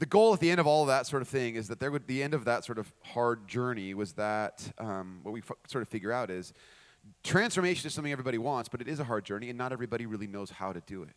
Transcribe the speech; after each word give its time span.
the 0.00 0.06
goal 0.06 0.32
at 0.32 0.40
the 0.40 0.50
end 0.50 0.58
of 0.58 0.66
all 0.66 0.80
of 0.80 0.88
that 0.88 1.06
sort 1.06 1.20
of 1.20 1.28
thing 1.28 1.56
is 1.56 1.68
that 1.68 1.78
there 1.78 1.90
would 1.90 2.06
the 2.06 2.22
end 2.22 2.32
of 2.32 2.46
that 2.46 2.64
sort 2.64 2.78
of 2.78 2.90
hard 3.02 3.46
journey 3.46 3.92
was 3.92 4.14
that 4.14 4.72
um, 4.78 5.20
what 5.22 5.32
we 5.32 5.40
f- 5.40 5.52
sort 5.68 5.82
of 5.82 5.88
figure 5.88 6.10
out 6.10 6.30
is 6.30 6.54
transformation 7.22 7.86
is 7.86 7.92
something 7.92 8.10
everybody 8.10 8.38
wants, 8.38 8.70
but 8.70 8.80
it 8.80 8.88
is 8.88 8.98
a 8.98 9.04
hard 9.04 9.26
journey, 9.26 9.50
and 9.50 9.58
not 9.58 9.72
everybody 9.72 10.06
really 10.06 10.26
knows 10.26 10.50
how 10.50 10.72
to 10.72 10.80
do 10.86 11.02
it. 11.02 11.14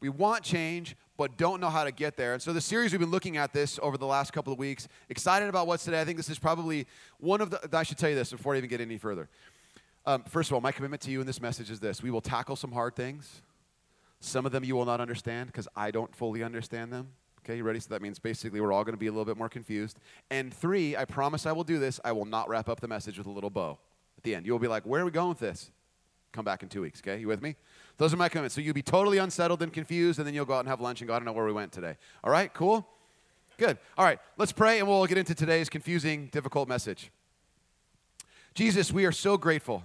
We 0.00 0.10
want 0.10 0.44
change, 0.44 0.94
but 1.16 1.38
don't 1.38 1.58
know 1.58 1.70
how 1.70 1.84
to 1.84 1.90
get 1.90 2.18
there. 2.18 2.34
And 2.34 2.42
so 2.42 2.52
the 2.52 2.60
series 2.60 2.92
we've 2.92 3.00
been 3.00 3.10
looking 3.10 3.38
at 3.38 3.54
this 3.54 3.78
over 3.82 3.96
the 3.96 4.06
last 4.06 4.34
couple 4.34 4.52
of 4.52 4.58
weeks. 4.58 4.88
Excited 5.08 5.48
about 5.48 5.66
what's 5.66 5.84
today. 5.84 6.00
I 6.00 6.04
think 6.04 6.18
this 6.18 6.28
is 6.28 6.38
probably 6.38 6.86
one 7.18 7.40
of 7.40 7.50
the. 7.50 7.60
I 7.72 7.82
should 7.82 7.96
tell 7.96 8.10
you 8.10 8.16
this 8.16 8.30
before 8.30 8.54
I 8.54 8.58
even 8.58 8.68
get 8.68 8.82
any 8.82 8.98
further. 8.98 9.30
Um, 10.04 10.24
first 10.24 10.50
of 10.50 10.54
all, 10.54 10.60
my 10.60 10.72
commitment 10.72 11.00
to 11.02 11.10
you 11.10 11.22
in 11.22 11.26
this 11.26 11.40
message 11.40 11.70
is 11.70 11.80
this: 11.80 12.02
we 12.02 12.10
will 12.10 12.20
tackle 12.20 12.56
some 12.56 12.72
hard 12.72 12.94
things. 12.94 13.40
Some 14.20 14.44
of 14.44 14.52
them 14.52 14.64
you 14.64 14.76
will 14.76 14.84
not 14.84 15.00
understand 15.00 15.46
because 15.46 15.66
I 15.74 15.90
don't 15.90 16.14
fully 16.14 16.42
understand 16.42 16.92
them. 16.92 17.08
Okay, 17.44 17.56
you 17.56 17.64
ready? 17.64 17.80
So 17.80 17.88
that 17.90 18.02
means 18.02 18.20
basically 18.20 18.60
we're 18.60 18.72
all 18.72 18.84
going 18.84 18.94
to 18.94 18.98
be 18.98 19.08
a 19.08 19.10
little 19.10 19.24
bit 19.24 19.36
more 19.36 19.48
confused. 19.48 19.98
And 20.30 20.54
three, 20.54 20.96
I 20.96 21.04
promise 21.04 21.44
I 21.44 21.52
will 21.52 21.64
do 21.64 21.80
this. 21.80 21.98
I 22.04 22.12
will 22.12 22.24
not 22.24 22.48
wrap 22.48 22.68
up 22.68 22.80
the 22.80 22.86
message 22.86 23.18
with 23.18 23.26
a 23.26 23.30
little 23.30 23.50
bow 23.50 23.78
at 24.16 24.22
the 24.22 24.34
end. 24.34 24.46
You 24.46 24.52
will 24.52 24.60
be 24.60 24.68
like, 24.68 24.84
where 24.84 25.02
are 25.02 25.04
we 25.04 25.10
going 25.10 25.30
with 25.30 25.40
this? 25.40 25.72
Come 26.30 26.44
back 26.44 26.62
in 26.62 26.68
two 26.68 26.82
weeks, 26.82 27.00
okay? 27.00 27.20
You 27.20 27.26
with 27.26 27.42
me? 27.42 27.56
Those 27.98 28.14
are 28.14 28.16
my 28.16 28.28
comments. 28.28 28.54
So 28.54 28.60
you'll 28.60 28.74
be 28.74 28.82
totally 28.82 29.18
unsettled 29.18 29.60
and 29.60 29.72
confused, 29.72 30.18
and 30.18 30.26
then 30.26 30.34
you'll 30.34 30.44
go 30.44 30.54
out 30.54 30.60
and 30.60 30.68
have 30.68 30.80
lunch 30.80 31.00
and 31.00 31.08
go, 31.08 31.14
I 31.14 31.18
don't 31.18 31.26
know 31.26 31.32
where 31.32 31.44
we 31.44 31.52
went 31.52 31.72
today. 31.72 31.96
All 32.22 32.30
right, 32.30 32.52
cool? 32.54 32.86
Good. 33.58 33.76
All 33.98 34.04
right, 34.04 34.18
let's 34.38 34.52
pray 34.52 34.78
and 34.78 34.88
we'll 34.88 35.04
get 35.06 35.18
into 35.18 35.34
today's 35.34 35.68
confusing, 35.68 36.28
difficult 36.32 36.68
message. 36.68 37.10
Jesus, 38.54 38.92
we 38.92 39.04
are 39.04 39.12
so 39.12 39.36
grateful 39.36 39.84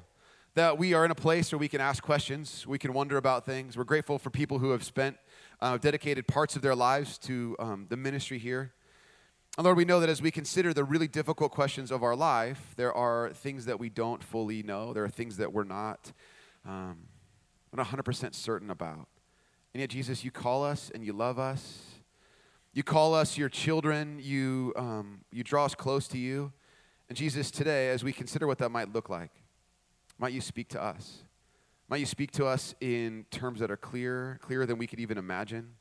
that 0.54 0.78
we 0.78 0.94
are 0.94 1.06
in 1.06 1.12
a 1.12 1.16
place 1.16 1.52
where 1.52 1.60
we 1.60 1.68
can 1.68 1.82
ask 1.82 2.02
questions, 2.02 2.66
we 2.66 2.80
can 2.80 2.94
wonder 2.94 3.18
about 3.18 3.46
things. 3.46 3.78
We're 3.78 3.84
grateful 3.84 4.18
for 4.18 4.30
people 4.30 4.60
who 4.60 4.72
have 4.72 4.84
spent, 4.84 5.18
uh, 5.60 5.78
dedicated 5.78 6.28
parts 6.28 6.56
of 6.56 6.62
their 6.62 6.76
lives 6.76 7.18
to 7.20 7.56
um, 7.60 7.88
the 7.90 7.98
ministry 7.98 8.38
here. 8.38 8.74
And 9.58 9.66
Lord, 9.66 9.78
we 9.78 9.86
know 9.86 10.00
that 10.00 10.10
as 10.10 10.22
we 10.22 10.30
consider 10.30 10.74
the 10.74 10.84
really 10.84 11.08
difficult 11.08 11.52
questions 11.52 11.90
of 11.90 12.04
our 12.04 12.16
life, 12.16 12.74
there 12.76 12.94
are 12.94 13.32
things 13.34 13.66
that 13.66 13.80
we 13.80 13.90
don't 13.90 14.24
fully 14.24 14.62
know. 14.62 14.94
There 14.94 15.04
are 15.04 15.10
things 15.10 15.38
that 15.38 15.52
we're 15.52 15.64
not, 15.64 16.12
um, 16.64 16.98
we're 17.72 17.84
not 17.84 17.88
100% 17.88 18.36
certain 18.36 18.70
about. 18.70 19.08
And 19.74 19.82
yet, 19.82 19.90
Jesus, 19.90 20.24
you 20.24 20.30
call 20.30 20.64
us 20.64 20.92
and 20.94 21.04
you 21.04 21.12
love 21.12 21.40
us. 21.40 21.82
You 22.74 22.84
call 22.84 23.16
us 23.16 23.36
your 23.38 23.50
children. 23.50 24.20
You, 24.22 24.74
um, 24.76 25.22
you 25.32 25.44
draw 25.44 25.66
us 25.66 25.74
close 25.74 26.08
to 26.10 26.20
you. 26.20 26.54
And 27.10 27.18
Jesus, 27.18 27.50
today, 27.50 27.90
as 27.90 28.04
we 28.04 28.14
consider 28.14 28.46
what 28.46 28.60
that 28.60 28.70
might 28.70 28.94
look 28.94 29.10
like, 29.10 29.32
might 30.20 30.34
you 30.34 30.42
speak 30.42 30.68
to 30.70 30.84
us? 30.84 31.24
Might 31.90 32.02
you 32.02 32.06
speak 32.06 32.32
to 32.32 32.46
us 32.46 32.76
in 32.82 33.26
terms 33.32 33.62
that 33.62 33.72
are 33.72 33.78
clear, 33.78 34.40
clearer 34.42 34.66
than 34.66 34.78
we 34.78 34.88
could 34.88 35.00
even 35.00 35.18
imagine? 35.18 35.76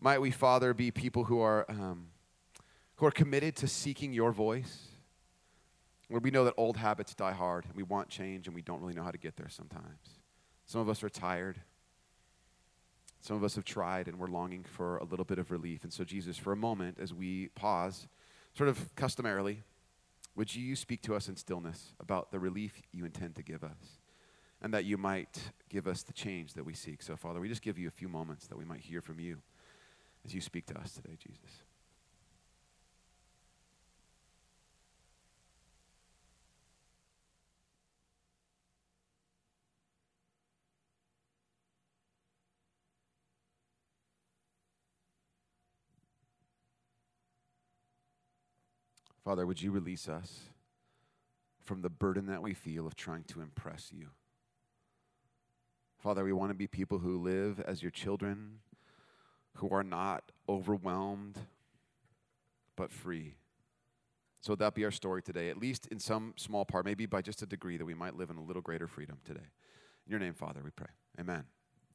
Might 0.00 0.20
we, 0.20 0.32
Father, 0.32 0.74
be 0.74 0.90
people 0.90 1.24
who 1.24 1.40
are, 1.40 1.64
um, 1.68 2.08
who 2.96 3.06
are 3.06 3.12
committed 3.12 3.54
to 3.56 3.68
seeking 3.68 4.12
your 4.12 4.32
voice? 4.32 4.88
Where 6.08 6.20
we 6.20 6.32
know 6.32 6.44
that 6.44 6.54
old 6.56 6.76
habits 6.76 7.14
die 7.14 7.32
hard 7.32 7.66
and 7.66 7.74
we 7.76 7.84
want 7.84 8.08
change 8.08 8.48
and 8.48 8.54
we 8.54 8.62
don't 8.62 8.80
really 8.80 8.94
know 8.94 9.04
how 9.04 9.12
to 9.12 9.18
get 9.18 9.36
there 9.36 9.48
sometimes. 9.48 10.18
Some 10.66 10.80
of 10.80 10.88
us 10.88 11.04
are 11.04 11.08
tired. 11.08 11.60
Some 13.20 13.36
of 13.36 13.44
us 13.44 13.54
have 13.54 13.64
tried 13.64 14.08
and 14.08 14.18
we're 14.18 14.26
longing 14.26 14.64
for 14.64 14.96
a 14.96 15.04
little 15.04 15.24
bit 15.24 15.38
of 15.38 15.52
relief. 15.52 15.84
And 15.84 15.92
so, 15.92 16.02
Jesus, 16.02 16.36
for 16.36 16.52
a 16.52 16.56
moment, 16.56 16.98
as 17.00 17.14
we 17.14 17.48
pause, 17.54 18.08
sort 18.54 18.68
of 18.68 18.92
customarily, 18.96 19.62
would 20.34 20.52
you 20.52 20.74
speak 20.74 21.00
to 21.02 21.14
us 21.14 21.28
in 21.28 21.36
stillness 21.36 21.94
about 22.00 22.32
the 22.32 22.40
relief 22.40 22.82
you 22.90 23.04
intend 23.04 23.36
to 23.36 23.42
give 23.44 23.62
us? 23.62 24.01
And 24.62 24.72
that 24.72 24.84
you 24.84 24.96
might 24.96 25.40
give 25.68 25.88
us 25.88 26.04
the 26.04 26.12
change 26.12 26.54
that 26.54 26.64
we 26.64 26.72
seek. 26.72 27.02
So, 27.02 27.16
Father, 27.16 27.40
we 27.40 27.48
just 27.48 27.62
give 27.62 27.78
you 27.78 27.88
a 27.88 27.90
few 27.90 28.08
moments 28.08 28.46
that 28.46 28.56
we 28.56 28.64
might 28.64 28.80
hear 28.80 29.00
from 29.00 29.18
you 29.18 29.38
as 30.24 30.32
you 30.32 30.40
speak 30.40 30.66
to 30.66 30.78
us 30.78 30.92
today, 30.94 31.16
Jesus. 31.18 31.64
Father, 49.24 49.46
would 49.46 49.62
you 49.62 49.70
release 49.70 50.08
us 50.08 50.40
from 51.64 51.82
the 51.82 51.88
burden 51.88 52.26
that 52.26 52.42
we 52.42 52.54
feel 52.54 52.86
of 52.86 52.96
trying 52.96 53.24
to 53.24 53.40
impress 53.40 53.92
you? 53.92 54.08
Father, 56.02 56.24
we 56.24 56.32
want 56.32 56.50
to 56.50 56.54
be 56.54 56.66
people 56.66 56.98
who 56.98 57.22
live 57.22 57.60
as 57.60 57.80
your 57.80 57.92
children, 57.92 58.58
who 59.58 59.70
are 59.70 59.84
not 59.84 60.32
overwhelmed, 60.48 61.38
but 62.74 62.90
free. 62.90 63.36
So 64.40 64.56
that 64.56 64.74
be 64.74 64.84
our 64.84 64.90
story 64.90 65.22
today, 65.22 65.48
at 65.48 65.58
least 65.58 65.86
in 65.92 66.00
some 66.00 66.34
small 66.36 66.64
part, 66.64 66.86
maybe 66.86 67.06
by 67.06 67.22
just 67.22 67.40
a 67.42 67.46
degree, 67.46 67.76
that 67.76 67.84
we 67.84 67.94
might 67.94 68.16
live 68.16 68.30
in 68.30 68.36
a 68.36 68.42
little 68.42 68.62
greater 68.62 68.88
freedom 68.88 69.18
today. 69.24 69.46
In 70.04 70.10
your 70.10 70.18
name, 70.18 70.34
Father, 70.34 70.60
we 70.64 70.70
pray. 70.70 70.88
Amen. 71.20 71.44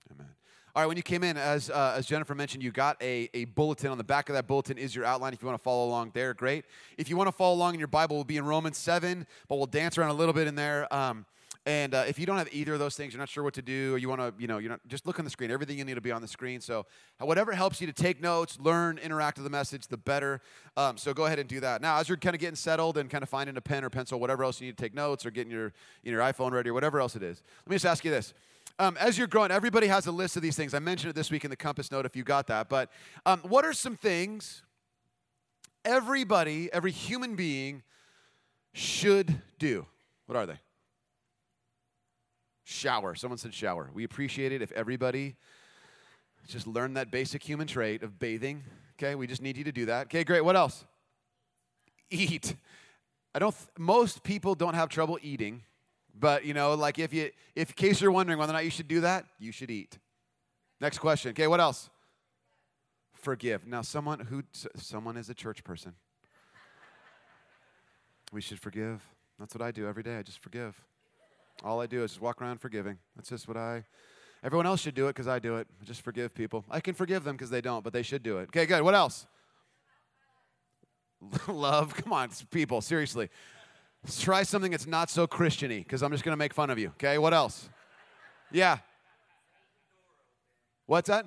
Amen. 0.09 0.29
All 0.73 0.83
right, 0.83 0.87
when 0.87 0.95
you 0.95 1.03
came 1.03 1.25
in, 1.25 1.35
as, 1.35 1.69
uh, 1.69 1.95
as 1.97 2.05
Jennifer 2.05 2.33
mentioned, 2.33 2.63
you 2.63 2.71
got 2.71 2.95
a, 3.01 3.29
a 3.33 3.43
bulletin. 3.43 3.91
On 3.91 3.97
the 3.97 4.05
back 4.05 4.29
of 4.29 4.35
that 4.35 4.47
bulletin 4.47 4.77
is 4.77 4.95
your 4.95 5.03
outline. 5.03 5.33
If 5.33 5.41
you 5.41 5.47
want 5.47 5.59
to 5.59 5.63
follow 5.63 5.85
along 5.85 6.11
there, 6.13 6.33
great. 6.33 6.63
If 6.97 7.09
you 7.09 7.17
want 7.17 7.27
to 7.27 7.33
follow 7.33 7.55
along 7.55 7.73
in 7.73 7.79
your 7.79 7.89
Bible, 7.89 8.15
we'll 8.15 8.23
be 8.23 8.37
in 8.37 8.45
Romans 8.45 8.77
7, 8.77 9.27
but 9.49 9.57
we'll 9.57 9.65
dance 9.65 9.97
around 9.97 10.11
a 10.11 10.13
little 10.13 10.33
bit 10.33 10.47
in 10.47 10.55
there. 10.55 10.91
Um, 10.93 11.25
and 11.67 11.93
uh, 11.93 12.05
if 12.07 12.17
you 12.17 12.25
don't 12.25 12.37
have 12.37 12.47
either 12.53 12.71
of 12.71 12.79
those 12.79 12.95
things, 12.95 13.11
you're 13.11 13.19
not 13.19 13.27
sure 13.27 13.43
what 13.43 13.53
to 13.55 13.61
do, 13.61 13.93
or 13.93 13.97
you 13.97 14.07
want 14.07 14.21
to, 14.21 14.33
you 14.39 14.47
know, 14.47 14.57
you're 14.57 14.69
not, 14.69 14.79
just 14.87 15.05
look 15.05 15.19
on 15.19 15.25
the 15.25 15.29
screen. 15.29 15.51
Everything 15.51 15.77
you 15.77 15.83
need 15.83 15.95
to 15.95 16.01
be 16.01 16.13
on 16.13 16.21
the 16.21 16.27
screen. 16.27 16.61
So 16.61 16.85
whatever 17.19 17.51
helps 17.51 17.81
you 17.81 17.87
to 17.87 17.93
take 17.93 18.21
notes, 18.21 18.57
learn, 18.61 18.97
interact 18.99 19.37
with 19.37 19.43
the 19.43 19.49
message, 19.49 19.87
the 19.87 19.97
better. 19.97 20.39
Um, 20.77 20.97
so 20.97 21.13
go 21.13 21.25
ahead 21.25 21.39
and 21.39 21.49
do 21.49 21.59
that. 21.59 21.81
Now, 21.81 21.97
as 21.97 22.07
you're 22.07 22.17
kind 22.17 22.33
of 22.33 22.39
getting 22.39 22.55
settled 22.55 22.97
and 22.97 23.09
kind 23.09 23.21
of 23.21 23.27
finding 23.27 23.57
a 23.57 23.61
pen 23.61 23.83
or 23.83 23.89
pencil, 23.89 24.17
whatever 24.17 24.45
else 24.45 24.61
you 24.61 24.67
need 24.67 24.77
to 24.77 24.81
take 24.81 24.93
notes, 24.93 25.25
or 25.25 25.29
getting 25.29 25.51
your, 25.51 25.73
your 26.03 26.21
iPhone 26.21 26.51
ready, 26.51 26.69
or 26.69 26.73
whatever 26.73 27.01
else 27.01 27.17
it 27.17 27.21
is, 27.21 27.43
let 27.65 27.71
me 27.71 27.75
just 27.75 27.85
ask 27.85 28.05
you 28.05 28.11
this. 28.11 28.33
Um, 28.79 28.95
as 28.97 29.17
you're 29.17 29.27
growing, 29.27 29.51
everybody 29.51 29.87
has 29.87 30.07
a 30.07 30.11
list 30.13 30.37
of 30.37 30.41
these 30.41 30.55
things. 30.55 30.73
I 30.73 30.79
mentioned 30.79 31.09
it 31.09 31.15
this 31.17 31.29
week 31.31 31.43
in 31.43 31.49
the 31.49 31.57
Compass 31.57 31.91
Note 31.91 32.05
if 32.05 32.15
you 32.15 32.23
got 32.23 32.47
that. 32.47 32.69
But 32.69 32.89
um, 33.25 33.41
what 33.41 33.65
are 33.65 33.73
some 33.73 33.97
things 33.97 34.63
everybody, 35.83 36.69
every 36.71 36.91
human 36.91 37.35
being 37.35 37.83
should 38.71 39.41
do? 39.59 39.85
What 40.27 40.37
are 40.37 40.45
they? 40.45 40.59
Shower. 42.69 43.15
Someone 43.15 43.37
said 43.37 43.53
shower. 43.53 43.89
We 43.93 44.03
appreciate 44.03 44.51
it 44.51 44.61
if 44.61 44.73
everybody 44.73 45.37
just 46.49 46.67
learned 46.67 46.97
that 46.97 47.09
basic 47.09 47.41
human 47.41 47.65
trait 47.65 48.03
of 48.03 48.19
bathing. 48.19 48.61
Okay, 48.95 49.15
we 49.15 49.25
just 49.25 49.41
need 49.41 49.55
you 49.55 49.63
to 49.63 49.71
do 49.71 49.85
that. 49.85 50.07
Okay, 50.07 50.25
great. 50.25 50.41
What 50.41 50.57
else? 50.57 50.83
Eat. 52.09 52.57
I 53.33 53.39
don't. 53.39 53.55
Th- 53.55 53.69
most 53.77 54.21
people 54.21 54.53
don't 54.53 54.73
have 54.73 54.89
trouble 54.89 55.17
eating. 55.21 55.63
But 56.13 56.43
you 56.43 56.53
know, 56.53 56.73
like 56.73 56.99
if 56.99 57.13
you 57.13 57.29
if 57.55 57.69
in 57.69 57.75
case 57.75 58.01
you're 58.01 58.11
wondering 58.11 58.37
whether 58.37 58.51
or 58.51 58.55
not 58.55 58.65
you 58.65 58.71
should 58.71 58.89
do 58.89 58.99
that, 58.99 59.25
you 59.39 59.53
should 59.53 59.71
eat. 59.71 59.97
Next 60.81 60.97
question. 60.97 61.29
Okay, 61.29 61.47
what 61.47 61.61
else? 61.61 61.89
Forgive. 63.13 63.65
Now 63.65 63.81
someone 63.81 64.19
who 64.19 64.43
someone 64.75 65.15
is 65.15 65.29
a 65.29 65.33
church 65.33 65.63
person. 65.63 65.93
We 68.33 68.41
should 68.41 68.59
forgive. 68.59 69.07
That's 69.39 69.55
what 69.55 69.61
I 69.61 69.71
do 69.71 69.87
every 69.87 70.03
day. 70.03 70.17
I 70.17 70.21
just 70.21 70.39
forgive. 70.39 70.83
All 71.63 71.81
I 71.81 71.87
do 71.87 72.03
is 72.03 72.11
just 72.11 72.21
walk 72.21 72.41
around 72.41 72.59
forgiving. 72.59 72.97
That's 73.15 73.29
just 73.29 73.47
what 73.47 73.57
I 73.57 73.83
Everyone 74.43 74.65
else 74.65 74.81
should 74.81 74.95
do 74.95 75.07
it 75.07 75.09
because 75.09 75.27
I 75.27 75.39
do 75.39 75.57
it. 75.57 75.67
Just 75.83 76.01
forgive 76.01 76.33
people. 76.33 76.63
I 76.69 76.79
can 76.79 76.93
forgive 76.93 77.23
them 77.23 77.35
because 77.35 77.49
they 77.49 77.61
don't, 77.61 77.83
but 77.83 77.91
they 77.91 78.03
should 78.03 78.23
do 78.23 78.37
it. 78.37 78.43
Okay, 78.43 78.65
good. 78.65 78.83
What 78.83 78.93
else? 78.93 79.25
Love. 81.47 81.95
Come 81.95 82.13
on, 82.13 82.29
people. 82.51 82.81
Seriously. 82.81 83.29
Let's 84.03 84.21
try 84.21 84.43
something 84.43 84.71
that's 84.71 84.85
not 84.85 85.09
so 85.09 85.25
Christiany, 85.25 85.79
because 85.79 86.03
I'm 86.03 86.11
just 86.11 86.23
going 86.23 86.33
to 86.33 86.37
make 86.37 86.53
fun 86.53 86.69
of 86.69 86.77
you. 86.77 86.89
Okay, 86.89 87.17
what 87.17 87.33
else? 87.33 87.67
Yeah. 88.51 88.77
What's 90.85 91.09
that? 91.09 91.25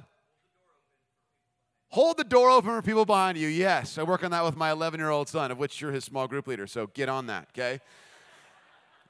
Hold 1.88 2.16
the 2.16 2.24
door 2.24 2.48
open 2.50 2.70
for 2.70 2.80
people 2.80 3.04
behind 3.04 3.36
you. 3.36 3.48
Yes, 3.48 3.98
I 3.98 4.04
work 4.04 4.22
on 4.22 4.30
that 4.30 4.44
with 4.44 4.56
my 4.56 4.70
11 4.70 5.00
year 5.00 5.10
old 5.10 5.28
son, 5.28 5.50
of 5.50 5.58
which 5.58 5.80
you're 5.80 5.90
his 5.90 6.04
small 6.04 6.28
group 6.28 6.46
leader. 6.46 6.68
So 6.68 6.86
get 6.86 7.08
on 7.08 7.26
that, 7.26 7.48
okay? 7.52 7.80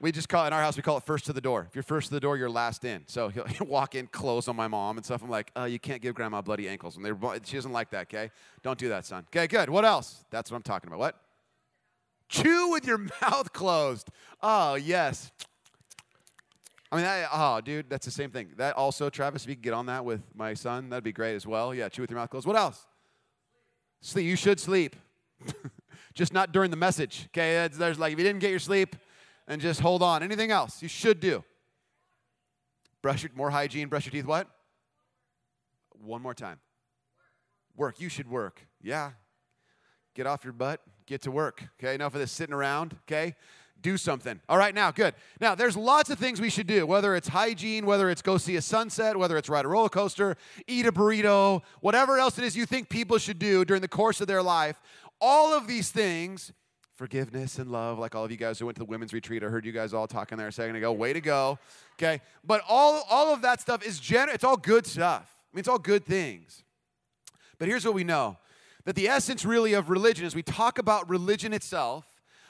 We 0.00 0.12
just 0.12 0.30
call 0.30 0.44
it 0.44 0.46
in 0.46 0.52
our 0.54 0.62
house, 0.62 0.76
we 0.76 0.82
call 0.82 0.96
it 0.96 1.04
first 1.04 1.26
to 1.26 1.34
the 1.34 1.42
door. 1.42 1.66
If 1.68 1.76
you're 1.76 1.82
first 1.82 2.08
to 2.08 2.14
the 2.14 2.20
door, 2.20 2.38
you're 2.38 2.48
last 2.48 2.84
in. 2.84 3.02
So 3.06 3.28
he'll, 3.28 3.44
he'll 3.48 3.66
walk 3.66 3.94
in, 3.94 4.06
close 4.06 4.48
on 4.48 4.56
my 4.56 4.66
mom 4.66 4.96
and 4.96 5.04
stuff. 5.04 5.22
I'm 5.22 5.28
like, 5.28 5.50
oh, 5.56 5.66
you 5.66 5.78
can't 5.78 6.00
give 6.00 6.14
grandma 6.14 6.40
bloody 6.40 6.68
ankles. 6.68 6.96
And 6.96 7.04
they 7.04 7.10
she 7.44 7.56
doesn't 7.56 7.72
like 7.72 7.90
that, 7.90 8.02
okay? 8.02 8.30
Don't 8.62 8.78
do 8.78 8.88
that, 8.88 9.04
son. 9.04 9.26
Okay, 9.28 9.46
good. 9.46 9.68
What 9.68 9.84
else? 9.84 10.24
That's 10.30 10.50
what 10.50 10.56
I'm 10.56 10.62
talking 10.62 10.88
about. 10.88 11.00
What? 11.00 11.20
Chew 12.28 12.70
with 12.70 12.86
your 12.86 12.98
mouth 13.22 13.52
closed. 13.52 14.10
Oh, 14.42 14.74
yes. 14.74 15.32
I 16.90 16.96
mean, 16.96 17.04
that, 17.04 17.28
oh, 17.32 17.60
dude, 17.60 17.90
that's 17.90 18.06
the 18.06 18.10
same 18.10 18.30
thing. 18.30 18.50
That 18.56 18.76
also, 18.76 19.10
Travis, 19.10 19.44
if 19.44 19.50
you 19.50 19.54
could 19.54 19.62
get 19.62 19.74
on 19.74 19.86
that 19.86 20.04
with 20.04 20.22
my 20.34 20.54
son, 20.54 20.88
that'd 20.88 21.04
be 21.04 21.12
great 21.12 21.34
as 21.34 21.46
well. 21.46 21.74
Yeah, 21.74 21.88
chew 21.88 22.02
with 22.02 22.10
your 22.10 22.18
mouth 22.18 22.30
closed. 22.30 22.46
What 22.46 22.56
else? 22.56 22.86
Sleep. 24.00 24.24
You 24.24 24.36
should 24.36 24.58
sleep. 24.58 24.96
just 26.14 26.32
not 26.32 26.52
during 26.52 26.70
the 26.70 26.76
message. 26.76 27.28
Okay, 27.28 27.68
there's 27.72 27.98
like, 27.98 28.12
if 28.12 28.18
you 28.18 28.24
didn't 28.24 28.40
get 28.40 28.50
your 28.50 28.58
sleep, 28.58 28.96
and 29.50 29.60
just 29.60 29.80
hold 29.80 30.02
on. 30.02 30.22
Anything 30.22 30.50
else 30.50 30.80
you 30.80 30.88
should 30.88 31.20
do? 31.20 31.44
Brush 33.02 33.24
your, 33.24 33.32
more 33.34 33.50
hygiene, 33.50 33.88
brush 33.88 34.06
your 34.06 34.12
teeth. 34.12 34.24
What? 34.24 34.48
One 36.02 36.22
more 36.22 36.34
time. 36.34 36.60
Work. 37.76 38.00
You 38.00 38.08
should 38.08 38.30
work. 38.30 38.66
Yeah. 38.80 39.10
Get 40.14 40.26
off 40.26 40.44
your 40.44 40.52
butt, 40.52 40.80
get 41.06 41.22
to 41.22 41.30
work. 41.30 41.62
Okay, 41.78 41.94
enough 41.94 42.14
of 42.14 42.20
this 42.20 42.32
sitting 42.32 42.54
around. 42.54 42.96
Okay, 43.04 43.34
do 43.80 43.96
something. 43.96 44.40
All 44.48 44.58
right, 44.58 44.74
now, 44.74 44.90
good. 44.90 45.14
Now, 45.40 45.54
there's 45.54 45.76
lots 45.76 46.10
of 46.10 46.18
things 46.18 46.40
we 46.40 46.50
should 46.50 46.66
do, 46.66 46.84
whether 46.84 47.14
it's 47.14 47.28
hygiene, 47.28 47.86
whether 47.86 48.10
it's 48.10 48.20
go 48.20 48.36
see 48.36 48.56
a 48.56 48.62
sunset, 48.62 49.16
whether 49.16 49.36
it's 49.36 49.48
ride 49.48 49.64
a 49.64 49.68
roller 49.68 49.88
coaster, 49.88 50.36
eat 50.66 50.84
a 50.86 50.92
burrito, 50.92 51.62
whatever 51.80 52.18
else 52.18 52.38
it 52.38 52.44
is 52.44 52.56
you 52.56 52.66
think 52.66 52.88
people 52.88 53.18
should 53.18 53.38
do 53.38 53.64
during 53.64 53.82
the 53.82 53.88
course 53.88 54.20
of 54.20 54.26
their 54.26 54.42
life. 54.42 54.80
All 55.20 55.54
of 55.54 55.66
these 55.66 55.90
things, 55.90 56.52
forgiveness 57.00 57.58
and 57.58 57.72
love, 57.72 57.98
like 57.98 58.14
all 58.14 58.26
of 58.26 58.30
you 58.30 58.36
guys 58.36 58.58
who 58.58 58.66
went 58.66 58.76
to 58.76 58.80
the 58.80 58.84
women's 58.84 59.14
retreat, 59.14 59.42
I 59.42 59.46
heard 59.46 59.64
you 59.64 59.72
guys 59.72 59.94
all 59.94 60.06
talking 60.06 60.36
there 60.36 60.48
a 60.48 60.52
second 60.52 60.76
ago. 60.76 60.92
Way 60.92 61.14
to 61.14 61.20
go. 61.22 61.58
Okay, 61.94 62.20
but 62.44 62.60
all, 62.68 63.06
all 63.08 63.32
of 63.32 63.40
that 63.40 63.58
stuff 63.58 63.82
is 63.82 63.98
general, 63.98 64.34
it's 64.34 64.44
all 64.44 64.58
good 64.58 64.86
stuff. 64.86 65.26
I 65.50 65.56
mean, 65.56 65.60
it's 65.60 65.68
all 65.68 65.78
good 65.78 66.04
things. 66.04 66.62
But 67.58 67.68
here's 67.68 67.86
what 67.86 67.94
we 67.94 68.04
know 68.04 68.36
that 68.84 68.96
the 68.96 69.08
essence 69.08 69.46
really 69.46 69.72
of 69.72 69.88
religion 69.88 70.26
is 70.26 70.34
we 70.34 70.42
talk 70.42 70.78
about 70.78 71.08
religion 71.08 71.54
itself 71.54 72.04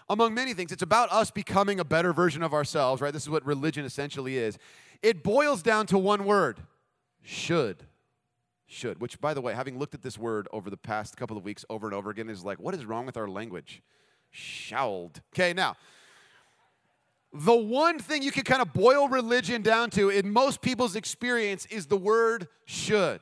among 0.08 0.35
many 0.35 0.52
things, 0.52 0.73
it's 0.73 0.82
about 0.82 1.12
us 1.12 1.31
becoming 1.31 1.79
a 1.79 1.85
better 1.85 2.12
version 2.12 2.43
of 2.43 2.52
ourselves, 2.52 3.00
right? 3.00 3.12
This 3.12 3.23
is 3.23 3.31
what 3.31 3.47
religion 3.47 3.85
essentially 3.85 4.37
is. 4.37 4.58
It 5.00 5.23
boils 5.23 5.62
down 5.62 5.87
to 5.87 5.99
one 5.99 6.25
word 6.25 6.58
should. 7.23 7.85
Should, 8.67 9.00
which, 9.00 9.20
by 9.20 9.32
the 9.32 9.41
way, 9.41 9.55
having 9.55 9.79
looked 9.79 9.94
at 9.94 10.02
this 10.02 10.19
word 10.19 10.49
over 10.52 10.70
the 10.70 10.76
past 10.76 11.17
couple 11.17 11.37
of 11.37 11.44
weeks 11.44 11.64
over 11.70 11.87
and 11.87 11.94
over 11.94 12.11
again, 12.11 12.29
is 12.29 12.44
like, 12.44 12.58
what 12.58 12.75
is 12.75 12.85
wrong 12.85 13.06
with 13.06 13.17
our 13.17 13.29
language? 13.29 13.82
Shalled. 14.31 15.21
Okay, 15.35 15.53
now, 15.53 15.77
the 17.32 17.55
one 17.55 17.99
thing 17.99 18.23
you 18.23 18.32
can 18.32 18.44
kind 18.44 18.62
of 18.62 18.73
boil 18.73 19.09
religion 19.09 19.62
down 19.62 19.91
to 19.91 20.11
in 20.11 20.32
most 20.32 20.62
people's 20.62 20.97
experience 20.97 21.67
is 21.67 21.87
the 21.87 21.97
word 21.97 22.49
should 22.65 23.21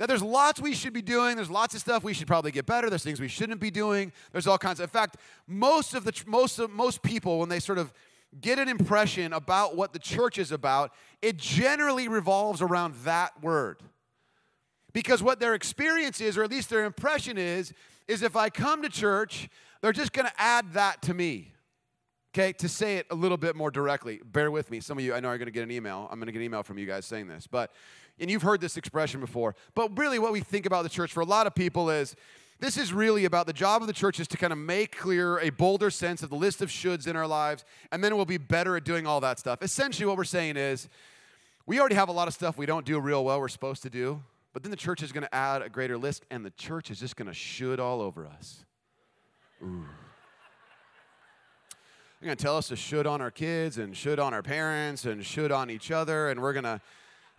that 0.00 0.08
there's 0.08 0.22
lots 0.22 0.62
we 0.62 0.72
should 0.72 0.94
be 0.94 1.02
doing. 1.02 1.36
There's 1.36 1.50
lots 1.50 1.74
of 1.74 1.80
stuff 1.82 2.02
we 2.02 2.14
should 2.14 2.26
probably 2.26 2.52
get 2.52 2.64
better. 2.64 2.88
There's 2.88 3.04
things 3.04 3.20
we 3.20 3.28
shouldn't 3.28 3.60
be 3.60 3.70
doing. 3.70 4.12
There's 4.32 4.46
all 4.46 4.56
kinds. 4.56 4.80
Of, 4.80 4.84
in 4.84 4.88
fact, 4.88 5.18
most 5.46 5.92
of 5.92 6.04
the 6.04 6.22
most 6.26 6.58
of 6.58 6.70
most 6.70 7.02
people 7.02 7.38
when 7.38 7.50
they 7.50 7.60
sort 7.60 7.76
of 7.76 7.92
get 8.40 8.58
an 8.58 8.66
impression 8.66 9.34
about 9.34 9.76
what 9.76 9.92
the 9.92 9.98
church 9.98 10.38
is 10.38 10.52
about, 10.52 10.92
it 11.20 11.36
generally 11.36 12.08
revolves 12.08 12.62
around 12.62 12.94
that 13.04 13.42
word. 13.42 13.82
Because 14.94 15.22
what 15.22 15.38
their 15.38 15.52
experience 15.52 16.18
is, 16.18 16.38
or 16.38 16.44
at 16.44 16.50
least 16.50 16.70
their 16.70 16.86
impression 16.86 17.36
is, 17.36 17.74
is 18.08 18.22
if 18.22 18.36
I 18.36 18.48
come 18.48 18.80
to 18.80 18.88
church, 18.88 19.50
they're 19.80 19.92
just 19.92 20.12
going 20.12 20.26
to 20.26 20.40
add 20.40 20.72
that 20.74 21.02
to 21.02 21.14
me. 21.14 21.52
Okay, 22.32 22.52
to 22.54 22.68
say 22.68 22.98
it 22.98 23.06
a 23.10 23.14
little 23.14 23.36
bit 23.36 23.56
more 23.56 23.72
directly, 23.72 24.20
bear 24.24 24.52
with 24.52 24.70
me. 24.70 24.78
Some 24.78 24.98
of 24.98 25.04
you, 25.04 25.12
I 25.12 25.18
know, 25.18 25.28
are 25.28 25.38
going 25.38 25.46
to 25.46 25.52
get 25.52 25.64
an 25.64 25.70
email. 25.72 26.08
I'm 26.12 26.20
going 26.20 26.26
to 26.26 26.32
get 26.32 26.38
an 26.38 26.44
email 26.44 26.62
from 26.62 26.78
you 26.78 26.86
guys 26.86 27.04
saying 27.04 27.26
this. 27.26 27.48
But 27.48 27.72
and 28.20 28.30
you've 28.30 28.42
heard 28.42 28.60
this 28.60 28.76
expression 28.76 29.18
before, 29.18 29.56
but 29.74 29.98
really 29.98 30.18
what 30.18 30.32
we 30.32 30.40
think 30.40 30.66
about 30.66 30.82
the 30.82 30.88
church 30.88 31.12
for 31.12 31.20
a 31.20 31.24
lot 31.24 31.46
of 31.46 31.54
people 31.54 31.90
is 31.90 32.14
this 32.60 32.76
is 32.76 32.92
really 32.92 33.24
about 33.24 33.46
the 33.46 33.52
job 33.52 33.80
of 33.80 33.88
the 33.88 33.94
church 33.94 34.20
is 34.20 34.28
to 34.28 34.36
kind 34.36 34.52
of 34.52 34.58
make 34.58 34.96
clear 34.98 35.38
a 35.38 35.48
bolder 35.48 35.90
sense 35.90 36.22
of 36.22 36.28
the 36.28 36.36
list 36.36 36.60
of 36.60 36.68
shoulds 36.68 37.06
in 37.06 37.16
our 37.16 37.26
lives, 37.26 37.64
and 37.90 38.04
then 38.04 38.14
we'll 38.14 38.26
be 38.26 38.38
better 38.38 38.76
at 38.76 38.84
doing 38.84 39.06
all 39.06 39.20
that 39.20 39.38
stuff. 39.38 39.62
Essentially, 39.62 40.06
what 40.06 40.16
we're 40.16 40.24
saying 40.24 40.56
is 40.56 40.88
we 41.66 41.80
already 41.80 41.94
have 41.94 42.10
a 42.10 42.12
lot 42.12 42.28
of 42.28 42.34
stuff 42.34 42.58
we 42.58 42.66
don't 42.66 42.84
do 42.84 43.00
real 43.00 43.24
well, 43.24 43.40
we're 43.40 43.48
supposed 43.48 43.82
to 43.82 43.90
do, 43.90 44.22
but 44.52 44.62
then 44.62 44.70
the 44.70 44.76
church 44.76 45.02
is 45.02 45.10
going 45.10 45.24
to 45.24 45.34
add 45.34 45.62
a 45.62 45.70
greater 45.70 45.96
list, 45.96 46.26
and 46.30 46.44
the 46.44 46.50
church 46.50 46.90
is 46.90 47.00
just 47.00 47.16
going 47.16 47.28
to 47.28 47.34
should 47.34 47.80
all 47.80 48.02
over 48.02 48.26
us. 48.26 48.66
Ooh. 49.62 49.84
They're 52.20 52.26
going 52.26 52.36
to 52.36 52.42
tell 52.42 52.56
us 52.56 52.68
to 52.68 52.76
should 52.76 53.06
on 53.06 53.20
our 53.20 53.30
kids 53.30 53.78
and 53.78 53.96
should 53.96 54.18
on 54.18 54.34
our 54.34 54.42
parents 54.42 55.06
and 55.06 55.24
should 55.24 55.50
on 55.50 55.70
each 55.70 55.90
other, 55.90 56.28
and 56.28 56.40
we're 56.40 56.52
going 56.52 56.64
to 56.64 56.80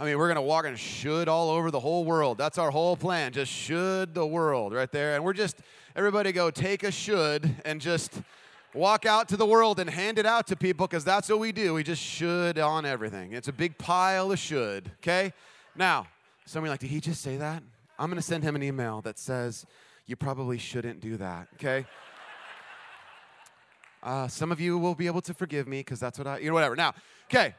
I 0.02 0.06
mean, 0.06 0.18
we're 0.18 0.30
going 0.30 0.36
to 0.38 0.42
walk 0.42 0.66
and 0.66 0.80
should 0.80 1.28
all 1.28 1.52
over 1.52 1.70
the 1.70 1.80
whole 1.80 2.04
world. 2.06 2.40
That's 2.40 2.58
our 2.58 2.72
whole 2.72 2.98
plan. 2.98 3.34
Just 3.34 3.52
should 3.52 4.16
the 4.16 4.26
world 4.26 4.74
right 4.74 4.92
there. 4.92 5.14
And 5.14 5.24
we're 5.24 5.34
just, 5.34 5.58
everybody 5.96 6.32
go 6.32 6.50
take 6.50 6.82
a 6.82 6.92
should 6.92 7.56
and 7.66 7.80
just 7.80 8.20
walk 8.74 9.06
out 9.06 9.30
to 9.30 9.38
the 9.38 9.46
world 9.46 9.80
and 9.80 9.88
hand 9.88 10.18
it 10.18 10.26
out 10.26 10.48
to 10.48 10.56
people 10.56 10.88
because 10.88 11.06
that's 11.06 11.30
what 11.30 11.38
we 11.38 11.52
do. 11.52 11.76
We 11.76 11.84
just 11.84 12.02
should 12.02 12.58
on 12.58 12.84
everything. 12.84 13.34
It's 13.34 13.48
a 13.48 13.54
big 13.54 13.78
pile 13.78 14.32
of 14.32 14.40
should, 14.40 14.90
okay? 15.02 15.34
Now, 15.76 16.08
somebody 16.46 16.72
like, 16.72 16.80
did 16.80 16.90
he 16.90 17.00
just 17.00 17.22
say 17.22 17.38
that? 17.38 17.62
I'm 18.00 18.10
going 18.10 18.16
to 18.16 18.26
send 18.26 18.44
him 18.44 18.56
an 18.56 18.64
email 18.64 19.02
that 19.02 19.20
says, 19.20 19.68
you 20.08 20.16
probably 20.16 20.58
shouldn't 20.58 21.00
do 21.00 21.18
that, 21.18 21.48
okay? 21.56 21.86
Uh, 24.04 24.28
some 24.28 24.52
of 24.52 24.60
you 24.60 24.78
will 24.78 24.96
be 24.96 25.08
able 25.08 25.22
to 25.22 25.34
forgive 25.34 25.68
me 25.68 25.80
because 25.80 26.00
that's 26.00 26.18
what 26.18 26.28
I, 26.28 26.40
you 26.40 26.48
know, 26.48 26.54
whatever. 26.54 26.76
Now, 26.76 26.94
okay. 27.26 27.54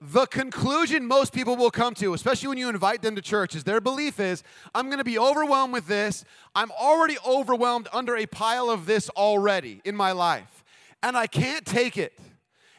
The 0.00 0.26
conclusion 0.26 1.06
most 1.06 1.32
people 1.32 1.56
will 1.56 1.72
come 1.72 1.92
to, 1.94 2.14
especially 2.14 2.48
when 2.48 2.58
you 2.58 2.68
invite 2.68 3.02
them 3.02 3.16
to 3.16 3.22
church, 3.22 3.56
is 3.56 3.64
their 3.64 3.80
belief 3.80 4.20
is 4.20 4.44
I'm 4.72 4.86
going 4.86 4.98
to 4.98 5.04
be 5.04 5.18
overwhelmed 5.18 5.72
with 5.72 5.88
this. 5.88 6.24
I'm 6.54 6.70
already 6.70 7.16
overwhelmed 7.26 7.88
under 7.92 8.16
a 8.16 8.26
pile 8.26 8.70
of 8.70 8.86
this 8.86 9.08
already 9.10 9.80
in 9.84 9.96
my 9.96 10.12
life, 10.12 10.62
and 11.02 11.16
I 11.16 11.26
can't 11.26 11.66
take 11.66 11.96
it. 11.96 12.16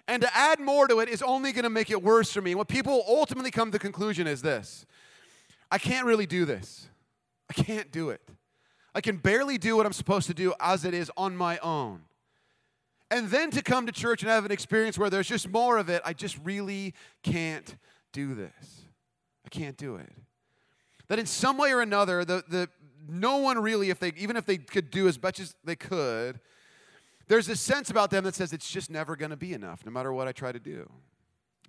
And 0.07 0.21
to 0.21 0.35
add 0.35 0.61
more 0.61 0.87
to 0.87 1.01
it 1.01 1.09
is 1.09 1.21
only 1.21 1.51
going 1.51 1.63
to 1.63 1.69
make 1.69 1.91
it 1.91 2.01
worse 2.01 2.31
for 2.31 2.41
me. 2.41 2.55
What 2.55 2.69
people 2.69 3.03
ultimately 3.07 3.51
come 3.51 3.67
to 3.67 3.73
the 3.73 3.79
conclusion 3.79 4.25
is 4.25 4.41
this 4.41 4.85
I 5.69 5.77
can't 5.77 6.05
really 6.05 6.25
do 6.25 6.45
this. 6.45 6.87
I 7.49 7.53
can't 7.53 7.91
do 7.91 8.11
it. 8.11 8.21
I 8.93 9.01
can 9.01 9.17
barely 9.17 9.57
do 9.57 9.77
what 9.77 9.85
I'm 9.85 9.93
supposed 9.93 10.27
to 10.27 10.33
do 10.33 10.53
as 10.59 10.85
it 10.85 10.93
is 10.93 11.11
on 11.15 11.35
my 11.35 11.57
own 11.59 12.01
and 13.11 13.29
then 13.29 13.51
to 13.51 13.61
come 13.61 13.85
to 13.85 13.91
church 13.91 14.21
and 14.21 14.29
have 14.29 14.45
an 14.45 14.51
experience 14.51 14.97
where 14.97 15.09
there's 15.09 15.27
just 15.27 15.49
more 15.49 15.77
of 15.77 15.89
it, 15.89 16.01
I 16.05 16.13
just 16.13 16.37
really 16.43 16.93
can't 17.23 17.75
do 18.11 18.35
this. 18.35 18.83
I 19.45 19.49
can't 19.49 19.77
do 19.77 19.95
it. 19.95 20.11
That 21.07 21.17
in 21.17 21.25
some 21.25 21.57
way 21.57 21.71
or 21.71 21.81
another, 21.81 22.23
the, 22.23 22.43
the, 22.47 22.69
no 23.07 23.37
one 23.37 23.57
really, 23.59 23.89
if 23.89 23.99
they, 23.99 24.13
even 24.15 24.37
if 24.37 24.45
they 24.45 24.57
could 24.57 24.91
do 24.91 25.07
as 25.07 25.21
much 25.21 25.39
as 25.39 25.55
they 25.63 25.75
could, 25.75 26.39
there's 27.27 27.49
a 27.49 27.55
sense 27.55 27.89
about 27.89 28.11
them 28.11 28.23
that 28.25 28.35
says 28.35 28.53
it's 28.53 28.69
just 28.69 28.91
never 28.91 29.15
going 29.15 29.31
to 29.31 29.37
be 29.37 29.53
enough, 29.53 29.85
no 29.85 29.91
matter 29.91 30.13
what 30.13 30.27
I 30.27 30.31
try 30.31 30.51
to 30.51 30.59
do. 30.59 30.89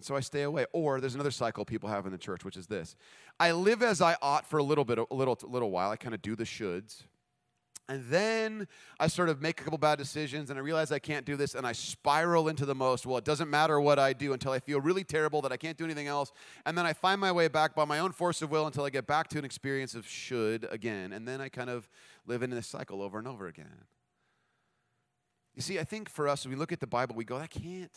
So 0.02 0.17
I 0.17 0.20
stay 0.20 0.43
away. 0.43 0.67
Or 0.72 1.00
there's 1.00 1.14
another 1.14 1.31
cycle 1.31 1.64
people 1.64 1.88
have 1.88 2.06
in 2.06 2.12
the 2.12 2.19
church, 2.19 2.43
which 2.43 2.56
is 2.56 2.67
this: 2.67 2.96
I 3.38 3.52
live 3.52 3.82
as 3.82 4.00
I 4.00 4.17
ought 4.22 4.46
for 4.46 4.56
a 4.56 4.62
little 4.62 4.84
bit, 4.84 4.99
a 4.99 5.05
little, 5.11 5.38
a 5.43 5.46
little 5.46 5.70
while. 5.70 5.90
I 5.90 5.96
kind 5.96 6.14
of 6.14 6.22
do 6.22 6.34
the 6.34 6.44
shoulds, 6.44 7.02
and 7.90 8.04
then 8.04 8.69
I 9.00 9.08
sort 9.08 9.28
of 9.31 9.42
make 9.42 9.60
a 9.60 9.64
couple 9.64 9.76
bad 9.76 9.98
decisions 9.98 10.48
and 10.48 10.56
I 10.56 10.62
realize 10.62 10.92
I 10.92 11.00
can't 11.00 11.26
do 11.26 11.34
this 11.34 11.56
and 11.56 11.66
I 11.66 11.72
spiral 11.72 12.46
into 12.46 12.64
the 12.64 12.75
most. 12.75 13.04
Well, 13.04 13.19
it 13.19 13.25
doesn't 13.25 13.50
matter 13.50 13.81
what 13.81 13.98
I 13.98 14.12
do 14.12 14.32
until 14.32 14.52
I 14.52 14.60
feel 14.60 14.81
really 14.81 15.02
terrible 15.02 15.42
that 15.42 15.50
I 15.50 15.56
can't 15.56 15.76
do 15.76 15.87
anything 15.87 16.06
else. 16.06 16.31
And 16.64 16.78
then 16.78 16.87
I 16.87 16.92
find 16.92 17.20
my 17.20 17.32
way 17.32 17.48
back 17.48 17.75
by 17.75 17.84
my 17.84 17.98
own 17.98 18.12
force 18.12 18.42
of 18.42 18.50
will 18.52 18.69
until 18.69 18.84
I 18.84 18.90
get 18.90 19.08
back 19.08 19.26
to 19.31 19.40
an 19.40 19.44
experience 19.44 19.96
of 19.96 20.06
should 20.06 20.69
again. 20.70 21.12
And 21.12 21.26
then 21.26 21.40
I 21.40 21.48
kind 21.48 21.69
of 21.69 21.88
live 22.29 22.44
in 22.44 22.50
this 22.50 22.69
cycle 22.69 23.03
over 23.03 23.19
and 23.19 23.26
over 23.26 23.48
again. 23.48 23.86
You 25.56 25.62
see, 25.62 25.81
I 25.81 25.84
think 25.84 26.08
for 26.08 26.29
us, 26.29 26.44
when 26.44 26.55
we 26.55 26.60
look 26.60 26.70
at 26.70 26.79
the 26.79 26.86
Bible, 26.86 27.17
we 27.17 27.24
go, 27.24 27.41
that 27.41 27.50
can't, 27.50 27.93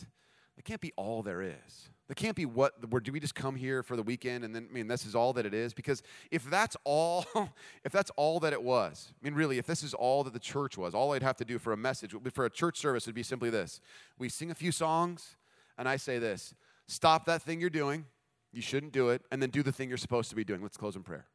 that 0.56 0.64
can't 0.64 0.80
be 0.80 0.92
all 0.96 1.22
there 1.22 1.40
is. 1.40 1.88
That 2.08 2.16
can't 2.16 2.36
be 2.36 2.44
what, 2.44 2.90
where 2.90 3.00
do 3.00 3.12
we 3.12 3.20
just 3.20 3.34
come 3.34 3.56
here 3.56 3.82
for 3.82 3.96
the 3.96 4.02
weekend 4.02 4.44
and 4.44 4.54
then, 4.54 4.68
I 4.70 4.72
mean, 4.72 4.88
this 4.88 5.06
is 5.06 5.14
all 5.14 5.32
that 5.32 5.46
it 5.46 5.54
is? 5.54 5.72
Because 5.72 6.02
if 6.30 6.44
that's 6.50 6.76
all, 6.84 7.24
if 7.84 7.92
that's 7.92 8.10
all 8.16 8.40
that 8.40 8.52
it 8.52 8.62
was, 8.62 9.12
I 9.12 9.24
mean, 9.24 9.34
really, 9.34 9.56
if 9.56 9.66
this 9.66 9.82
is 9.82 9.94
all 9.94 10.22
that 10.24 10.34
the 10.34 10.38
church 10.38 10.76
was, 10.76 10.94
all 10.94 11.12
I'd 11.12 11.22
have 11.22 11.36
to 11.36 11.46
do 11.46 11.58
for 11.58 11.72
a 11.72 11.76
message, 11.76 12.14
for 12.34 12.44
a 12.44 12.50
church 12.50 12.78
service 12.78 13.06
would 13.06 13.14
be 13.14 13.22
simply 13.22 13.48
this. 13.48 13.80
We 14.18 14.28
sing 14.28 14.50
a 14.50 14.54
few 14.54 14.70
songs, 14.70 15.36
and 15.78 15.88
I 15.88 15.96
say 15.96 16.18
this 16.18 16.54
stop 16.86 17.24
that 17.24 17.40
thing 17.40 17.60
you're 17.60 17.70
doing, 17.70 18.04
you 18.52 18.60
shouldn't 18.60 18.92
do 18.92 19.08
it, 19.08 19.22
and 19.32 19.40
then 19.40 19.48
do 19.48 19.62
the 19.62 19.72
thing 19.72 19.88
you're 19.88 19.96
supposed 19.96 20.28
to 20.28 20.36
be 20.36 20.44
doing. 20.44 20.60
Let's 20.60 20.76
close 20.76 20.96
in 20.96 21.02
prayer. 21.02 21.26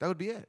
That 0.00 0.08
would 0.08 0.18
be 0.18 0.28
it. 0.28 0.48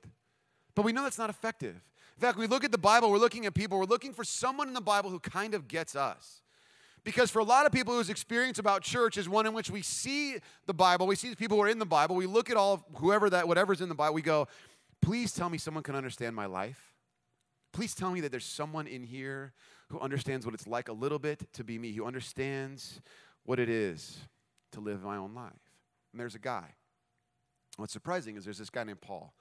But 0.75 0.83
we 0.83 0.93
know 0.93 1.03
that's 1.03 1.17
not 1.17 1.29
effective. 1.29 1.75
In 2.15 2.21
fact, 2.21 2.37
we 2.37 2.47
look 2.47 2.63
at 2.63 2.71
the 2.71 2.77
Bible, 2.77 3.11
we're 3.11 3.17
looking 3.17 3.45
at 3.45 3.53
people, 3.53 3.77
we're 3.77 3.85
looking 3.85 4.13
for 4.13 4.23
someone 4.23 4.69
in 4.69 4.73
the 4.73 4.81
Bible 4.81 5.09
who 5.09 5.19
kind 5.19 5.53
of 5.53 5.67
gets 5.67 5.95
us. 5.95 6.42
Because 7.03 7.29
for 7.29 7.39
a 7.39 7.43
lot 7.43 7.65
of 7.65 7.71
people 7.71 7.93
whose 7.93 8.09
experience 8.09 8.59
about 8.59 8.81
church 8.81 9.17
is 9.17 9.27
one 9.27 9.45
in 9.45 9.53
which 9.53 9.69
we 9.69 9.81
see 9.81 10.37
the 10.65 10.73
Bible, 10.73 11.05
we 11.05 11.15
see 11.15 11.29
the 11.29 11.35
people 11.35 11.57
who 11.57 11.63
are 11.63 11.69
in 11.69 11.79
the 11.79 11.85
Bible, 11.85 12.15
we 12.15 12.25
look 12.25 12.49
at 12.49 12.55
all 12.55 12.85
whoever 12.95 13.29
that, 13.29 13.47
whatever's 13.47 13.81
in 13.81 13.89
the 13.89 13.95
Bible, 13.95 14.13
we 14.13 14.21
go, 14.21 14.47
please 15.01 15.33
tell 15.33 15.49
me 15.49 15.57
someone 15.57 15.83
can 15.83 15.95
understand 15.95 16.35
my 16.35 16.45
life. 16.45 16.93
Please 17.73 17.93
tell 17.93 18.11
me 18.11 18.21
that 18.21 18.31
there's 18.31 18.45
someone 18.45 18.87
in 18.87 19.03
here 19.03 19.51
who 19.89 19.99
understands 19.99 20.45
what 20.45 20.55
it's 20.55 20.67
like 20.67 20.87
a 20.87 20.93
little 20.93 21.19
bit 21.19 21.51
to 21.53 21.63
be 21.63 21.77
me, 21.77 21.91
who 21.91 22.05
understands 22.05 23.01
what 23.43 23.59
it 23.59 23.67
is 23.67 24.19
to 24.71 24.79
live 24.79 25.03
my 25.03 25.17
own 25.17 25.33
life. 25.33 25.51
And 26.11 26.19
there's 26.19 26.35
a 26.35 26.39
guy. 26.39 26.75
What's 27.77 27.93
surprising 27.93 28.37
is 28.37 28.45
there's 28.45 28.59
this 28.59 28.69
guy 28.69 28.83
named 28.83 29.01
Paul. 29.01 29.33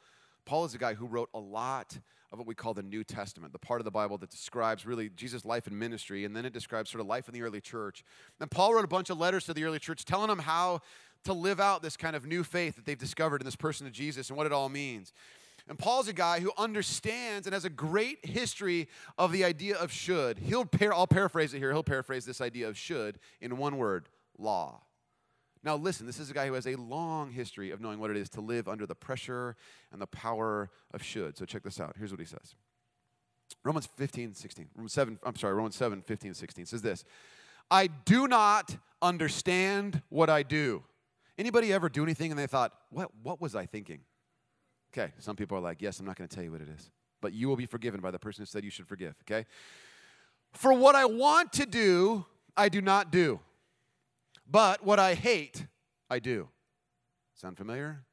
Paul 0.44 0.64
is 0.64 0.74
a 0.74 0.78
guy 0.78 0.94
who 0.94 1.06
wrote 1.06 1.28
a 1.34 1.38
lot 1.38 1.98
of 2.32 2.38
what 2.38 2.48
we 2.48 2.54
call 2.54 2.72
the 2.72 2.82
New 2.82 3.04
Testament, 3.04 3.52
the 3.52 3.58
part 3.58 3.80
of 3.80 3.84
the 3.84 3.90
Bible 3.90 4.16
that 4.18 4.30
describes 4.30 4.86
really 4.86 5.10
Jesus' 5.10 5.44
life 5.44 5.66
and 5.66 5.78
ministry, 5.78 6.24
and 6.24 6.34
then 6.34 6.46
it 6.46 6.52
describes 6.52 6.90
sort 6.90 7.00
of 7.00 7.06
life 7.06 7.28
in 7.28 7.34
the 7.34 7.42
early 7.42 7.60
church. 7.60 8.04
And 8.40 8.50
Paul 8.50 8.74
wrote 8.74 8.84
a 8.84 8.88
bunch 8.88 9.10
of 9.10 9.18
letters 9.18 9.44
to 9.44 9.54
the 9.54 9.64
early 9.64 9.78
church 9.78 10.04
telling 10.04 10.28
them 10.28 10.38
how 10.38 10.80
to 11.24 11.32
live 11.32 11.60
out 11.60 11.82
this 11.82 11.96
kind 11.96 12.16
of 12.16 12.26
new 12.26 12.42
faith 12.42 12.76
that 12.76 12.86
they've 12.86 12.98
discovered 12.98 13.42
in 13.42 13.44
this 13.44 13.56
person 13.56 13.86
of 13.86 13.92
Jesus 13.92 14.28
and 14.28 14.36
what 14.36 14.46
it 14.46 14.52
all 14.52 14.68
means. 14.68 15.12
And 15.68 15.78
Paul's 15.78 16.08
a 16.08 16.12
guy 16.12 16.40
who 16.40 16.50
understands 16.58 17.46
and 17.46 17.54
has 17.54 17.64
a 17.64 17.70
great 17.70 18.24
history 18.24 18.88
of 19.16 19.30
the 19.30 19.44
idea 19.44 19.76
of 19.76 19.92
should. 19.92 20.38
He'll 20.38 20.64
par- 20.64 20.92
I'll 20.92 21.06
paraphrase 21.06 21.54
it 21.54 21.58
here. 21.58 21.70
He'll 21.70 21.84
paraphrase 21.84 22.24
this 22.24 22.40
idea 22.40 22.68
of 22.68 22.76
should 22.76 23.18
in 23.40 23.56
one 23.58 23.76
word 23.76 24.08
law. 24.38 24.80
Now, 25.64 25.76
listen, 25.76 26.06
this 26.06 26.18
is 26.18 26.30
a 26.30 26.34
guy 26.34 26.46
who 26.48 26.54
has 26.54 26.66
a 26.66 26.74
long 26.74 27.30
history 27.30 27.70
of 27.70 27.80
knowing 27.80 28.00
what 28.00 28.10
it 28.10 28.16
is 28.16 28.28
to 28.30 28.40
live 28.40 28.66
under 28.66 28.84
the 28.84 28.96
pressure 28.96 29.56
and 29.92 30.00
the 30.00 30.06
power 30.08 30.70
of 30.92 31.02
should. 31.02 31.36
So, 31.38 31.44
check 31.44 31.62
this 31.62 31.80
out. 31.80 31.94
Here's 31.96 32.10
what 32.10 32.20
he 32.20 32.26
says 32.26 32.56
Romans 33.64 33.86
15, 33.96 34.34
16. 34.34 34.68
Romans 34.74 34.92
7, 34.92 35.18
I'm 35.24 35.36
sorry, 35.36 35.54
Romans 35.54 35.76
7, 35.76 36.02
15, 36.02 36.34
16 36.34 36.66
says 36.66 36.82
this 36.82 37.04
I 37.70 37.86
do 37.86 38.28
not 38.28 38.76
understand 39.00 40.02
what 40.08 40.28
I 40.28 40.42
do. 40.42 40.82
Anybody 41.38 41.72
ever 41.72 41.88
do 41.88 42.02
anything 42.02 42.30
and 42.30 42.38
they 42.38 42.46
thought, 42.46 42.72
what, 42.90 43.10
what 43.22 43.40
was 43.40 43.54
I 43.54 43.66
thinking? 43.66 44.00
Okay, 44.92 45.12
some 45.18 45.36
people 45.36 45.56
are 45.56 45.60
like, 45.60 45.80
yes, 45.80 45.98
I'm 45.98 46.06
not 46.06 46.16
going 46.16 46.28
to 46.28 46.34
tell 46.34 46.44
you 46.44 46.52
what 46.52 46.60
it 46.60 46.68
is, 46.68 46.90
but 47.22 47.32
you 47.32 47.48
will 47.48 47.56
be 47.56 47.64
forgiven 47.64 48.00
by 48.00 48.10
the 48.10 48.18
person 48.18 48.42
who 48.42 48.46
said 48.46 48.62
you 48.62 48.70
should 48.70 48.86
forgive, 48.86 49.14
okay? 49.22 49.46
For 50.52 50.74
what 50.74 50.94
I 50.94 51.06
want 51.06 51.54
to 51.54 51.66
do, 51.66 52.26
I 52.56 52.68
do 52.68 52.82
not 52.82 53.10
do. 53.10 53.40
But 54.48 54.84
what 54.84 54.98
I 54.98 55.14
hate, 55.14 55.66
I 56.10 56.18
do. 56.18 56.48
Sound 57.34 57.56
familiar? 57.56 58.04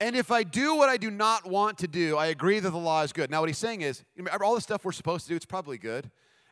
And 0.00 0.14
if 0.14 0.30
I 0.30 0.44
do 0.44 0.76
what 0.76 0.88
I 0.88 0.96
do 0.96 1.10
not 1.10 1.48
want 1.48 1.78
to 1.78 1.88
do, 1.88 2.16
I 2.16 2.26
agree 2.26 2.60
that 2.60 2.70
the 2.70 2.78
law 2.78 3.02
is 3.02 3.12
good. 3.12 3.30
Now, 3.30 3.40
what 3.40 3.48
he's 3.48 3.58
saying 3.58 3.80
is, 3.82 4.04
all 4.40 4.54
the 4.54 4.60
stuff 4.60 4.84
we're 4.84 4.92
supposed 4.92 5.24
to 5.24 5.30
do, 5.30 5.36
it's 5.36 5.46
probably 5.46 5.78
good. 5.78 6.10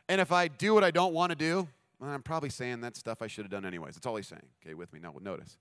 And 0.09 0.19
if 0.19 0.31
I 0.31 0.47
do 0.47 0.73
what 0.73 0.83
I 0.83 0.91
don't 0.91 1.13
want 1.13 1.31
to 1.31 1.35
do, 1.35 1.67
well, 1.99 2.11
I'm 2.11 2.21
probably 2.21 2.49
saying 2.49 2.81
that 2.81 2.95
stuff 2.95 3.21
I 3.21 3.27
should 3.27 3.45
have 3.45 3.51
done 3.51 3.65
anyways. 3.65 3.95
That's 3.95 4.05
all 4.05 4.15
he's 4.15 4.27
saying. 4.27 4.45
Okay, 4.63 4.73
with 4.73 4.93
me 4.93 4.99
now. 4.99 5.13
Notice. 5.19 5.57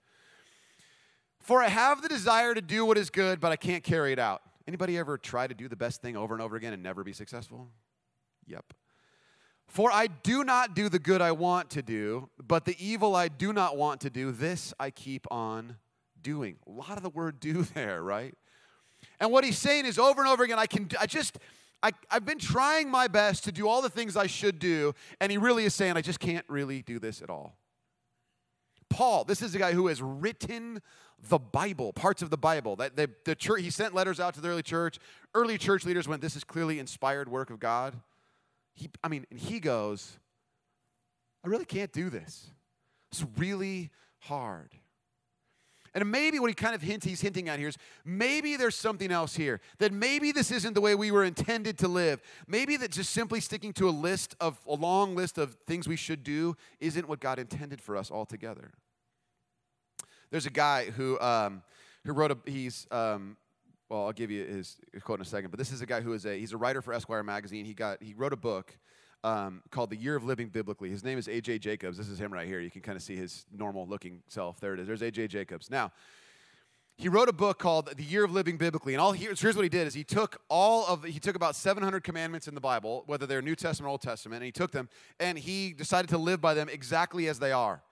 For 1.40 1.62
I 1.62 1.68
have 1.68 2.02
the 2.02 2.08
desire 2.08 2.54
to 2.54 2.60
do 2.60 2.84
what 2.84 2.98
is 2.98 3.08
good, 3.08 3.40
but 3.40 3.52
I 3.52 3.56
can't 3.56 3.84
carry 3.84 4.12
it 4.12 4.18
out. 4.18 4.42
Anybody 4.66 4.98
ever 4.98 5.16
try 5.16 5.46
to 5.46 5.54
do 5.54 5.68
the 5.68 5.76
best 5.76 6.02
thing 6.02 6.16
over 6.16 6.34
and 6.34 6.42
over 6.42 6.56
again 6.56 6.72
and 6.72 6.82
never 6.82 7.04
be 7.04 7.12
successful? 7.12 7.68
Yep. 8.48 8.74
For 9.66 9.90
I 9.90 10.06
do 10.06 10.44
not 10.44 10.74
do 10.74 10.88
the 10.88 10.98
good 10.98 11.20
I 11.20 11.32
want 11.32 11.70
to 11.70 11.82
do, 11.82 12.28
but 12.44 12.64
the 12.64 12.76
evil 12.78 13.14
I 13.14 13.28
do 13.28 13.52
not 13.52 13.76
want 13.76 14.00
to 14.02 14.10
do, 14.10 14.30
this 14.32 14.72
I 14.78 14.90
keep 14.90 15.26
on 15.30 15.76
doing. 16.22 16.56
A 16.66 16.70
lot 16.70 16.96
of 16.96 17.02
the 17.02 17.10
word 17.10 17.40
do 17.40 17.62
there, 17.74 18.02
right? 18.02 18.34
And 19.20 19.30
what 19.30 19.44
he's 19.44 19.58
saying 19.58 19.86
is 19.86 19.98
over 19.98 20.20
and 20.20 20.30
over 20.30 20.44
again, 20.44 20.58
I 20.58 20.66
can 20.66 20.88
I 21.00 21.06
just 21.06 21.38
I, 21.82 21.92
I've 22.10 22.24
been 22.24 22.38
trying 22.38 22.90
my 22.90 23.06
best 23.06 23.44
to 23.44 23.52
do 23.52 23.68
all 23.68 23.82
the 23.82 23.90
things 23.90 24.16
I 24.16 24.26
should 24.26 24.58
do, 24.58 24.94
and 25.20 25.30
he 25.30 25.38
really 25.38 25.64
is 25.64 25.74
saying, 25.74 25.96
I 25.96 26.00
just 26.00 26.20
can't 26.20 26.44
really 26.48 26.82
do 26.82 26.98
this 26.98 27.22
at 27.22 27.30
all. 27.30 27.56
Paul, 28.88 29.24
this 29.24 29.42
is 29.42 29.54
a 29.54 29.58
guy 29.58 29.72
who 29.72 29.88
has 29.88 30.00
written 30.00 30.80
the 31.28 31.38
Bible, 31.38 31.92
parts 31.92 32.22
of 32.22 32.30
the 32.30 32.36
Bible. 32.36 32.76
That 32.76 32.96
the, 32.96 33.10
the 33.24 33.34
church, 33.34 33.62
he 33.62 33.70
sent 33.70 33.94
letters 33.94 34.20
out 34.20 34.34
to 34.34 34.40
the 34.40 34.48
early 34.48 34.62
church. 34.62 34.98
Early 35.34 35.58
church 35.58 35.84
leaders 35.84 36.08
went, 36.08 36.22
This 36.22 36.36
is 36.36 36.44
clearly 36.44 36.78
inspired 36.78 37.28
work 37.28 37.50
of 37.50 37.58
God. 37.58 37.94
He, 38.76 38.90
I 39.02 39.08
mean, 39.08 39.26
and 39.30 39.40
he 39.40 39.58
goes, 39.58 40.18
I 41.44 41.48
really 41.48 41.64
can't 41.64 41.92
do 41.92 42.10
this. 42.10 42.50
It's 43.10 43.24
really 43.36 43.90
hard. 44.20 44.70
And 45.94 46.10
maybe 46.10 46.38
what 46.38 46.48
he 46.48 46.54
kind 46.54 46.74
of 46.74 46.82
hints 46.82 47.06
he's 47.06 47.22
hinting 47.22 47.48
at 47.48 47.58
here 47.58 47.68
is 47.68 47.78
maybe 48.04 48.56
there's 48.56 48.76
something 48.76 49.10
else 49.10 49.34
here. 49.34 49.62
That 49.78 49.94
maybe 49.94 50.30
this 50.30 50.50
isn't 50.50 50.74
the 50.74 50.80
way 50.82 50.94
we 50.94 51.10
were 51.10 51.24
intended 51.24 51.78
to 51.78 51.88
live. 51.88 52.20
Maybe 52.46 52.76
that 52.76 52.90
just 52.90 53.14
simply 53.14 53.40
sticking 53.40 53.72
to 53.74 53.88
a 53.88 53.90
list 53.90 54.36
of 54.38 54.60
a 54.68 54.74
long 54.74 55.16
list 55.16 55.38
of 55.38 55.54
things 55.66 55.88
we 55.88 55.96
should 55.96 56.22
do 56.22 56.54
isn't 56.80 57.08
what 57.08 57.18
God 57.18 57.38
intended 57.38 57.80
for 57.80 57.96
us 57.96 58.10
altogether. 58.10 58.72
There's 60.30 60.44
a 60.44 60.50
guy 60.50 60.90
who 60.90 61.18
um, 61.20 61.62
who 62.04 62.12
wrote 62.12 62.30
a 62.30 62.38
he's 62.44 62.86
um, 62.90 63.38
well 63.88 64.06
I'll 64.06 64.12
give 64.12 64.30
you 64.30 64.44
his 64.44 64.76
quote 65.02 65.18
in 65.18 65.22
a 65.22 65.28
second, 65.28 65.50
but 65.50 65.58
this 65.58 65.72
is 65.72 65.80
a 65.80 65.86
guy 65.86 66.00
who 66.00 66.12
is 66.12 66.26
a 66.26 66.38
he's 66.38 66.52
a 66.52 66.56
writer 66.56 66.82
for 66.82 66.92
Esquire 66.92 67.22
magazine. 67.22 67.64
He 67.64 67.74
got 67.74 68.02
he 68.02 68.14
wrote 68.14 68.32
a 68.32 68.36
book 68.36 68.76
um, 69.24 69.62
called 69.70 69.90
The 69.90 69.96
Year 69.96 70.14
of 70.14 70.24
Living 70.24 70.48
Biblically. 70.48 70.88
His 70.88 71.02
name 71.02 71.18
is 71.18 71.28
A.J. 71.28 71.58
Jacobs. 71.58 71.98
This 71.98 72.08
is 72.08 72.20
him 72.20 72.32
right 72.32 72.46
here. 72.46 72.60
You 72.60 72.70
can 72.70 72.82
kind 72.82 72.96
of 72.96 73.02
see 73.02 73.16
his 73.16 73.44
normal 73.52 73.86
looking 73.86 74.22
self. 74.28 74.60
There 74.60 74.74
it 74.74 74.80
is. 74.80 74.86
There's 74.86 75.02
A.J. 75.02 75.28
Jacobs. 75.28 75.68
Now, 75.68 75.90
he 76.98 77.08
wrote 77.08 77.28
a 77.28 77.32
book 77.32 77.58
called 77.58 77.94
The 77.96 78.02
Year 78.02 78.24
of 78.24 78.32
Living 78.32 78.56
Biblically. 78.56 78.94
And 78.94 79.00
all 79.00 79.12
here's, 79.12 79.40
here's 79.40 79.56
what 79.56 79.64
he 79.64 79.68
did 79.68 79.86
is 79.86 79.94
he 79.94 80.04
took 80.04 80.40
all 80.48 80.86
of 80.86 81.04
he 81.04 81.18
took 81.18 81.36
about 81.36 81.54
700 81.54 82.02
commandments 82.02 82.48
in 82.48 82.54
the 82.54 82.60
Bible, 82.60 83.02
whether 83.06 83.26
they're 83.26 83.42
New 83.42 83.56
Testament 83.56 83.88
or 83.88 83.90
Old 83.90 84.02
Testament, 84.02 84.36
and 84.36 84.46
he 84.46 84.52
took 84.52 84.70
them 84.70 84.88
and 85.20 85.36
he 85.36 85.72
decided 85.72 86.08
to 86.10 86.18
live 86.18 86.40
by 86.40 86.54
them 86.54 86.68
exactly 86.68 87.28
as 87.28 87.38
they 87.38 87.52
are. 87.52 87.82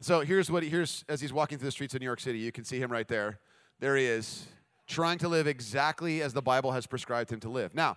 So 0.00 0.20
here's 0.20 0.50
what 0.50 0.62
he, 0.62 0.68
here's 0.68 1.04
as 1.08 1.20
he's 1.20 1.32
walking 1.32 1.58
through 1.58 1.68
the 1.68 1.72
streets 1.72 1.94
of 1.94 2.00
New 2.00 2.06
York 2.06 2.20
City. 2.20 2.38
You 2.38 2.52
can 2.52 2.64
see 2.64 2.78
him 2.78 2.92
right 2.92 3.08
there. 3.08 3.40
There 3.80 3.96
he 3.96 4.04
is, 4.04 4.46
trying 4.88 5.18
to 5.18 5.28
live 5.28 5.46
exactly 5.46 6.20
as 6.22 6.32
the 6.32 6.42
Bible 6.42 6.72
has 6.72 6.86
prescribed 6.86 7.30
him 7.30 7.38
to 7.40 7.48
live. 7.48 7.74
Now, 7.74 7.96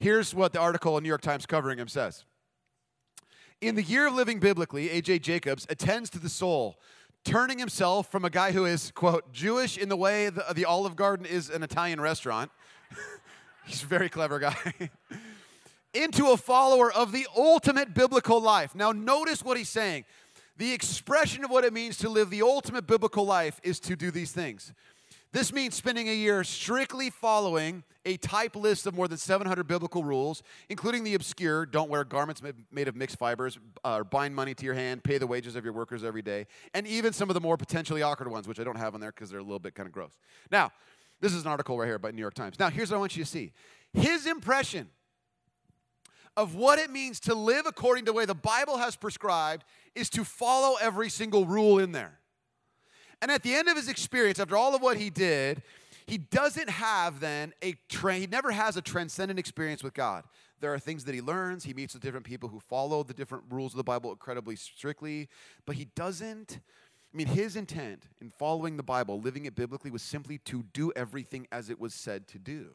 Here's 0.00 0.34
what 0.34 0.54
the 0.54 0.58
article 0.58 0.96
in 0.96 1.02
New 1.02 1.10
York 1.10 1.20
Times 1.20 1.44
covering 1.44 1.78
him 1.78 1.86
says. 1.86 2.24
In 3.60 3.74
the 3.74 3.82
year 3.82 4.06
of 4.06 4.14
living 4.14 4.40
biblically, 4.40 4.88
A.J. 4.88 5.18
Jacobs 5.18 5.66
attends 5.68 6.08
to 6.10 6.18
the 6.18 6.30
soul, 6.30 6.80
turning 7.22 7.58
himself 7.58 8.10
from 8.10 8.24
a 8.24 8.30
guy 8.30 8.52
who 8.52 8.64
is, 8.64 8.90
quote, 8.92 9.30
Jewish 9.30 9.76
in 9.76 9.90
the 9.90 9.96
way 9.96 10.30
the, 10.30 10.42
the 10.54 10.64
Olive 10.64 10.96
Garden 10.96 11.26
is 11.26 11.50
an 11.50 11.62
Italian 11.62 12.00
restaurant. 12.00 12.50
He's 13.66 13.82
a 13.82 13.86
very 13.86 14.08
clever 14.08 14.38
guy. 14.38 14.56
into 15.92 16.28
a 16.28 16.38
follower 16.38 16.90
of 16.90 17.12
the 17.12 17.26
ultimate 17.36 17.92
biblical 17.92 18.40
life. 18.40 18.74
Now, 18.74 18.92
notice 18.92 19.44
what 19.44 19.58
he's 19.58 19.68
saying. 19.68 20.04
The 20.56 20.72
expression 20.72 21.44
of 21.44 21.50
what 21.50 21.64
it 21.64 21.72
means 21.72 21.98
to 21.98 22.08
live 22.08 22.30
the 22.30 22.42
ultimate 22.42 22.86
biblical 22.86 23.26
life 23.26 23.60
is 23.62 23.80
to 23.80 23.96
do 23.96 24.10
these 24.10 24.30
things 24.30 24.72
this 25.32 25.52
means 25.52 25.76
spending 25.76 26.08
a 26.08 26.14
year 26.14 26.42
strictly 26.42 27.08
following 27.08 27.84
a 28.04 28.16
type 28.16 28.56
list 28.56 28.86
of 28.86 28.94
more 28.94 29.06
than 29.06 29.18
700 29.18 29.64
biblical 29.64 30.02
rules, 30.02 30.42
including 30.68 31.04
the 31.04 31.14
obscure 31.14 31.66
don't 31.66 31.88
wear 31.88 32.02
garments 32.02 32.42
made 32.72 32.88
of 32.88 32.96
mixed 32.96 33.18
fibers, 33.18 33.58
uh, 33.84 34.02
bind 34.02 34.34
money 34.34 34.54
to 34.54 34.64
your 34.64 34.74
hand, 34.74 35.04
pay 35.04 35.18
the 35.18 35.26
wages 35.26 35.54
of 35.54 35.64
your 35.64 35.72
workers 35.72 36.02
every 36.02 36.22
day, 36.22 36.46
and 36.74 36.86
even 36.86 37.12
some 37.12 37.30
of 37.30 37.34
the 37.34 37.40
more 37.40 37.56
potentially 37.56 38.02
awkward 38.02 38.30
ones, 38.30 38.48
which 38.48 38.58
I 38.58 38.64
don't 38.64 38.78
have 38.78 38.94
on 38.94 39.00
there 39.00 39.12
because 39.12 39.30
they're 39.30 39.38
a 39.38 39.44
little 39.44 39.58
bit 39.58 39.74
kind 39.74 39.86
of 39.86 39.92
gross. 39.92 40.18
Now, 40.50 40.72
this 41.20 41.34
is 41.34 41.44
an 41.44 41.50
article 41.50 41.78
right 41.78 41.86
here 41.86 41.98
by 41.98 42.10
New 42.10 42.20
York 42.20 42.34
Times. 42.34 42.58
Now, 42.58 42.70
here's 42.70 42.90
what 42.90 42.96
I 42.96 43.00
want 43.00 43.16
you 43.16 43.24
to 43.24 43.30
see 43.30 43.52
his 43.92 44.26
impression 44.26 44.88
of 46.36 46.54
what 46.54 46.78
it 46.78 46.90
means 46.90 47.20
to 47.20 47.34
live 47.34 47.66
according 47.66 48.04
to 48.06 48.12
the 48.12 48.16
way 48.16 48.24
the 48.24 48.34
Bible 48.34 48.78
has 48.78 48.96
prescribed 48.96 49.64
is 49.94 50.08
to 50.10 50.24
follow 50.24 50.76
every 50.80 51.10
single 51.10 51.44
rule 51.44 51.78
in 51.78 51.92
there. 51.92 52.19
And 53.22 53.30
at 53.30 53.42
the 53.42 53.54
end 53.54 53.68
of 53.68 53.76
his 53.76 53.88
experience, 53.88 54.38
after 54.38 54.56
all 54.56 54.74
of 54.74 54.82
what 54.82 54.96
he 54.96 55.10
did, 55.10 55.62
he 56.06 56.18
doesn't 56.18 56.68
have 56.68 57.20
then 57.20 57.52
a 57.62 57.74
tra- 57.88 58.16
he 58.16 58.26
never 58.26 58.50
has 58.50 58.76
a 58.76 58.82
transcendent 58.82 59.38
experience 59.38 59.82
with 59.82 59.94
God. 59.94 60.24
There 60.60 60.72
are 60.74 60.78
things 60.78 61.04
that 61.04 61.14
he 61.14 61.20
learns. 61.20 61.64
He 61.64 61.72
meets 61.74 61.94
with 61.94 62.02
different 62.02 62.26
people 62.26 62.48
who 62.48 62.60
follow 62.60 63.02
the 63.02 63.14
different 63.14 63.44
rules 63.50 63.72
of 63.72 63.76
the 63.78 63.84
Bible 63.84 64.10
incredibly 64.10 64.56
strictly, 64.56 65.28
but 65.66 65.76
he 65.76 65.86
doesn't. 65.94 66.60
I 67.12 67.16
mean, 67.16 67.26
his 67.26 67.56
intent 67.56 68.06
in 68.20 68.30
following 68.30 68.76
the 68.76 68.82
Bible, 68.82 69.20
living 69.20 69.44
it 69.44 69.54
biblically, 69.54 69.90
was 69.90 70.02
simply 70.02 70.38
to 70.38 70.64
do 70.72 70.92
everything 70.94 71.46
as 71.50 71.70
it 71.70 71.80
was 71.80 71.92
said 71.92 72.28
to 72.28 72.38
do. 72.38 72.70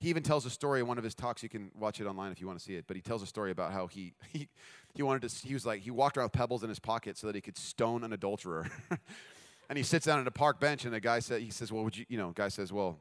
He 0.00 0.08
even 0.08 0.22
tells 0.22 0.46
a 0.46 0.50
story 0.50 0.80
in 0.80 0.86
one 0.86 0.98
of 0.98 1.04
his 1.04 1.14
talks. 1.14 1.42
You 1.42 1.48
can 1.48 1.70
watch 1.76 2.00
it 2.00 2.06
online 2.06 2.30
if 2.30 2.40
you 2.40 2.46
want 2.46 2.58
to 2.58 2.64
see 2.64 2.76
it. 2.76 2.84
But 2.86 2.96
he 2.96 3.02
tells 3.02 3.22
a 3.22 3.26
story 3.26 3.50
about 3.50 3.72
how 3.72 3.88
he 3.88 4.12
he, 4.32 4.48
he 4.94 5.02
wanted 5.02 5.28
to. 5.28 5.46
He 5.46 5.54
was 5.54 5.66
like 5.66 5.82
he 5.82 5.90
walked 5.90 6.16
around 6.16 6.26
with 6.26 6.32
pebbles 6.32 6.62
in 6.62 6.68
his 6.68 6.78
pocket 6.78 7.18
so 7.18 7.26
that 7.26 7.34
he 7.34 7.40
could 7.40 7.56
stone 7.56 8.04
an 8.04 8.12
adulterer. 8.12 8.70
and 9.68 9.76
he 9.76 9.84
sits 9.84 10.06
down 10.06 10.20
at 10.20 10.26
a 10.26 10.30
park 10.30 10.60
bench, 10.60 10.84
and 10.84 10.94
the 10.94 11.00
guy 11.00 11.18
said, 11.20 11.42
he 11.42 11.50
says, 11.50 11.70
well, 11.70 11.84
would 11.84 11.96
you, 11.96 12.06
you 12.08 12.18
know, 12.18 12.30
guy 12.30 12.48
says, 12.48 12.72
well, 12.72 12.98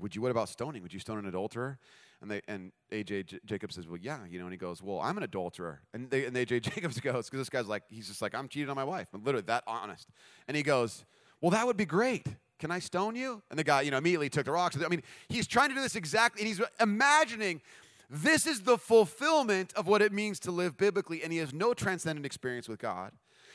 would 0.00 0.14
you, 0.14 0.22
what 0.22 0.30
about 0.30 0.48
stoning? 0.48 0.82
Would 0.82 0.92
you 0.92 1.00
stone 1.00 1.18
an 1.18 1.26
adulterer? 1.26 1.78
And 2.20 2.30
they, 2.30 2.40
and 2.48 2.72
AJ 2.90 3.26
J- 3.26 3.38
Jacobs 3.44 3.74
says, 3.74 3.86
well, 3.86 3.98
yeah, 4.00 4.18
you 4.28 4.38
know, 4.38 4.46
and 4.46 4.52
he 4.52 4.58
goes, 4.58 4.82
well, 4.82 5.00
I'm 5.00 5.16
an 5.16 5.22
adulterer. 5.22 5.82
And 5.92 6.10
they, 6.10 6.24
and 6.24 6.34
AJ 6.34 6.62
Jacobs 6.74 6.98
goes, 7.00 7.26
because 7.26 7.40
this 7.40 7.50
guy's 7.50 7.66
like, 7.66 7.82
he's 7.88 8.08
just 8.08 8.22
like, 8.22 8.34
I'm 8.34 8.48
cheating 8.48 8.70
on 8.70 8.76
my 8.76 8.84
wife. 8.84 9.08
I'm 9.12 9.22
literally 9.22 9.44
that 9.46 9.64
honest. 9.66 10.08
And 10.48 10.56
he 10.56 10.62
goes, 10.62 11.04
well, 11.40 11.50
that 11.50 11.66
would 11.66 11.76
be 11.76 11.84
great. 11.84 12.26
Can 12.58 12.70
I 12.70 12.78
stone 12.78 13.16
you? 13.16 13.42
And 13.50 13.58
the 13.58 13.64
guy, 13.64 13.82
you 13.82 13.90
know, 13.90 13.98
immediately 13.98 14.30
took 14.30 14.46
the 14.46 14.52
rocks. 14.52 14.78
I 14.82 14.88
mean, 14.88 15.02
he's 15.28 15.46
trying 15.46 15.68
to 15.70 15.74
do 15.74 15.82
this 15.82 15.96
exactly, 15.96 16.40
and 16.40 16.48
he's 16.48 16.62
imagining 16.80 17.60
this 18.08 18.46
is 18.46 18.62
the 18.62 18.78
fulfillment 18.78 19.72
of 19.74 19.86
what 19.86 20.00
it 20.02 20.12
means 20.12 20.38
to 20.40 20.50
live 20.50 20.76
biblically, 20.76 21.22
and 21.22 21.32
he 21.32 21.38
has 21.38 21.52
no 21.52 21.74
transcendent 21.74 22.24
experience 22.24 22.68
with 22.68 22.78
God. 22.78 23.12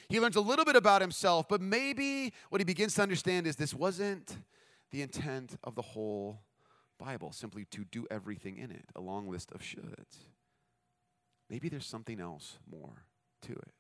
He 0.10 0.20
learns 0.20 0.36
a 0.36 0.42
little 0.42 0.66
bit 0.66 0.76
about 0.76 1.02
himself, 1.02 1.48
but 1.48 1.62
maybe 1.62 2.34
what 2.50 2.60
he 2.60 2.66
begins 2.66 2.96
to 2.96 3.04
understand 3.04 3.46
is 3.46 3.56
this 3.56 3.76
wasn't 3.76 4.38
the 4.92 5.04
intent 5.04 5.56
of 5.64 5.76
the 5.76 5.84
whole 5.84 6.42
Bible, 6.98 7.32
simply 7.32 7.66
to 7.66 7.86
do 7.86 8.08
everything 8.10 8.58
in 8.58 8.72
it, 8.72 8.86
a 8.96 9.02
long 9.02 9.30
list 9.30 9.52
of 9.52 9.62
shoulds. 9.62 10.26
Maybe 11.50 11.70
there's 11.70 11.86
something 11.86 12.20
else 12.20 12.58
more 12.70 13.06
to 13.44 13.54
it. 13.54 13.74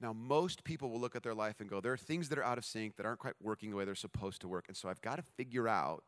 Now, 0.00 0.12
most 0.12 0.64
people 0.64 0.90
will 0.90 1.00
look 1.00 1.14
at 1.14 1.22
their 1.22 1.34
life 1.34 1.60
and 1.60 1.68
go, 1.68 1.80
there 1.80 1.92
are 1.92 1.98
things 1.98 2.28
that 2.30 2.38
are 2.38 2.44
out 2.44 2.56
of 2.56 2.64
sync 2.64 2.96
that 2.96 3.04
aren't 3.04 3.18
quite 3.18 3.34
working 3.42 3.70
the 3.70 3.76
way 3.76 3.84
they're 3.84 3.94
supposed 3.94 4.40
to 4.40 4.48
work. 4.48 4.64
And 4.68 4.76
so 4.76 4.88
I've 4.88 5.02
got 5.02 5.16
to 5.16 5.22
figure 5.22 5.68
out 5.68 6.04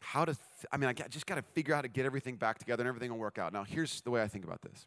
how 0.00 0.24
to, 0.24 0.32
th- 0.32 0.66
I 0.70 0.76
mean, 0.76 0.88
I 0.88 0.92
just 0.92 1.26
got 1.26 1.34
to 1.36 1.42
figure 1.42 1.74
out 1.74 1.78
how 1.78 1.82
to 1.82 1.88
get 1.88 2.06
everything 2.06 2.36
back 2.36 2.58
together 2.58 2.82
and 2.82 2.88
everything 2.88 3.10
will 3.10 3.18
work 3.18 3.38
out. 3.38 3.52
Now, 3.52 3.64
here's 3.64 4.00
the 4.02 4.10
way 4.10 4.22
I 4.22 4.28
think 4.28 4.44
about 4.44 4.62
this 4.62 4.86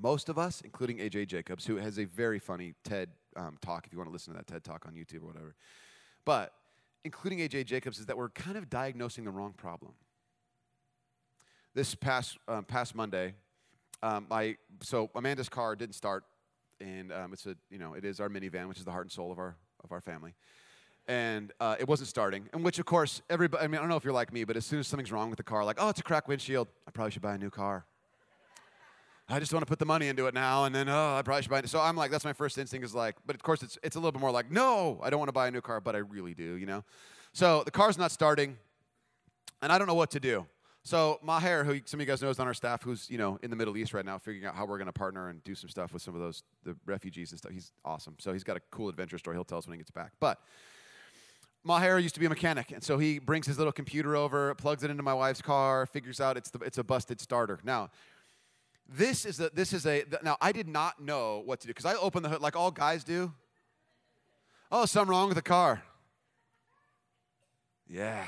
most 0.00 0.28
of 0.28 0.38
us, 0.38 0.60
including 0.62 0.98
AJ 0.98 1.28
Jacobs, 1.28 1.66
who 1.66 1.76
has 1.76 1.98
a 1.98 2.04
very 2.04 2.38
funny 2.38 2.74
TED 2.84 3.10
um, 3.36 3.56
talk, 3.60 3.86
if 3.86 3.92
you 3.92 3.98
want 3.98 4.08
to 4.08 4.12
listen 4.12 4.32
to 4.32 4.38
that 4.38 4.46
TED 4.46 4.64
talk 4.64 4.86
on 4.86 4.94
YouTube 4.94 5.22
or 5.22 5.26
whatever, 5.26 5.54
but 6.24 6.52
including 7.04 7.38
AJ 7.38 7.66
Jacobs, 7.66 7.98
is 7.98 8.06
that 8.06 8.16
we're 8.16 8.30
kind 8.30 8.56
of 8.56 8.68
diagnosing 8.68 9.24
the 9.24 9.30
wrong 9.30 9.52
problem. 9.52 9.92
This 11.74 11.94
past, 11.94 12.38
um, 12.48 12.64
past 12.64 12.94
Monday, 12.94 13.34
um, 14.02 14.26
I, 14.30 14.56
so 14.82 15.10
Amanda's 15.14 15.48
car 15.48 15.76
didn't 15.76 15.94
start, 15.94 16.24
and 16.80 17.12
um, 17.12 17.32
it's 17.32 17.46
a 17.46 17.56
you 17.70 17.78
know 17.78 17.94
it 17.94 18.04
is 18.04 18.20
our 18.20 18.28
minivan, 18.28 18.68
which 18.68 18.78
is 18.78 18.84
the 18.84 18.90
heart 18.90 19.04
and 19.04 19.12
soul 19.12 19.32
of 19.32 19.38
our 19.38 19.56
of 19.84 19.92
our 19.92 20.00
family. 20.00 20.34
And 21.08 21.52
uh, 21.60 21.76
it 21.78 21.88
wasn't 21.88 22.08
starting, 22.08 22.48
and 22.52 22.64
which 22.64 22.78
of 22.78 22.86
course 22.86 23.22
everybody. 23.30 23.64
I 23.64 23.68
mean, 23.68 23.76
I 23.76 23.80
don't 23.80 23.88
know 23.88 23.96
if 23.96 24.04
you're 24.04 24.12
like 24.12 24.32
me, 24.32 24.44
but 24.44 24.56
as 24.56 24.66
soon 24.66 24.80
as 24.80 24.88
something's 24.88 25.12
wrong 25.12 25.30
with 25.30 25.36
the 25.36 25.44
car, 25.44 25.64
like 25.64 25.76
oh, 25.78 25.88
it's 25.88 26.00
a 26.00 26.02
cracked 26.02 26.28
windshield, 26.28 26.68
I 26.86 26.90
probably 26.90 27.12
should 27.12 27.22
buy 27.22 27.34
a 27.34 27.38
new 27.38 27.50
car. 27.50 27.86
I 29.28 29.40
just 29.40 29.52
want 29.52 29.62
to 29.62 29.68
put 29.68 29.80
the 29.80 29.86
money 29.86 30.06
into 30.06 30.26
it 30.28 30.34
now, 30.34 30.64
and 30.64 30.74
then 30.74 30.88
oh, 30.88 31.16
I 31.16 31.22
probably 31.22 31.42
should 31.42 31.50
buy 31.50 31.58
it. 31.58 31.68
So 31.68 31.80
I'm 31.80 31.96
like, 31.96 32.12
that's 32.12 32.24
my 32.24 32.32
first 32.32 32.58
instinct 32.58 32.84
is 32.84 32.94
like, 32.94 33.16
but 33.26 33.34
of 33.34 33.42
course 33.42 33.62
it's 33.62 33.76
it's 33.82 33.96
a 33.96 33.98
little 33.98 34.12
bit 34.12 34.20
more 34.20 34.30
like, 34.30 34.50
no, 34.50 35.00
I 35.02 35.10
don't 35.10 35.18
want 35.18 35.28
to 35.28 35.32
buy 35.32 35.48
a 35.48 35.50
new 35.50 35.60
car, 35.60 35.80
but 35.80 35.96
I 35.96 35.98
really 35.98 36.34
do, 36.34 36.54
you 36.54 36.66
know. 36.66 36.84
So 37.32 37.62
the 37.64 37.72
car's 37.72 37.98
not 37.98 38.12
starting, 38.12 38.56
and 39.62 39.72
I 39.72 39.78
don't 39.78 39.88
know 39.88 39.94
what 39.94 40.12
to 40.12 40.20
do. 40.20 40.46
So 40.84 41.18
Maher, 41.24 41.64
who 41.64 41.80
some 41.84 41.98
of 41.98 42.06
you 42.06 42.06
guys 42.06 42.22
know 42.22 42.30
is 42.30 42.38
on 42.38 42.46
our 42.46 42.54
staff, 42.54 42.84
who's 42.84 43.10
you 43.10 43.18
know 43.18 43.40
in 43.42 43.50
the 43.50 43.56
Middle 43.56 43.76
East 43.76 43.92
right 43.92 44.04
now, 44.04 44.16
figuring 44.16 44.46
out 44.46 44.54
how 44.54 44.64
we're 44.64 44.78
going 44.78 44.86
to 44.86 44.92
partner 44.92 45.28
and 45.28 45.42
do 45.42 45.56
some 45.56 45.68
stuff 45.68 45.92
with 45.92 46.02
some 46.02 46.14
of 46.14 46.20
those 46.20 46.44
the 46.62 46.76
refugees 46.86 47.32
and 47.32 47.38
stuff. 47.38 47.50
He's 47.50 47.72
awesome. 47.84 48.14
So 48.20 48.32
he's 48.32 48.44
got 48.44 48.56
a 48.56 48.60
cool 48.70 48.88
adventure 48.88 49.18
story. 49.18 49.36
He'll 49.36 49.44
tell 49.44 49.58
us 49.58 49.66
when 49.66 49.72
he 49.72 49.78
gets 49.78 49.90
back. 49.90 50.12
But 50.20 50.38
Maher 51.64 51.98
used 51.98 52.14
to 52.14 52.20
be 52.20 52.26
a 52.26 52.28
mechanic, 52.28 52.70
and 52.70 52.84
so 52.84 52.96
he 52.96 53.18
brings 53.18 53.48
his 53.48 53.58
little 53.58 53.72
computer 53.72 54.14
over, 54.14 54.54
plugs 54.54 54.84
it 54.84 54.90
into 54.90 55.02
my 55.02 55.14
wife's 55.14 55.42
car, 55.42 55.84
figures 55.86 56.20
out 56.20 56.36
it's 56.36 56.50
the, 56.50 56.60
it's 56.60 56.78
a 56.78 56.84
busted 56.84 57.20
starter. 57.20 57.58
Now 57.64 57.90
this 58.88 59.24
is 59.24 59.40
a, 59.40 59.50
this 59.50 59.72
is 59.72 59.86
a, 59.86 60.04
now 60.22 60.36
I 60.40 60.52
did 60.52 60.68
not 60.68 61.00
know 61.00 61.42
what 61.44 61.60
to 61.60 61.66
do 61.66 61.70
because 61.70 61.84
I 61.84 61.94
opened 61.94 62.24
the 62.24 62.28
hood 62.28 62.40
like 62.40 62.56
all 62.56 62.70
guys 62.70 63.04
do. 63.04 63.32
Oh, 64.70 64.84
something 64.86 65.10
wrong 65.10 65.28
with 65.28 65.36
the 65.36 65.42
car. 65.42 65.82
Yeah. 67.88 68.24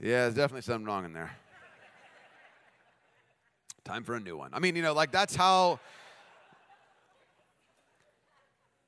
Yeah, 0.00 0.22
there's 0.22 0.34
definitely 0.34 0.62
something 0.62 0.86
wrong 0.86 1.04
in 1.04 1.12
there. 1.12 1.36
Time 3.84 4.04
for 4.04 4.14
a 4.14 4.20
new 4.20 4.36
one. 4.36 4.50
I 4.54 4.58
mean, 4.60 4.76
you 4.76 4.82
know, 4.82 4.94
like 4.94 5.12
that's 5.12 5.36
how 5.36 5.78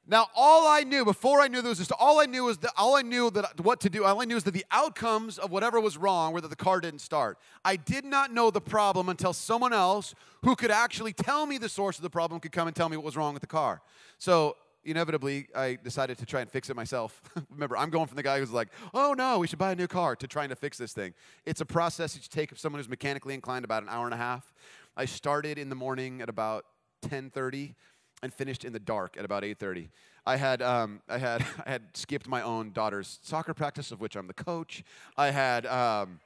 now, 0.09 0.29
all 0.37 0.69
I 0.69 0.85
knew 0.85 1.05
before 1.05 1.41
I 1.41 1.49
knew 1.49 1.61
there 1.63 1.71
was 1.71 1.79
just 1.79 1.91
all 1.99 2.21
I 2.21 2.27
knew 2.27 2.45
was 2.45 2.59
that 2.59 2.71
all 2.77 2.95
I 2.95 3.03
knew 3.03 3.29
that 3.31 3.61
what 3.61 3.81
to 3.81 3.91
do. 3.91 4.05
All 4.05 4.23
I 4.23 4.25
knew 4.25 4.37
was 4.37 4.45
that 4.45 4.55
the 4.55 4.65
outcomes 4.71 5.37
of 5.37 5.51
whatever 5.51 5.81
was 5.81 5.97
wrong 5.97 6.33
were 6.33 6.41
that 6.41 6.49
the 6.49 6.55
car 6.57 6.81
didn't 6.81 7.01
start. 7.01 7.39
I 7.65 7.75
did 7.75 8.05
not 8.05 8.33
know 8.33 8.51
the 8.53 8.61
problem 8.61 9.09
until 9.09 9.33
someone 9.33 9.73
else 9.73 10.15
who 10.45 10.55
could 10.55 10.71
actually 10.71 11.13
tell 11.13 11.45
me 11.45 11.59
the 11.59 11.69
source 11.69 11.97
of 11.97 12.03
the 12.03 12.11
problem 12.11 12.41
could 12.41 12.53
come 12.53 12.69
and 12.69 12.77
tell 12.77 12.89
me 12.89 12.97
what 12.97 13.05
was 13.05 13.17
wrong 13.17 13.35
with 13.35 13.41
the 13.41 13.49
car. 13.49 13.83
So 14.19 14.57
inevitably, 14.85 15.49
I 15.57 15.77
decided 15.83 16.19
to 16.19 16.27
try 16.27 16.41
and 16.41 16.49
fix 16.49 16.71
it 16.71 16.77
myself. 16.77 17.21
Remember, 17.51 17.77
I'm 17.77 17.91
going 17.91 18.07
from 18.07 18.17
the 18.17 18.23
guy 18.23 18.39
who's 18.39 18.53
like, 18.53 18.69
"Oh 18.95 19.13
no, 19.13 19.41
we 19.41 19.49
should 19.49 19.59
buy 19.59 19.73
a 19.73 19.77
new 19.77 19.89
car," 19.89 20.15
to 20.15 20.29
trying 20.29 20.51
to 20.51 20.57
fix 20.57 20.79
this 20.79 20.93
thing. 20.93 21.15
It's 21.45 21.61
a 21.61 21.67
process 21.67 22.15
that 22.15 22.23
you 22.23 22.29
take 22.31 22.57
someone 22.57 22.79
who's 22.79 22.89
mechanically 22.89 23.35
inclined 23.35 23.65
about 23.65 23.83
an 23.83 23.89
hour 23.89 24.05
and 24.05 24.15
a 24.15 24.19
half. 24.19 24.55
I 24.97 25.05
started 25.05 25.59
in 25.59 25.69
the 25.69 25.75
morning 25.75 26.23
at 26.23 26.29
about 26.29 26.65
10:30 27.03 27.75
and 28.23 28.33
finished 28.33 28.65
in 28.65 28.73
the 28.73 28.79
dark 28.79 29.17
at 29.17 29.25
about 29.25 29.43
8:30. 29.43 29.89
I 30.27 30.37
had 30.37 30.63
um, 30.63 31.01
I 31.09 31.19
had 31.19 31.45
I 31.67 31.71
had 31.71 31.83
skipped 31.95 32.29
my 32.29 32.43
own 32.43 32.73
daughter's 32.73 33.19
soccer 33.23 33.55
practice, 33.55 33.93
of 33.93 34.01
which 34.01 34.17
I'm 34.17 34.27
the 34.27 34.35
coach. 34.35 34.83
I 35.17 35.31
had. 35.31 35.67
Um, 35.67 36.21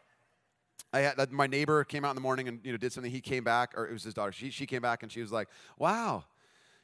I 0.92 1.00
had 1.00 1.30
my 1.30 1.46
neighbor 1.46 1.84
came 1.84 2.04
out 2.04 2.10
in 2.10 2.16
the 2.16 2.20
morning 2.20 2.48
and 2.48 2.58
you 2.64 2.72
know 2.72 2.78
did 2.78 2.92
something. 2.92 3.12
He 3.12 3.20
came 3.20 3.44
back, 3.44 3.74
or 3.76 3.86
it 3.86 3.92
was 3.92 4.02
his 4.02 4.14
daughter. 4.14 4.32
She 4.32 4.50
she 4.50 4.66
came 4.66 4.82
back 4.82 5.04
and 5.04 5.12
she 5.12 5.20
was 5.20 5.30
like, 5.30 5.48
"Wow, 5.78 6.24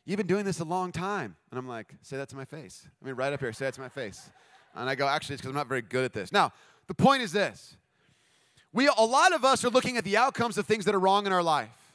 you've 0.05 0.17
been 0.17 0.29
doing 0.29 0.45
this 0.45 0.61
a 0.61 0.65
long 0.65 0.93
time." 0.93 1.35
And 1.51 1.59
I'm 1.59 1.67
like, 1.67 1.93
"Say 2.03 2.17
that 2.17 2.29
to 2.29 2.37
my 2.37 2.45
face." 2.45 2.87
I 3.03 3.05
mean, 3.05 3.17
right 3.17 3.33
up 3.33 3.41
here, 3.41 3.53
say 3.53 3.65
that 3.65 3.75
to 3.75 3.81
my 3.81 3.89
face. 3.89 4.31
And 4.77 4.89
I 4.89 4.95
go, 4.95 5.09
"Actually, 5.09 5.35
it's 5.35 5.43
because 5.43 5.51
I'm 5.51 5.57
not 5.57 5.67
very 5.67 5.83
good 5.83 6.05
at 6.05 6.13
this." 6.13 6.31
Now, 6.31 6.53
the 6.87 6.95
point 6.95 7.23
is 7.23 7.33
this: 7.33 7.77
we 8.73 8.87
a 8.87 9.03
lot 9.03 9.33
of 9.33 9.45
us 9.45 9.65
are 9.65 9.71
looking 9.71 9.97
at 9.97 10.05
the 10.05 10.17
outcomes 10.17 10.57
of 10.57 10.67
things 10.67 10.85
that 10.85 10.95
are 10.95 11.01
wrong 11.01 11.27
in 11.27 11.33
our 11.33 11.43
life. 11.43 11.86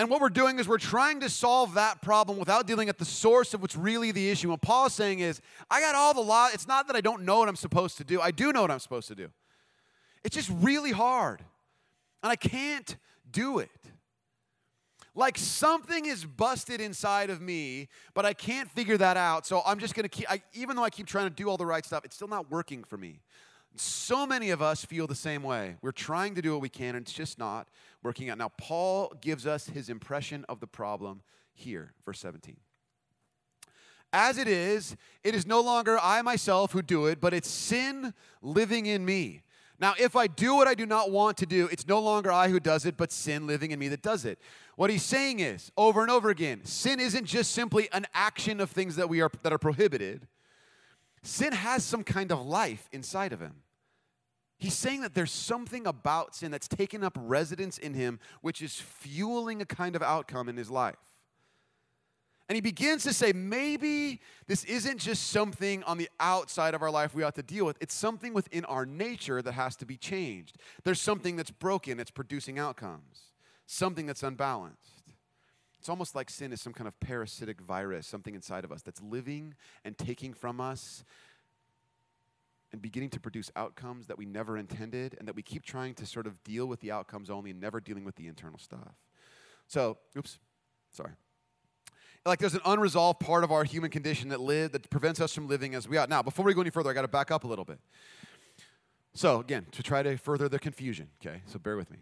And 0.00 0.08
what 0.08 0.22
we're 0.22 0.30
doing 0.30 0.58
is 0.58 0.66
we're 0.66 0.78
trying 0.78 1.20
to 1.20 1.28
solve 1.28 1.74
that 1.74 2.00
problem 2.00 2.38
without 2.38 2.66
dealing 2.66 2.88
at 2.88 2.96
the 2.96 3.04
source 3.04 3.52
of 3.52 3.60
what's 3.60 3.76
really 3.76 4.12
the 4.12 4.30
issue. 4.30 4.48
What 4.48 4.62
Paul's 4.62 4.94
saying 4.94 5.18
is, 5.18 5.42
I 5.70 5.82
got 5.82 5.94
all 5.94 6.14
the 6.14 6.22
law. 6.22 6.48
It's 6.50 6.66
not 6.66 6.86
that 6.86 6.96
I 6.96 7.02
don't 7.02 7.24
know 7.24 7.40
what 7.40 7.50
I'm 7.50 7.54
supposed 7.54 7.98
to 7.98 8.04
do. 8.04 8.18
I 8.18 8.30
do 8.30 8.50
know 8.50 8.62
what 8.62 8.70
I'm 8.70 8.78
supposed 8.78 9.08
to 9.08 9.14
do. 9.14 9.28
It's 10.24 10.34
just 10.34 10.50
really 10.62 10.90
hard. 10.90 11.44
And 12.22 12.32
I 12.32 12.36
can't 12.36 12.96
do 13.30 13.58
it. 13.58 13.68
Like 15.14 15.36
something 15.36 16.06
is 16.06 16.24
busted 16.24 16.80
inside 16.80 17.28
of 17.28 17.42
me, 17.42 17.88
but 18.14 18.24
I 18.24 18.32
can't 18.32 18.70
figure 18.70 18.96
that 18.96 19.18
out. 19.18 19.46
So 19.46 19.60
I'm 19.66 19.78
just 19.78 19.94
going 19.94 20.04
to 20.04 20.08
keep, 20.08 20.32
I, 20.32 20.40
even 20.54 20.76
though 20.76 20.84
I 20.84 20.88
keep 20.88 21.08
trying 21.08 21.28
to 21.28 21.34
do 21.34 21.50
all 21.50 21.58
the 21.58 21.66
right 21.66 21.84
stuff, 21.84 22.06
it's 22.06 22.16
still 22.16 22.26
not 22.26 22.50
working 22.50 22.84
for 22.84 22.96
me. 22.96 23.20
So 23.76 24.26
many 24.26 24.50
of 24.50 24.60
us 24.60 24.84
feel 24.84 25.06
the 25.06 25.14
same 25.14 25.42
way. 25.42 25.76
We're 25.80 25.92
trying 25.92 26.34
to 26.34 26.42
do 26.42 26.52
what 26.52 26.60
we 26.60 26.68
can, 26.68 26.96
and 26.96 27.04
it's 27.04 27.12
just 27.12 27.38
not 27.38 27.68
working 28.02 28.28
out. 28.28 28.38
Now, 28.38 28.50
Paul 28.56 29.12
gives 29.20 29.46
us 29.46 29.66
his 29.66 29.88
impression 29.88 30.44
of 30.48 30.60
the 30.60 30.66
problem 30.66 31.22
here, 31.54 31.92
verse 32.04 32.20
17. 32.20 32.56
As 34.12 34.38
it 34.38 34.48
is, 34.48 34.96
it 35.22 35.34
is 35.34 35.46
no 35.46 35.60
longer 35.60 35.98
I 36.02 36.20
myself 36.22 36.72
who 36.72 36.82
do 36.82 37.06
it, 37.06 37.20
but 37.20 37.32
it's 37.32 37.48
sin 37.48 38.12
living 38.42 38.86
in 38.86 39.04
me. 39.04 39.42
Now, 39.78 39.94
if 39.98 40.16
I 40.16 40.26
do 40.26 40.56
what 40.56 40.68
I 40.68 40.74
do 40.74 40.84
not 40.84 41.10
want 41.10 41.38
to 41.38 41.46
do, 41.46 41.68
it's 41.72 41.86
no 41.86 42.00
longer 42.00 42.30
I 42.30 42.48
who 42.48 42.60
does 42.60 42.84
it, 42.84 42.96
but 42.96 43.12
sin 43.12 43.46
living 43.46 43.70
in 43.70 43.78
me 43.78 43.88
that 43.88 44.02
does 44.02 44.24
it. 44.26 44.38
What 44.76 44.90
he's 44.90 45.02
saying 45.02 45.40
is, 45.40 45.70
over 45.76 46.02
and 46.02 46.10
over 46.10 46.28
again, 46.28 46.64
sin 46.64 47.00
isn't 47.00 47.24
just 47.24 47.52
simply 47.52 47.88
an 47.92 48.06
action 48.12 48.60
of 48.60 48.70
things 48.70 48.96
that 48.96 49.08
we 49.08 49.22
are 49.22 49.30
that 49.42 49.52
are 49.52 49.58
prohibited. 49.58 50.26
Sin 51.22 51.52
has 51.52 51.84
some 51.84 52.04
kind 52.04 52.32
of 52.32 52.44
life 52.44 52.88
inside 52.92 53.32
of 53.32 53.40
him. 53.40 53.56
He's 54.58 54.74
saying 54.74 55.00
that 55.02 55.14
there's 55.14 55.32
something 55.32 55.86
about 55.86 56.34
sin 56.34 56.50
that's 56.50 56.68
taken 56.68 57.02
up 57.02 57.16
residence 57.18 57.78
in 57.78 57.94
him, 57.94 58.20
which 58.42 58.60
is 58.60 58.74
fueling 58.74 59.62
a 59.62 59.66
kind 59.66 59.96
of 59.96 60.02
outcome 60.02 60.48
in 60.48 60.56
his 60.56 60.70
life. 60.70 60.96
And 62.50 62.56
he 62.56 62.60
begins 62.60 63.04
to 63.04 63.12
say, 63.12 63.32
maybe 63.32 64.20
this 64.48 64.64
isn't 64.64 64.98
just 64.98 65.28
something 65.28 65.84
on 65.84 65.98
the 65.98 66.10
outside 66.18 66.74
of 66.74 66.82
our 66.82 66.90
life 66.90 67.14
we 67.14 67.22
ought 67.22 67.36
to 67.36 67.44
deal 67.44 67.64
with. 67.64 67.78
It's 67.80 67.94
something 67.94 68.34
within 68.34 68.64
our 68.64 68.84
nature 68.84 69.40
that 69.40 69.52
has 69.52 69.76
to 69.76 69.86
be 69.86 69.96
changed. 69.96 70.56
There's 70.82 71.00
something 71.00 71.36
that's 71.36 71.52
broken, 71.52 71.96
that's 71.96 72.10
producing 72.10 72.58
outcomes, 72.58 73.20
something 73.66 74.04
that's 74.04 74.24
unbalanced. 74.24 74.99
It's 75.80 75.88
almost 75.88 76.14
like 76.14 76.28
sin 76.28 76.52
is 76.52 76.60
some 76.60 76.74
kind 76.74 76.86
of 76.86 77.00
parasitic 77.00 77.58
virus, 77.58 78.06
something 78.06 78.34
inside 78.34 78.64
of 78.64 78.70
us 78.70 78.82
that's 78.82 79.00
living 79.00 79.54
and 79.82 79.96
taking 79.96 80.34
from 80.34 80.60
us 80.60 81.04
and 82.70 82.82
beginning 82.82 83.08
to 83.08 83.18
produce 83.18 83.50
outcomes 83.56 84.06
that 84.08 84.18
we 84.18 84.26
never 84.26 84.58
intended 84.58 85.16
and 85.18 85.26
that 85.26 85.34
we 85.34 85.40
keep 85.40 85.64
trying 85.64 85.94
to 85.94 86.04
sort 86.04 86.26
of 86.26 86.44
deal 86.44 86.66
with 86.66 86.80
the 86.80 86.90
outcomes 86.90 87.30
only 87.30 87.50
and 87.50 87.58
never 87.62 87.80
dealing 87.80 88.04
with 88.04 88.14
the 88.16 88.26
internal 88.26 88.58
stuff. 88.58 88.92
So, 89.68 89.96
oops, 90.18 90.38
sorry. 90.92 91.12
Like 92.26 92.40
there's 92.40 92.54
an 92.54 92.60
unresolved 92.66 93.18
part 93.18 93.42
of 93.42 93.50
our 93.50 93.64
human 93.64 93.90
condition 93.90 94.28
that 94.28 94.40
live 94.40 94.72
that 94.72 94.90
prevents 94.90 95.18
us 95.18 95.32
from 95.34 95.48
living 95.48 95.74
as 95.74 95.88
we 95.88 95.96
ought. 95.96 96.10
Now, 96.10 96.22
before 96.22 96.44
we 96.44 96.52
go 96.52 96.60
any 96.60 96.68
further, 96.68 96.90
I 96.90 96.92
got 96.92 97.02
to 97.02 97.08
back 97.08 97.30
up 97.30 97.44
a 97.44 97.46
little 97.46 97.64
bit. 97.64 97.78
So, 99.14 99.40
again, 99.40 99.64
to 99.72 99.82
try 99.82 100.02
to 100.02 100.18
further 100.18 100.46
the 100.46 100.58
confusion, 100.58 101.08
okay? 101.24 101.40
So 101.46 101.58
bear 101.58 101.78
with 101.78 101.90
me. 101.90 102.00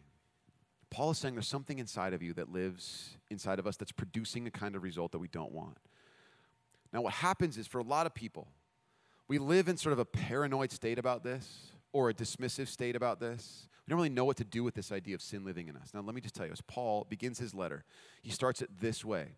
Paul 0.90 1.10
is 1.10 1.18
saying 1.18 1.34
there's 1.34 1.48
something 1.48 1.78
inside 1.78 2.14
of 2.14 2.22
you 2.22 2.32
that 2.34 2.50
lives 2.50 3.16
inside 3.30 3.58
of 3.58 3.66
us 3.66 3.76
that's 3.76 3.92
producing 3.92 4.46
a 4.46 4.50
kind 4.50 4.74
of 4.74 4.82
result 4.82 5.12
that 5.12 5.18
we 5.18 5.28
don't 5.28 5.52
want. 5.52 5.76
Now, 6.92 7.02
what 7.02 7.12
happens 7.12 7.58
is 7.58 7.66
for 7.66 7.78
a 7.78 7.84
lot 7.84 8.06
of 8.06 8.14
people, 8.14 8.48
we 9.28 9.38
live 9.38 9.68
in 9.68 9.76
sort 9.76 9.92
of 9.92 9.98
a 9.98 10.06
paranoid 10.06 10.72
state 10.72 10.98
about 10.98 11.22
this 11.22 11.72
or 11.92 12.08
a 12.08 12.14
dismissive 12.14 12.68
state 12.68 12.96
about 12.96 13.20
this. 13.20 13.68
We 13.86 13.90
don't 13.90 13.98
really 13.98 14.08
know 14.08 14.24
what 14.24 14.38
to 14.38 14.44
do 14.44 14.64
with 14.64 14.74
this 14.74 14.90
idea 14.90 15.14
of 15.14 15.22
sin 15.22 15.44
living 15.44 15.68
in 15.68 15.76
us. 15.76 15.90
Now, 15.92 16.00
let 16.00 16.14
me 16.14 16.20
just 16.20 16.34
tell 16.34 16.46
you, 16.46 16.52
as 16.52 16.62
Paul 16.62 17.06
begins 17.08 17.38
his 17.38 17.54
letter, 17.54 17.84
he 18.22 18.30
starts 18.30 18.62
it 18.62 18.70
this 18.80 19.04
way. 19.04 19.28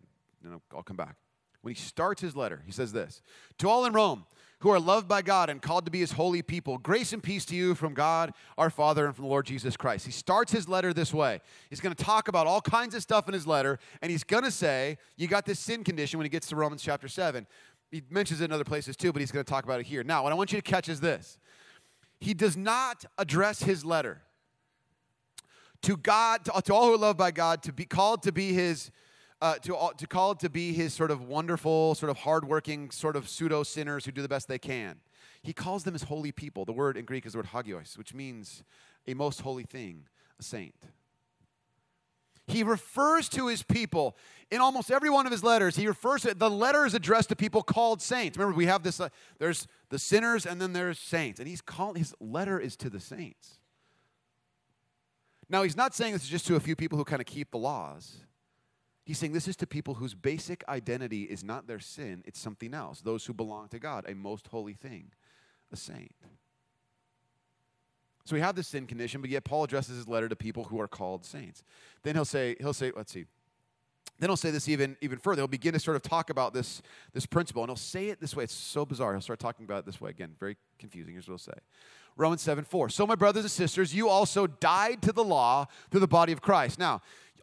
And 0.43 0.59
I'll 0.73 0.83
come 0.83 0.97
back. 0.97 1.17
When 1.61 1.73
he 1.73 1.79
starts 1.79 2.21
his 2.21 2.35
letter, 2.35 2.63
he 2.65 2.71
says 2.71 2.91
this 2.91 3.21
To 3.59 3.69
all 3.69 3.85
in 3.85 3.93
Rome 3.93 4.25
who 4.61 4.69
are 4.69 4.79
loved 4.79 5.07
by 5.07 5.23
God 5.23 5.49
and 5.49 5.59
called 5.59 5.85
to 5.85 5.91
be 5.91 5.99
his 5.99 6.11
holy 6.11 6.43
people, 6.43 6.77
grace 6.77 7.13
and 7.13 7.23
peace 7.23 7.45
to 7.45 7.55
you 7.55 7.73
from 7.73 7.95
God 7.95 8.31
our 8.59 8.69
Father 8.69 9.07
and 9.07 9.15
from 9.15 9.25
the 9.25 9.29
Lord 9.29 9.47
Jesus 9.47 9.75
Christ. 9.75 10.05
He 10.05 10.11
starts 10.11 10.51
his 10.51 10.69
letter 10.69 10.93
this 10.93 11.11
way. 11.11 11.41
He's 11.69 11.79
going 11.79 11.95
to 11.95 12.03
talk 12.03 12.27
about 12.27 12.45
all 12.45 12.61
kinds 12.61 12.93
of 12.93 13.01
stuff 13.01 13.27
in 13.27 13.33
his 13.33 13.47
letter, 13.47 13.79
and 14.03 14.11
he's 14.11 14.23
going 14.23 14.43
to 14.43 14.51
say, 14.51 14.97
You 15.17 15.27
got 15.27 15.45
this 15.45 15.59
sin 15.59 15.83
condition 15.83 16.17
when 16.19 16.25
he 16.25 16.29
gets 16.29 16.47
to 16.47 16.55
Romans 16.55 16.83
chapter 16.83 17.07
7. 17.07 17.47
He 17.91 18.03
mentions 18.09 18.39
it 18.39 18.45
in 18.45 18.51
other 18.51 18.63
places 18.63 18.95
too, 18.95 19.11
but 19.11 19.19
he's 19.19 19.31
going 19.31 19.43
to 19.43 19.49
talk 19.49 19.65
about 19.65 19.79
it 19.79 19.85
here. 19.85 20.03
Now, 20.03 20.23
what 20.23 20.31
I 20.31 20.35
want 20.35 20.53
you 20.53 20.61
to 20.61 20.63
catch 20.63 20.87
is 20.89 20.99
this 21.01 21.37
He 22.19 22.33
does 22.33 22.55
not 22.55 23.03
address 23.17 23.63
his 23.63 23.83
letter 23.83 24.21
to 25.81 25.97
God, 25.97 26.45
to, 26.45 26.73
all 26.73 26.85
who 26.85 26.93
are 26.93 26.97
loved 26.97 27.17
by 27.17 27.31
God, 27.31 27.63
to 27.63 27.73
be 27.73 27.85
called 27.85 28.23
to 28.23 28.31
be 28.31 28.53
his 28.53 28.91
uh, 29.41 29.55
to, 29.55 29.91
to 29.97 30.07
call 30.07 30.31
it 30.31 30.39
to 30.39 30.49
be 30.49 30.71
his 30.73 30.93
sort 30.93 31.11
of 31.11 31.21
wonderful, 31.21 31.95
sort 31.95 32.09
of 32.09 32.17
hardworking, 32.19 32.91
sort 32.91 33.15
of 33.15 33.27
pseudo 33.27 33.63
sinners 33.63 34.05
who 34.05 34.11
do 34.11 34.21
the 34.21 34.29
best 34.29 34.47
they 34.47 34.59
can. 34.59 34.97
He 35.41 35.53
calls 35.53 35.83
them 35.83 35.93
his 35.93 36.03
holy 36.03 36.31
people. 36.31 36.65
The 36.65 36.71
word 36.71 36.97
in 36.97 37.05
Greek 37.05 37.25
is 37.25 37.33
the 37.33 37.39
word 37.39 37.47
hagios, 37.47 37.97
which 37.97 38.13
means 38.13 38.63
a 39.07 39.15
most 39.15 39.41
holy 39.41 39.63
thing, 39.63 40.05
a 40.39 40.43
saint. 40.43 40.75
He 42.47 42.63
refers 42.63 43.29
to 43.29 43.47
his 43.47 43.63
people 43.63 44.15
in 44.51 44.61
almost 44.61 44.91
every 44.91 45.09
one 45.09 45.25
of 45.25 45.31
his 45.31 45.43
letters. 45.43 45.75
He 45.75 45.87
refers 45.87 46.23
to 46.23 46.33
the 46.33 46.49
letter 46.49 46.85
is 46.85 46.93
addressed 46.93 47.29
to 47.29 47.35
people 47.35 47.63
called 47.63 48.01
saints. 48.01 48.37
Remember, 48.37 48.55
we 48.55 48.65
have 48.65 48.83
this. 48.83 48.99
Uh, 48.99 49.09
there's 49.39 49.67
the 49.89 49.97
sinners, 49.97 50.45
and 50.45 50.61
then 50.61 50.73
there's 50.73 50.99
saints, 50.99 51.39
and 51.39 51.47
he's 51.47 51.61
called 51.61 51.97
his 51.97 52.13
letter 52.19 52.59
is 52.59 52.75
to 52.77 52.89
the 52.89 52.99
saints. 52.99 53.59
Now, 55.49 55.63
he's 55.63 55.77
not 55.77 55.93
saying 55.93 56.13
this 56.13 56.23
is 56.23 56.29
just 56.29 56.47
to 56.47 56.55
a 56.55 56.59
few 56.59 56.75
people 56.75 56.97
who 56.97 57.03
kind 57.03 57.21
of 57.21 57.25
keep 57.25 57.51
the 57.51 57.57
laws. 57.57 58.17
He's 59.03 59.17
saying 59.17 59.33
this 59.33 59.47
is 59.47 59.55
to 59.57 59.67
people 59.67 59.95
whose 59.95 60.13
basic 60.13 60.63
identity 60.69 61.23
is 61.23 61.43
not 61.43 61.67
their 61.67 61.79
sin, 61.79 62.23
it's 62.25 62.39
something 62.39 62.73
else. 62.73 63.01
Those 63.01 63.25
who 63.25 63.33
belong 63.33 63.67
to 63.69 63.79
God, 63.79 64.05
a 64.07 64.13
most 64.13 64.47
holy 64.47 64.73
thing, 64.73 65.11
a 65.71 65.75
saint. 65.75 66.15
So 68.25 68.35
we 68.35 68.41
have 68.41 68.55
this 68.55 68.67
sin 68.67 68.85
condition, 68.85 69.21
but 69.21 69.29
yet 69.29 69.43
Paul 69.43 69.63
addresses 69.63 69.97
his 69.97 70.07
letter 70.07 70.29
to 70.29 70.35
people 70.35 70.65
who 70.65 70.79
are 70.79 70.87
called 70.87 71.25
saints. 71.25 71.63
Then 72.03 72.15
he'll 72.15 72.25
say, 72.25 72.55
he'll 72.59 72.73
say, 72.73 72.91
let's 72.95 73.11
see. 73.11 73.25
Then 74.19 74.29
he'll 74.29 74.37
say 74.37 74.51
this 74.51 74.69
even, 74.69 74.95
even 75.01 75.17
further. 75.17 75.41
He'll 75.41 75.47
begin 75.47 75.73
to 75.73 75.79
sort 75.79 75.95
of 75.95 76.03
talk 76.03 76.29
about 76.29 76.53
this, 76.53 76.83
this 77.11 77.25
principle, 77.25 77.63
and 77.63 77.69
he'll 77.71 77.75
say 77.75 78.09
it 78.09 78.21
this 78.21 78.35
way. 78.35 78.43
It's 78.43 78.53
so 78.53 78.85
bizarre. 78.85 79.13
He'll 79.13 79.21
start 79.21 79.39
talking 79.39 79.65
about 79.65 79.79
it 79.79 79.85
this 79.87 79.99
way. 79.99 80.11
Again, 80.11 80.35
very 80.39 80.57
confusing. 80.77 81.13
Here's 81.13 81.27
what 81.27 81.41
he'll 81.41 81.53
say 81.53 81.59
Romans 82.15 82.41
7 82.43 82.63
4. 82.63 82.89
So, 82.89 83.07
my 83.07 83.15
brothers 83.15 83.43
and 83.43 83.51
sisters, 83.51 83.95
you 83.95 84.09
also 84.09 84.45
died 84.45 85.01
to 85.01 85.11
the 85.11 85.23
law 85.23 85.65
through 85.89 86.01
the 86.01 86.07
body 86.07 86.31
of 86.31 86.41
Christ. 86.41 86.77
Now, 86.77 87.01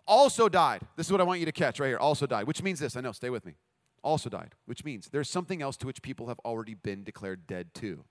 also 0.08 0.48
died. 0.48 0.80
This 0.96 1.06
is 1.06 1.12
what 1.12 1.20
I 1.20 1.24
want 1.24 1.38
you 1.38 1.46
to 1.46 1.52
catch 1.52 1.78
right 1.78 1.88
here. 1.88 1.98
Also 1.98 2.26
died, 2.26 2.46
which 2.46 2.62
means 2.62 2.80
this. 2.80 2.96
I 2.96 3.00
know, 3.00 3.12
stay 3.12 3.30
with 3.30 3.44
me. 3.46 3.54
Also 4.02 4.28
died, 4.28 4.54
which 4.64 4.84
means 4.84 5.08
there's 5.10 5.30
something 5.30 5.62
else 5.62 5.76
to 5.76 5.86
which 5.86 6.02
people 6.02 6.28
have 6.28 6.38
already 6.40 6.74
been 6.74 7.04
declared 7.04 7.46
dead 7.46 7.74
to. 7.74 8.04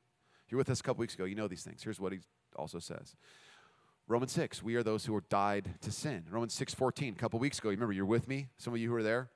You're 0.49 0.57
with 0.57 0.69
us 0.69 0.79
a 0.79 0.83
couple 0.83 1.01
weeks 1.01 1.15
ago. 1.15 1.25
You 1.25 1.35
know 1.35 1.47
these 1.47 1.63
things. 1.63 1.83
Here's 1.83 1.99
what 1.99 2.13
he 2.13 2.19
also 2.55 2.79
says. 2.79 3.15
Romans 4.07 4.31
6, 4.31 4.63
we 4.63 4.75
are 4.75 4.83
those 4.83 5.05
who 5.05 5.15
are 5.15 5.23
died 5.29 5.75
to 5.81 5.91
sin. 5.91 6.23
Romans 6.29 6.53
6, 6.53 6.73
14, 6.73 7.13
a 7.13 7.17
couple 7.17 7.39
weeks 7.39 7.59
ago, 7.59 7.69
you 7.69 7.75
remember, 7.75 7.93
you're 7.93 8.05
with 8.05 8.27
me, 8.27 8.47
some 8.57 8.73
of 8.73 8.79
you 8.79 8.89
who 8.89 8.95
are 8.95 9.03
there. 9.03 9.29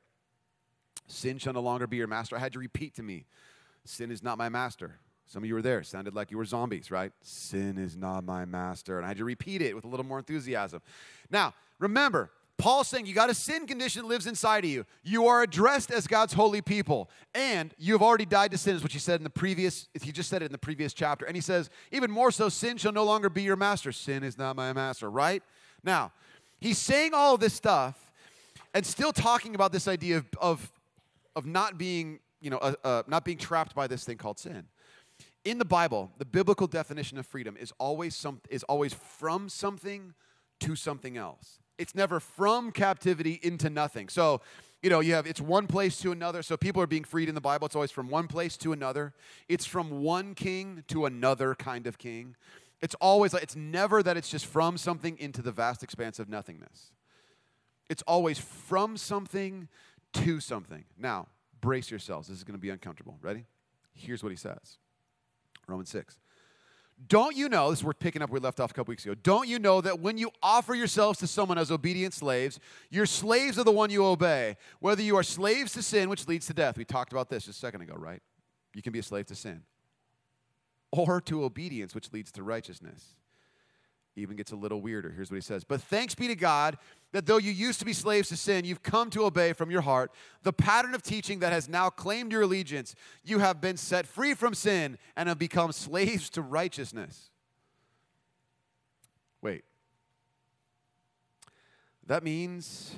Sin 1.08 1.38
shall 1.40 1.52
no 1.52 1.62
longer 1.62 1.88
be 1.88 1.98
your 1.98 2.08
master. 2.08 2.38
I 2.38 2.40
had 2.40 2.56
you 2.56 2.62
repeat 2.62 2.96
to 2.96 3.04
me, 3.04 3.26
sin 3.84 4.12
is 4.12 4.24
not 4.24 4.38
my 4.38 4.48
master. 4.48 5.00
Some 5.26 5.44
of 5.44 5.48
you 5.48 5.56
were 5.56 5.62
there, 5.62 5.84
sounded 5.84 6.14
like 6.14 6.32
you 6.32 6.38
were 6.38 6.46
zombies, 6.46 6.90
right? 6.90 7.12
Sin 7.22 7.78
is 7.78 7.98
not 7.98 8.24
my 8.24 8.46
master. 8.46 8.98
And 8.98 9.06
I 9.06 9.10
had 9.10 9.20
you 9.20 9.26
repeat 9.26 9.62
it 9.62 9.76
with 9.76 9.84
a 9.84 9.88
little 9.88 10.06
more 10.06 10.20
enthusiasm. 10.20 10.82
Now, 11.30 11.54
remember, 11.80 12.32
Paul's 12.62 12.88
saying 12.88 13.08
you 13.08 13.16
got 13.16 13.32
a 13.32 13.34
sin 13.34 13.66
condition 13.66 14.04
that 14.04 14.08
lives 14.08 14.28
inside 14.28 14.64
of 14.66 14.70
you. 14.70 14.86
You 15.04 15.26
are 15.26 15.42
addressed 15.42 15.90
as 15.90 16.06
God's 16.06 16.34
holy 16.34 16.62
people, 16.62 17.10
and 17.34 17.74
you 17.80 17.94
have 17.94 18.04
already 18.04 18.26
died 18.26 18.52
to 18.52 18.58
sin, 18.60 18.76
is 18.76 18.84
what 18.84 18.92
he 18.92 19.00
said 19.00 19.20
in 19.20 19.24
the 19.24 19.32
previous, 19.32 19.88
he 20.00 20.12
just 20.12 20.30
said 20.30 20.44
it 20.44 20.46
in 20.46 20.52
the 20.52 20.60
previous 20.60 20.94
chapter. 20.94 21.26
And 21.26 21.36
he 21.36 21.42
says, 21.42 21.72
even 21.92 22.12
more 22.12 22.30
so, 22.30 22.50
sin 22.50 22.78
shall 22.78 22.92
no 22.92 23.04
longer 23.04 23.32
be 23.32 23.42
your 23.42 23.56
master. 23.56 23.92
Sin 23.92 24.24
is 24.24 24.38
not 24.38 24.56
my 24.56 24.74
master, 24.74 25.10
right? 25.10 25.42
Now, 25.84 26.12
he's 26.60 26.78
saying 26.78 27.16
all 27.16 27.36
this 27.36 27.56
stuff 27.56 28.12
and 28.76 28.86
still 28.86 29.12
talking 29.12 29.56
about 29.56 29.72
this 29.72 29.88
idea 29.88 30.18
of, 30.18 30.26
of, 30.40 30.72
of 31.36 31.48
not 31.48 31.80
being, 31.80 32.20
you 32.42 32.52
know, 32.52 32.60
uh, 32.60 32.76
uh, 32.84 33.02
not 33.08 33.26
being 33.26 33.40
trapped 33.40 33.74
by 33.74 33.88
this 33.88 34.04
thing 34.04 34.18
called 34.18 34.38
sin. 34.38 34.66
In 35.44 35.58
the 35.58 35.66
Bible, 35.66 36.12
the 36.20 36.26
biblical 36.26 36.68
definition 36.68 37.18
of 37.18 37.26
freedom 37.26 37.58
is 37.60 37.74
always 37.80 38.16
some, 38.16 38.40
is 38.52 38.62
always 38.66 38.94
from 38.94 39.50
something 39.50 40.14
to 40.60 40.76
something 40.76 41.18
else. 41.18 41.58
It's 41.78 41.96
never 41.96 42.20
from 42.20 42.72
captivity 42.72 43.40
into 43.42 43.70
nothing. 43.70 44.10
So, 44.10 44.42
you 44.82 44.90
know, 44.90 45.00
you 45.00 45.14
have 45.14 45.26
it's 45.26 45.42
one 45.42 45.68
place 45.68 46.00
to 46.02 46.12
another. 46.12 46.44
So 46.44 46.58
people 46.58 46.82
are 46.82 46.88
being 46.88 47.04
freed 47.04 47.30
in 47.30 47.36
the 47.36 47.42
Bible. 47.42 47.66
It's 47.66 47.76
always 47.76 47.92
from 47.92 48.10
one 48.10 48.28
place 48.28 48.58
to 48.58 48.74
another. 48.74 49.14
It's 49.48 49.66
from 49.66 50.02
one 50.02 50.36
king 50.36 50.84
to 50.88 51.06
another 51.06 51.56
kind 51.56 51.88
of 51.88 51.98
king. 51.98 52.36
It's 52.82 52.96
always 52.96 53.34
like 53.34 53.44
it's 53.44 53.56
never 53.56 54.02
that 54.02 54.18
it's 54.18 54.30
just 54.30 54.46
from 54.46 54.78
something 54.78 55.18
into 55.20 55.42
the 55.42 55.52
vast 55.52 55.84
expanse 55.84 56.20
of 56.20 56.30
nothingness. 56.30 56.92
It's 57.90 58.02
always 58.04 58.40
from 58.40 58.98
something 58.98 59.68
to 60.14 60.40
something. 60.40 60.86
Now, 60.98 61.28
brace 61.60 61.92
yourselves. 61.92 62.28
This 62.28 62.38
is 62.38 62.44
going 62.44 62.58
to 62.58 62.62
be 62.62 62.70
uncomfortable. 62.70 63.18
Ready? 63.22 63.46
Here's 63.94 64.24
what 64.24 64.30
he 64.30 64.36
says. 64.36 64.78
Romans 65.68 65.90
6. 65.90 66.18
Don't 67.08 67.36
you 67.36 67.50
know, 67.50 67.70
this 67.70 67.80
is 67.80 67.86
worth 67.86 68.00
picking 68.00 68.22
up 68.22 68.30
where 68.30 68.40
we 68.40 68.44
left 68.44 68.60
off 68.60 68.72
a 68.72 68.74
couple 68.74 68.92
weeks 68.92 69.06
ago. 69.06 69.16
Don't 69.16 69.48
you 69.48 69.60
know 69.60 69.82
that 69.82 70.00
when 70.00 70.18
you 70.18 70.30
offer 70.44 70.76
yourselves 70.76 71.20
to 71.20 71.28
someone 71.28 71.58
as 71.58 71.72
obedient 71.72 72.14
slaves, 72.14 72.60
you're 72.90 73.06
slaves 73.06 73.58
of 73.58 73.66
the 73.66 73.72
one 73.72 73.90
you 73.90 74.06
obey, 74.06 74.58
whether 74.80 75.02
you 75.02 75.16
are 75.16 75.24
slaves 75.24 75.74
to 75.74 75.82
sin, 75.82 76.10
which 76.10 76.28
leads 76.28 76.48
to 76.48 76.54
death. 76.54 76.78
We 76.78 76.86
talked 76.86 77.12
about 77.12 77.30
this 77.30 77.46
just 77.46 77.58
a 77.58 77.60
second 77.60 77.82
ago, 77.82 77.96
right? 77.98 78.22
You 78.76 78.82
can 78.82 78.94
be 78.94 79.00
a 79.00 79.04
slave 79.04 79.26
to 79.28 79.36
sin, 79.36 79.64
or 80.92 81.22
to 81.22 81.44
obedience, 81.44 81.96
which 81.96 82.14
leads 82.14 82.32
to 82.34 82.44
righteousness 82.44 83.16
even 84.22 84.36
gets 84.36 84.52
a 84.52 84.56
little 84.56 84.82
weirder. 84.82 85.12
Here's 85.12 85.30
what 85.32 85.36
he 85.36 85.42
says 85.42 85.64
But 85.64 85.82
thanks 85.82 86.16
be 86.16 86.28
to 86.28 86.36
God 86.36 86.78
that 87.12 87.26
though 87.26 87.38
you 87.38 87.52
used 87.52 87.80
to 87.80 87.86
be 87.86 87.94
slaves 87.94 88.30
to 88.30 88.38
sin, 88.38 88.66
you've 88.66 88.84
come 88.84 89.10
to 89.12 89.26
obey 89.26 89.54
from 89.54 89.70
your 89.70 89.82
heart 89.82 90.12
the 90.44 90.54
pattern 90.54 90.96
of 90.96 91.04
teaching 91.04 91.40
that 91.40 91.52
has 91.52 91.68
now 91.68 91.90
claimed 91.90 92.32
your 92.32 92.44
allegiance. 92.44 92.96
You 93.24 93.40
have 93.40 93.60
been 93.60 93.78
set 93.78 94.06
free 94.06 94.34
from 94.34 94.54
sin 94.54 94.98
and 95.16 95.28
have 95.30 95.40
become 95.40 95.72
slaves 95.72 96.30
to 96.32 96.42
righteousness. 96.42 97.30
Wait. 99.42 99.64
That 102.08 102.24
means 102.24 102.96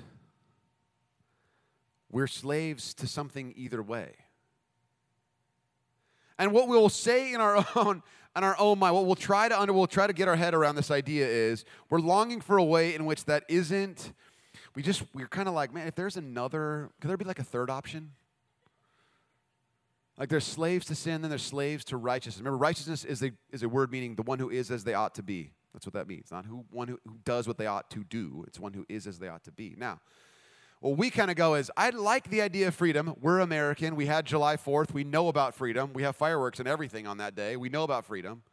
we're 2.11 2.27
slaves 2.27 2.93
to 2.95 3.07
something 3.07 3.53
either 3.55 3.81
way. 3.81 4.13
And 6.37 6.51
what 6.51 6.67
we'll 6.67 6.89
say 6.89 7.33
in 7.33 7.41
our 7.41 7.65
own 7.75 8.03
in 8.35 8.43
our 8.43 8.59
own 8.59 8.79
mind, 8.79 8.95
what 8.95 9.05
we'll 9.05 9.15
try 9.15 9.47
to 9.47 9.59
under, 9.59 9.73
we'll 9.73 9.85
try 9.85 10.07
to 10.07 10.13
get 10.13 10.27
our 10.27 10.35
head 10.35 10.55
around 10.55 10.75
this 10.75 10.89
idea 10.89 11.27
is 11.27 11.65
we're 11.89 11.99
longing 11.99 12.41
for 12.41 12.57
a 12.57 12.63
way 12.63 12.95
in 12.95 13.05
which 13.05 13.25
that 13.25 13.43
isn't. 13.47 14.11
We 14.75 14.81
just 14.81 15.03
we're 15.13 15.27
kind 15.27 15.47
of 15.47 15.53
like, 15.53 15.71
man, 15.71 15.87
if 15.87 15.93
there's 15.93 16.17
another, 16.17 16.89
could 16.99 17.09
there 17.09 17.17
be 17.17 17.25
like 17.25 17.39
a 17.39 17.43
third 17.43 17.69
option? 17.69 18.11
Like 20.17 20.29
there's 20.29 20.45
slaves 20.45 20.85
to 20.87 20.95
sin, 20.95 21.21
then 21.21 21.29
there's 21.29 21.43
slaves 21.43 21.83
to 21.85 21.97
righteousness. 21.97 22.39
Remember, 22.39 22.57
righteousness 22.57 23.03
is 23.03 23.21
a, 23.23 23.31
is 23.51 23.63
a 23.63 23.69
word 23.69 23.91
meaning 23.91 24.15
the 24.15 24.23
one 24.23 24.39
who 24.39 24.49
is 24.49 24.71
as 24.71 24.83
they 24.83 24.93
ought 24.93 25.15
to 25.15 25.23
be. 25.23 25.51
That's 25.73 25.85
what 25.85 25.93
that 25.93 26.07
means. 26.07 26.31
Not 26.31 26.45
who 26.45 26.65
one 26.71 26.87
who, 26.87 26.99
who 27.07 27.17
does 27.25 27.47
what 27.47 27.57
they 27.57 27.65
ought 27.65 27.89
to 27.91 28.03
do. 28.03 28.43
It's 28.47 28.59
one 28.59 28.73
who 28.73 28.85
is 28.89 29.07
as 29.07 29.19
they 29.19 29.27
ought 29.27 29.43
to 29.45 29.51
be. 29.51 29.75
Now, 29.77 29.99
what 30.83 30.97
we 30.97 31.09
kind 31.09 31.31
of 31.31 31.37
go 31.37 31.55
is, 31.55 31.71
I 31.77 31.91
like 31.91 32.29
the 32.29 32.41
idea 32.41 32.67
of 32.67 32.75
freedom. 32.75 33.15
We're 33.21 33.39
American. 33.39 33.95
We 33.95 34.05
had 34.05 34.25
July 34.25 34.57
4th. 34.57 34.91
We 34.91 35.05
know 35.05 35.29
about 35.29 35.55
freedom. 35.55 35.93
We 35.93 36.03
have 36.03 36.13
fireworks 36.13 36.59
and 36.59 36.67
everything 36.67 37.07
on 37.07 37.19
that 37.19 37.35
day. 37.35 37.55
We 37.55 37.69
know 37.69 37.83
about 37.83 38.03
freedom. 38.03 38.43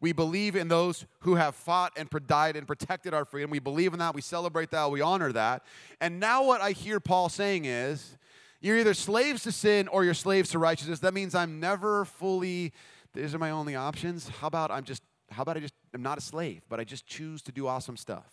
We 0.00 0.10
believe 0.10 0.56
in 0.56 0.66
those 0.66 1.06
who 1.20 1.36
have 1.36 1.54
fought 1.54 1.92
and 1.96 2.10
died 2.26 2.56
and 2.56 2.66
protected 2.66 3.14
our 3.14 3.24
freedom. 3.24 3.48
We 3.48 3.60
believe 3.60 3.92
in 3.92 4.00
that. 4.00 4.12
We 4.12 4.22
celebrate 4.22 4.72
that. 4.72 4.90
We 4.90 5.02
honor 5.02 5.30
that. 5.30 5.62
And 6.00 6.18
now, 6.18 6.42
what 6.42 6.60
I 6.60 6.72
hear 6.72 6.98
Paul 6.98 7.28
saying 7.28 7.66
is, 7.66 8.18
you're 8.60 8.78
either 8.78 8.92
slaves 8.92 9.44
to 9.44 9.52
sin 9.52 9.86
or 9.86 10.02
you're 10.02 10.14
slaves 10.14 10.50
to 10.50 10.58
righteousness. 10.58 10.98
That 10.98 11.14
means 11.14 11.32
I'm 11.32 11.60
never 11.60 12.04
fully, 12.06 12.72
these 13.14 13.36
are 13.36 13.38
my 13.38 13.52
only 13.52 13.76
options. 13.76 14.26
How 14.26 14.48
about 14.48 14.72
I'm 14.72 14.82
just, 14.82 15.04
how 15.30 15.42
about 15.42 15.56
I 15.56 15.60
just, 15.60 15.74
I'm 15.94 16.02
not 16.02 16.18
a 16.18 16.22
slave, 16.22 16.62
but 16.68 16.80
I 16.80 16.84
just 16.84 17.06
choose 17.06 17.40
to 17.42 17.52
do 17.52 17.68
awesome 17.68 17.96
stuff? 17.96 18.32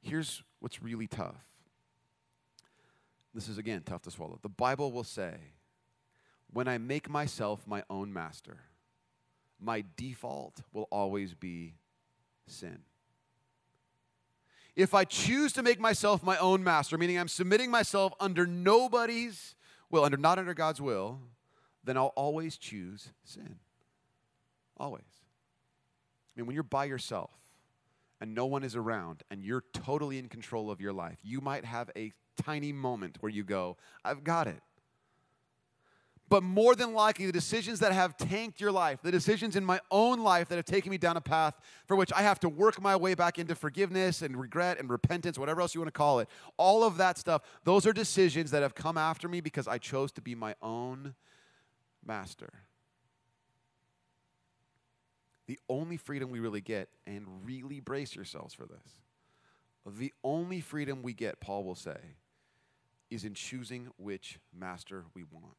Here's 0.00 0.42
what's 0.60 0.82
really 0.82 1.06
tough 1.06 1.46
this 3.36 3.48
is 3.48 3.58
again 3.58 3.82
tough 3.84 4.02
to 4.02 4.10
swallow. 4.10 4.38
The 4.42 4.48
Bible 4.48 4.90
will 4.90 5.04
say, 5.04 5.34
when 6.50 6.66
I 6.66 6.78
make 6.78 7.10
myself 7.10 7.66
my 7.66 7.82
own 7.90 8.12
master, 8.12 8.56
my 9.60 9.84
default 9.96 10.62
will 10.72 10.88
always 10.90 11.34
be 11.34 11.74
sin. 12.46 12.78
If 14.74 14.94
I 14.94 15.04
choose 15.04 15.52
to 15.52 15.62
make 15.62 15.78
myself 15.78 16.22
my 16.22 16.38
own 16.38 16.64
master, 16.64 16.96
meaning 16.96 17.18
I'm 17.18 17.28
submitting 17.28 17.70
myself 17.70 18.14
under 18.20 18.46
nobody's 18.46 19.54
will, 19.90 20.04
under 20.04 20.16
not 20.16 20.38
under 20.38 20.54
God's 20.54 20.80
will, 20.80 21.20
then 21.84 21.96
I'll 21.96 22.12
always 22.16 22.56
choose 22.56 23.10
sin. 23.24 23.56
Always. 24.78 25.02
I 25.02 26.40
mean, 26.40 26.46
when 26.46 26.54
you're 26.54 26.62
by 26.62 26.86
yourself 26.86 27.30
and 28.20 28.34
no 28.34 28.46
one 28.46 28.64
is 28.64 28.76
around 28.76 29.22
and 29.30 29.44
you're 29.44 29.64
totally 29.72 30.18
in 30.18 30.28
control 30.28 30.70
of 30.70 30.80
your 30.80 30.92
life, 30.92 31.18
you 31.22 31.40
might 31.40 31.64
have 31.64 31.90
a 31.96 32.12
tiny 32.42 32.72
moment 32.72 33.16
where 33.20 33.30
you 33.30 33.44
go, 33.44 33.76
I've 34.04 34.24
got 34.24 34.46
it. 34.46 34.62
But 36.28 36.42
more 36.42 36.74
than 36.74 36.92
likely, 36.92 37.26
the 37.26 37.32
decisions 37.32 37.78
that 37.80 37.92
have 37.92 38.16
tanked 38.16 38.60
your 38.60 38.72
life, 38.72 39.00
the 39.00 39.12
decisions 39.12 39.54
in 39.54 39.64
my 39.64 39.80
own 39.92 40.18
life 40.18 40.48
that 40.48 40.56
have 40.56 40.64
taken 40.64 40.90
me 40.90 40.98
down 40.98 41.16
a 41.16 41.20
path 41.20 41.54
for 41.86 41.96
which 41.96 42.12
I 42.12 42.22
have 42.22 42.40
to 42.40 42.48
work 42.48 42.80
my 42.80 42.96
way 42.96 43.14
back 43.14 43.38
into 43.38 43.54
forgiveness 43.54 44.22
and 44.22 44.36
regret 44.36 44.80
and 44.80 44.90
repentance, 44.90 45.38
whatever 45.38 45.60
else 45.60 45.72
you 45.72 45.80
want 45.80 45.94
to 45.94 45.96
call 45.96 46.18
it, 46.18 46.28
all 46.56 46.82
of 46.82 46.96
that 46.96 47.16
stuff, 47.16 47.42
those 47.62 47.86
are 47.86 47.92
decisions 47.92 48.50
that 48.50 48.62
have 48.62 48.74
come 48.74 48.98
after 48.98 49.28
me 49.28 49.40
because 49.40 49.68
I 49.68 49.78
chose 49.78 50.10
to 50.12 50.20
be 50.20 50.34
my 50.34 50.56
own 50.60 51.14
master. 52.04 52.52
The 55.46 55.60
only 55.68 55.96
freedom 55.96 56.30
we 56.30 56.40
really 56.40 56.60
get, 56.60 56.88
and 57.06 57.24
really 57.44 57.78
brace 57.78 58.16
yourselves 58.16 58.52
for 58.52 58.66
this, 58.66 59.00
the 59.96 60.12
only 60.24 60.60
freedom 60.60 61.02
we 61.04 61.14
get, 61.14 61.38
Paul 61.40 61.62
will 61.62 61.76
say, 61.76 62.16
is 63.10 63.24
in 63.24 63.34
choosing 63.34 63.88
which 63.98 64.38
master 64.56 65.04
we 65.14 65.24
want. 65.30 65.56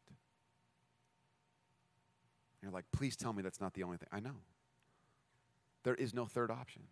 You're 2.61 2.71
like, 2.71 2.85
please 2.91 3.15
tell 3.15 3.33
me 3.33 3.41
that's 3.43 3.61
not 3.61 3.73
the 3.73 3.83
only 3.83 3.97
thing. 3.97 4.09
I 4.11 4.19
know. 4.19 4.35
There 5.83 5.95
is 5.95 6.13
no 6.13 6.25
third 6.25 6.51
option. 6.51 6.83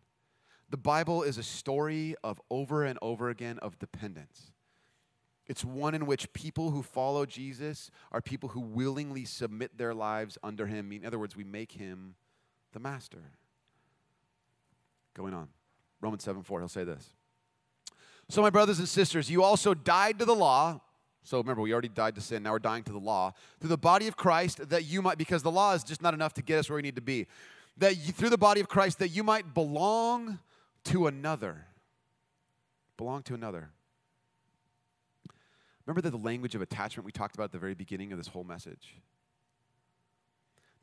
The 0.69 0.77
Bible 0.77 1.23
is 1.23 1.37
a 1.37 1.43
story 1.43 2.15
of 2.23 2.39
over 2.49 2.83
and 2.83 2.97
over 3.01 3.29
again 3.29 3.59
of 3.59 3.77
dependence. 3.77 4.51
It's 5.47 5.63
one 5.63 5.93
in 5.93 6.05
which 6.05 6.31
people 6.33 6.71
who 6.71 6.81
follow 6.81 7.25
Jesus 7.25 7.91
are 8.11 8.21
people 8.21 8.49
who 8.49 8.61
willingly 8.61 9.25
submit 9.25 9.77
their 9.77 9.93
lives 9.93 10.37
under 10.41 10.65
him. 10.65 10.91
In 10.91 11.05
other 11.05 11.19
words, 11.19 11.35
we 11.35 11.43
make 11.43 11.73
him 11.73 12.15
the 12.73 12.79
master. 12.79 13.31
Going 15.13 15.33
on. 15.33 15.49
Romans 16.01 16.23
7 16.23 16.41
4, 16.41 16.59
he'll 16.59 16.67
say 16.67 16.83
this. 16.83 17.13
So, 18.29 18.41
my 18.41 18.49
brothers 18.49 18.79
and 18.79 18.87
sisters, 18.87 19.29
you 19.29 19.43
also 19.43 19.73
died 19.73 20.19
to 20.19 20.25
the 20.25 20.35
law. 20.35 20.81
So, 21.23 21.37
remember, 21.37 21.61
we 21.61 21.73
already 21.73 21.89
died 21.89 22.15
to 22.15 22.21
sin. 22.21 22.43
Now 22.43 22.51
we're 22.51 22.59
dying 22.59 22.83
to 22.83 22.91
the 22.91 22.99
law. 22.99 23.33
Through 23.59 23.69
the 23.69 23.77
body 23.77 24.07
of 24.07 24.15
Christ, 24.15 24.69
that 24.69 24.85
you 24.85 25.01
might, 25.01 25.17
because 25.17 25.43
the 25.43 25.51
law 25.51 25.73
is 25.73 25.83
just 25.83 26.01
not 26.01 26.13
enough 26.13 26.33
to 26.35 26.41
get 26.41 26.59
us 26.59 26.69
where 26.69 26.75
we 26.75 26.81
need 26.81 26.95
to 26.95 27.01
be. 27.01 27.27
That 27.77 27.97
you, 27.97 28.13
through 28.13 28.29
the 28.29 28.37
body 28.37 28.61
of 28.61 28.67
Christ, 28.67 28.99
that 28.99 29.09
you 29.09 29.23
might 29.23 29.53
belong 29.53 30.39
to 30.85 31.07
another. 31.07 31.65
Belong 32.97 33.23
to 33.23 33.33
another. 33.33 33.69
Remember 35.85 36.01
that 36.01 36.11
the 36.11 36.17
language 36.17 36.55
of 36.55 36.61
attachment 36.61 37.05
we 37.05 37.11
talked 37.11 37.35
about 37.35 37.45
at 37.45 37.51
the 37.51 37.59
very 37.59 37.75
beginning 37.75 38.11
of 38.11 38.17
this 38.17 38.27
whole 38.27 38.43
message? 38.43 38.95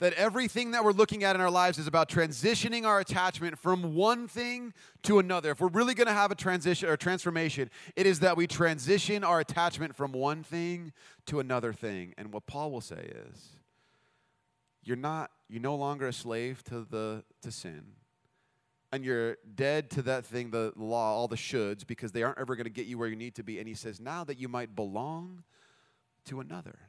That 0.02 0.14
everything 0.14 0.72
that 0.72 0.82
we're 0.82 0.90
looking 0.90 1.22
at 1.22 1.36
in 1.36 1.40
our 1.40 1.48
lives 1.48 1.78
is 1.78 1.86
about 1.86 2.08
transitioning 2.08 2.84
our 2.84 2.98
attachment 2.98 3.56
from 3.56 3.94
one 3.94 4.26
thing 4.26 4.74
to 5.04 5.20
another. 5.20 5.52
If 5.52 5.60
we're 5.60 5.68
really 5.68 5.94
going 5.94 6.08
to 6.08 6.12
have 6.12 6.32
a 6.32 6.34
transition 6.34 6.88
or 6.88 6.96
transformation, 6.96 7.70
it 7.94 8.04
is 8.04 8.18
that 8.18 8.36
we 8.36 8.48
transition 8.48 9.22
our 9.22 9.38
attachment 9.38 9.94
from 9.94 10.10
one 10.10 10.42
thing 10.42 10.92
to 11.26 11.38
another 11.38 11.72
thing. 11.72 12.14
And 12.18 12.32
what 12.32 12.46
Paul 12.46 12.72
will 12.72 12.80
say 12.80 13.12
is, 13.30 13.50
you're 14.82 14.96
not 14.96 15.30
you're 15.48 15.62
no 15.62 15.76
longer 15.76 16.08
a 16.08 16.12
slave 16.12 16.64
to 16.64 16.84
the 16.90 17.22
to 17.42 17.52
sin. 17.52 17.84
And 18.90 19.04
you're 19.04 19.36
dead 19.54 19.88
to 19.90 20.02
that 20.02 20.26
thing, 20.26 20.50
the 20.50 20.72
law, 20.74 21.14
all 21.14 21.28
the 21.28 21.36
shoulds, 21.36 21.86
because 21.86 22.10
they 22.10 22.24
aren't 22.24 22.40
ever 22.40 22.56
going 22.56 22.64
to 22.64 22.70
get 22.70 22.86
you 22.86 22.98
where 22.98 23.06
you 23.06 23.14
need 23.14 23.36
to 23.36 23.44
be. 23.44 23.60
And 23.60 23.68
he 23.68 23.74
says, 23.74 24.00
now 24.00 24.24
that 24.24 24.36
you 24.36 24.48
might 24.48 24.74
belong 24.74 25.44
to 26.24 26.40
another. 26.40 26.80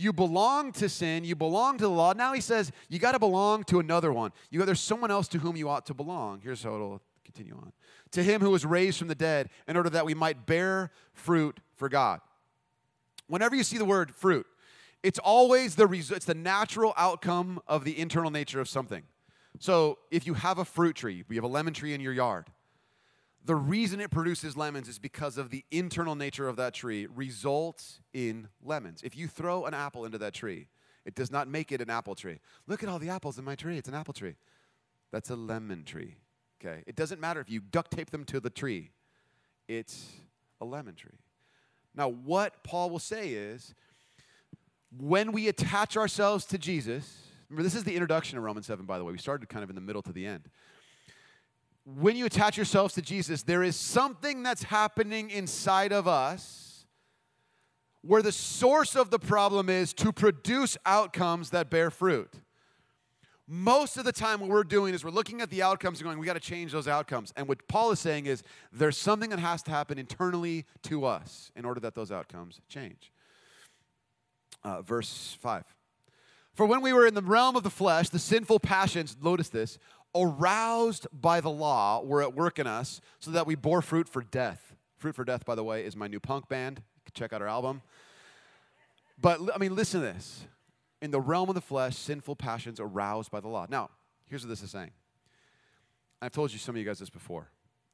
You 0.00 0.14
belong 0.14 0.72
to 0.72 0.88
sin, 0.88 1.24
you 1.24 1.36
belong 1.36 1.76
to 1.76 1.84
the 1.84 1.90
law. 1.90 2.14
Now 2.14 2.32
he 2.32 2.40
says, 2.40 2.72
you 2.88 2.98
got 2.98 3.12
to 3.12 3.18
belong 3.18 3.64
to 3.64 3.80
another 3.80 4.10
one. 4.10 4.32
You 4.50 4.58
got, 4.58 4.64
there's 4.64 4.80
someone 4.80 5.10
else 5.10 5.28
to 5.28 5.38
whom 5.38 5.58
you 5.58 5.68
ought 5.68 5.84
to 5.86 5.94
belong. 5.94 6.40
Here's 6.42 6.62
how 6.62 6.74
it'll 6.74 7.02
continue 7.22 7.54
on. 7.54 7.70
To 8.12 8.22
him 8.22 8.40
who 8.40 8.48
was 8.48 8.64
raised 8.64 8.98
from 8.98 9.08
the 9.08 9.14
dead, 9.14 9.50
in 9.68 9.76
order 9.76 9.90
that 9.90 10.06
we 10.06 10.14
might 10.14 10.46
bear 10.46 10.90
fruit 11.12 11.60
for 11.76 11.90
God. 11.90 12.22
Whenever 13.26 13.54
you 13.54 13.62
see 13.62 13.76
the 13.76 13.84
word 13.84 14.14
fruit, 14.14 14.46
it's 15.02 15.18
always 15.18 15.74
the 15.74 15.86
res- 15.86 16.10
it's 16.10 16.24
the 16.24 16.34
natural 16.34 16.94
outcome 16.96 17.60
of 17.68 17.84
the 17.84 17.98
internal 17.98 18.30
nature 18.30 18.58
of 18.58 18.70
something. 18.70 19.02
So 19.58 19.98
if 20.10 20.26
you 20.26 20.32
have 20.32 20.56
a 20.56 20.64
fruit 20.64 20.96
tree, 20.96 21.24
you 21.28 21.34
have 21.34 21.44
a 21.44 21.46
lemon 21.46 21.74
tree 21.74 21.92
in 21.92 22.00
your 22.00 22.14
yard, 22.14 22.46
the 23.44 23.54
reason 23.54 24.00
it 24.00 24.10
produces 24.10 24.56
lemons 24.56 24.88
is 24.88 24.98
because 24.98 25.38
of 25.38 25.50
the 25.50 25.64
internal 25.70 26.14
nature 26.14 26.46
of 26.48 26.56
that 26.56 26.74
tree 26.74 27.06
results 27.14 28.00
in 28.12 28.48
lemons. 28.62 29.00
If 29.02 29.16
you 29.16 29.28
throw 29.28 29.64
an 29.64 29.74
apple 29.74 30.04
into 30.04 30.18
that 30.18 30.34
tree, 30.34 30.68
it 31.06 31.14
does 31.14 31.30
not 31.30 31.48
make 31.48 31.72
it 31.72 31.80
an 31.80 31.88
apple 31.88 32.14
tree. 32.14 32.40
Look 32.66 32.82
at 32.82 32.88
all 32.88 32.98
the 32.98 33.08
apples 33.08 33.38
in 33.38 33.44
my 33.44 33.54
tree. 33.54 33.78
It's 33.78 33.88
an 33.88 33.94
apple 33.94 34.12
tree. 34.12 34.36
That's 35.10 35.30
a 35.30 35.36
lemon 35.36 35.84
tree. 35.84 36.16
Okay? 36.60 36.82
It 36.86 36.96
doesn't 36.96 37.20
matter 37.20 37.40
if 37.40 37.48
you 37.48 37.60
duct 37.60 37.90
tape 37.90 38.10
them 38.10 38.24
to 38.26 38.40
the 38.40 38.50
tree. 38.50 38.90
It's 39.68 40.08
a 40.60 40.66
lemon 40.66 40.94
tree. 40.94 41.18
Now, 41.94 42.08
what 42.08 42.62
Paul 42.62 42.90
will 42.90 42.98
say 42.98 43.30
is 43.30 43.74
when 44.96 45.32
we 45.32 45.48
attach 45.48 45.96
ourselves 45.96 46.44
to 46.46 46.58
Jesus, 46.58 47.26
remember 47.48 47.62
this 47.62 47.74
is 47.74 47.84
the 47.84 47.94
introduction 47.94 48.36
of 48.36 48.44
Romans 48.44 48.66
7 48.66 48.84
by 48.84 48.98
the 48.98 49.04
way. 49.04 49.12
We 49.12 49.18
started 49.18 49.48
kind 49.48 49.64
of 49.64 49.70
in 49.70 49.76
the 49.76 49.80
middle 49.80 50.02
to 50.02 50.12
the 50.12 50.26
end 50.26 50.50
when 51.98 52.16
you 52.16 52.26
attach 52.26 52.56
yourselves 52.56 52.94
to 52.94 53.02
Jesus, 53.02 53.42
there 53.42 53.62
is 53.62 53.76
something 53.76 54.42
that's 54.42 54.62
happening 54.62 55.30
inside 55.30 55.92
of 55.92 56.06
us 56.06 56.86
where 58.02 58.22
the 58.22 58.32
source 58.32 58.96
of 58.96 59.10
the 59.10 59.18
problem 59.18 59.68
is 59.68 59.92
to 59.94 60.12
produce 60.12 60.76
outcomes 60.86 61.50
that 61.50 61.68
bear 61.70 61.90
fruit. 61.90 62.32
Most 63.46 63.96
of 63.96 64.04
the 64.04 64.12
time, 64.12 64.40
what 64.40 64.48
we're 64.48 64.62
doing 64.62 64.94
is 64.94 65.04
we're 65.04 65.10
looking 65.10 65.40
at 65.40 65.50
the 65.50 65.62
outcomes 65.62 65.98
and 65.98 66.04
going, 66.04 66.18
we 66.18 66.26
got 66.26 66.34
to 66.34 66.40
change 66.40 66.70
those 66.70 66.86
outcomes. 66.86 67.32
And 67.36 67.48
what 67.48 67.66
Paul 67.66 67.90
is 67.90 67.98
saying 67.98 68.26
is 68.26 68.42
there's 68.72 68.96
something 68.96 69.30
that 69.30 69.40
has 69.40 69.62
to 69.64 69.72
happen 69.72 69.98
internally 69.98 70.66
to 70.84 71.04
us 71.04 71.50
in 71.56 71.64
order 71.64 71.80
that 71.80 71.94
those 71.94 72.12
outcomes 72.12 72.60
change. 72.68 73.12
Uh, 74.62 74.82
verse 74.82 75.36
5. 75.40 75.64
For 76.54 76.66
when 76.66 76.80
we 76.80 76.92
were 76.92 77.06
in 77.06 77.14
the 77.14 77.22
realm 77.22 77.56
of 77.56 77.62
the 77.62 77.70
flesh, 77.70 78.08
the 78.08 78.18
sinful 78.18 78.60
passions, 78.60 79.16
notice 79.20 79.48
this, 79.48 79.78
aroused 80.14 81.06
by 81.12 81.40
the 81.40 81.50
law 81.50 82.02
were 82.02 82.22
at 82.22 82.34
work 82.34 82.58
in 82.58 82.66
us 82.66 83.00
so 83.18 83.30
that 83.30 83.46
we 83.46 83.54
bore 83.54 83.82
fruit 83.82 84.08
for 84.08 84.22
death. 84.22 84.74
Fruit 85.00 85.14
for 85.14 85.24
Death, 85.24 85.46
by 85.46 85.54
the 85.54 85.64
way, 85.64 85.86
is 85.86 85.96
my 85.96 86.06
new 86.06 86.20
punk 86.20 86.46
band. 86.48 86.82
Check 87.14 87.32
out 87.32 87.40
our 87.40 87.48
album. 87.48 87.80
But 89.18 89.40
I 89.54 89.58
mean, 89.58 89.74
listen 89.74 90.00
to 90.00 90.06
this. 90.06 90.46
In 91.00 91.10
the 91.10 91.20
realm 91.20 91.48
of 91.48 91.54
the 91.54 91.62
flesh, 91.62 91.96
sinful 91.96 92.36
passions 92.36 92.78
aroused 92.78 93.30
by 93.30 93.40
the 93.40 93.48
law. 93.48 93.66
Now, 93.68 93.88
here's 94.26 94.42
what 94.42 94.50
this 94.50 94.62
is 94.62 94.70
saying. 94.70 94.90
I've 96.20 96.32
told 96.32 96.52
you 96.52 96.58
some 96.58 96.74
of 96.74 96.78
you 96.78 96.84
guys 96.84 96.98
this 96.98 97.08
before. 97.08 97.48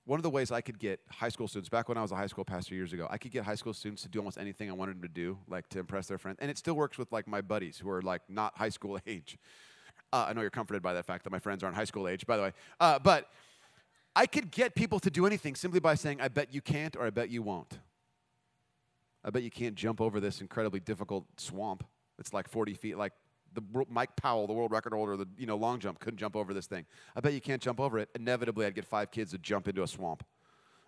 One 0.04 0.18
of 0.18 0.24
the 0.24 0.30
ways 0.30 0.50
I 0.50 0.60
could 0.60 0.80
get 0.80 1.00
high 1.08 1.28
school 1.28 1.46
students, 1.46 1.68
back 1.68 1.88
when 1.88 1.96
I 1.96 2.02
was 2.02 2.10
a 2.10 2.16
high 2.16 2.26
school 2.26 2.44
pastor 2.44 2.74
years 2.74 2.92
ago, 2.92 3.06
I 3.08 3.18
could 3.18 3.30
get 3.30 3.44
high 3.44 3.54
school 3.54 3.72
students 3.72 4.02
to 4.02 4.08
do 4.08 4.18
almost 4.18 4.38
anything 4.38 4.68
I 4.68 4.72
wanted 4.72 4.96
them 4.96 5.02
to 5.02 5.08
do, 5.08 5.38
like 5.48 5.68
to 5.70 5.78
impress 5.78 6.08
their 6.08 6.18
friends. 6.18 6.38
And 6.40 6.50
it 6.50 6.58
still 6.58 6.74
works 6.74 6.98
with 6.98 7.12
like 7.12 7.28
my 7.28 7.40
buddies 7.40 7.78
who 7.78 7.88
are 7.88 8.02
like 8.02 8.22
not 8.28 8.56
high 8.56 8.68
school 8.68 8.98
age. 9.06 9.38
Uh, 10.12 10.26
I 10.28 10.32
know 10.32 10.40
you're 10.40 10.50
comforted 10.50 10.82
by 10.82 10.94
that 10.94 11.04
fact 11.04 11.24
that 11.24 11.30
my 11.30 11.38
friends 11.38 11.62
aren't 11.62 11.76
high 11.76 11.84
school 11.84 12.08
age, 12.08 12.26
by 12.26 12.36
the 12.36 12.42
way. 12.44 12.52
Uh, 12.80 12.98
but 12.98 13.28
I 14.14 14.26
could 14.26 14.50
get 14.50 14.74
people 14.74 14.98
to 15.00 15.10
do 15.10 15.26
anything 15.26 15.54
simply 15.54 15.80
by 15.80 15.94
saying, 15.94 16.20
I 16.20 16.28
bet 16.28 16.52
you 16.54 16.60
can't 16.60 16.96
or 16.96 17.04
I 17.04 17.10
bet 17.10 17.28
you 17.30 17.42
won't. 17.42 17.78
I 19.24 19.30
bet 19.30 19.42
you 19.42 19.50
can't 19.50 19.74
jump 19.74 20.00
over 20.00 20.20
this 20.20 20.40
incredibly 20.40 20.80
difficult 20.80 21.26
swamp. 21.36 21.84
It's 22.18 22.32
like 22.32 22.48
40 22.48 22.74
feet, 22.74 22.96
like 22.96 23.12
the 23.52 23.62
Mike 23.90 24.14
Powell, 24.16 24.46
the 24.46 24.52
world 24.52 24.70
record 24.70 24.92
holder, 24.92 25.16
the 25.16 25.26
you 25.36 25.46
know 25.46 25.56
long 25.56 25.80
jump, 25.80 25.98
couldn't 25.98 26.18
jump 26.18 26.36
over 26.36 26.54
this 26.54 26.66
thing. 26.66 26.86
I 27.16 27.20
bet 27.20 27.32
you 27.32 27.40
can't 27.40 27.60
jump 27.60 27.80
over 27.80 27.98
it. 27.98 28.08
Inevitably, 28.14 28.66
I'd 28.66 28.74
get 28.74 28.86
five 28.86 29.10
kids 29.10 29.32
to 29.32 29.38
jump 29.38 29.66
into 29.66 29.82
a 29.82 29.88
swamp. 29.88 30.24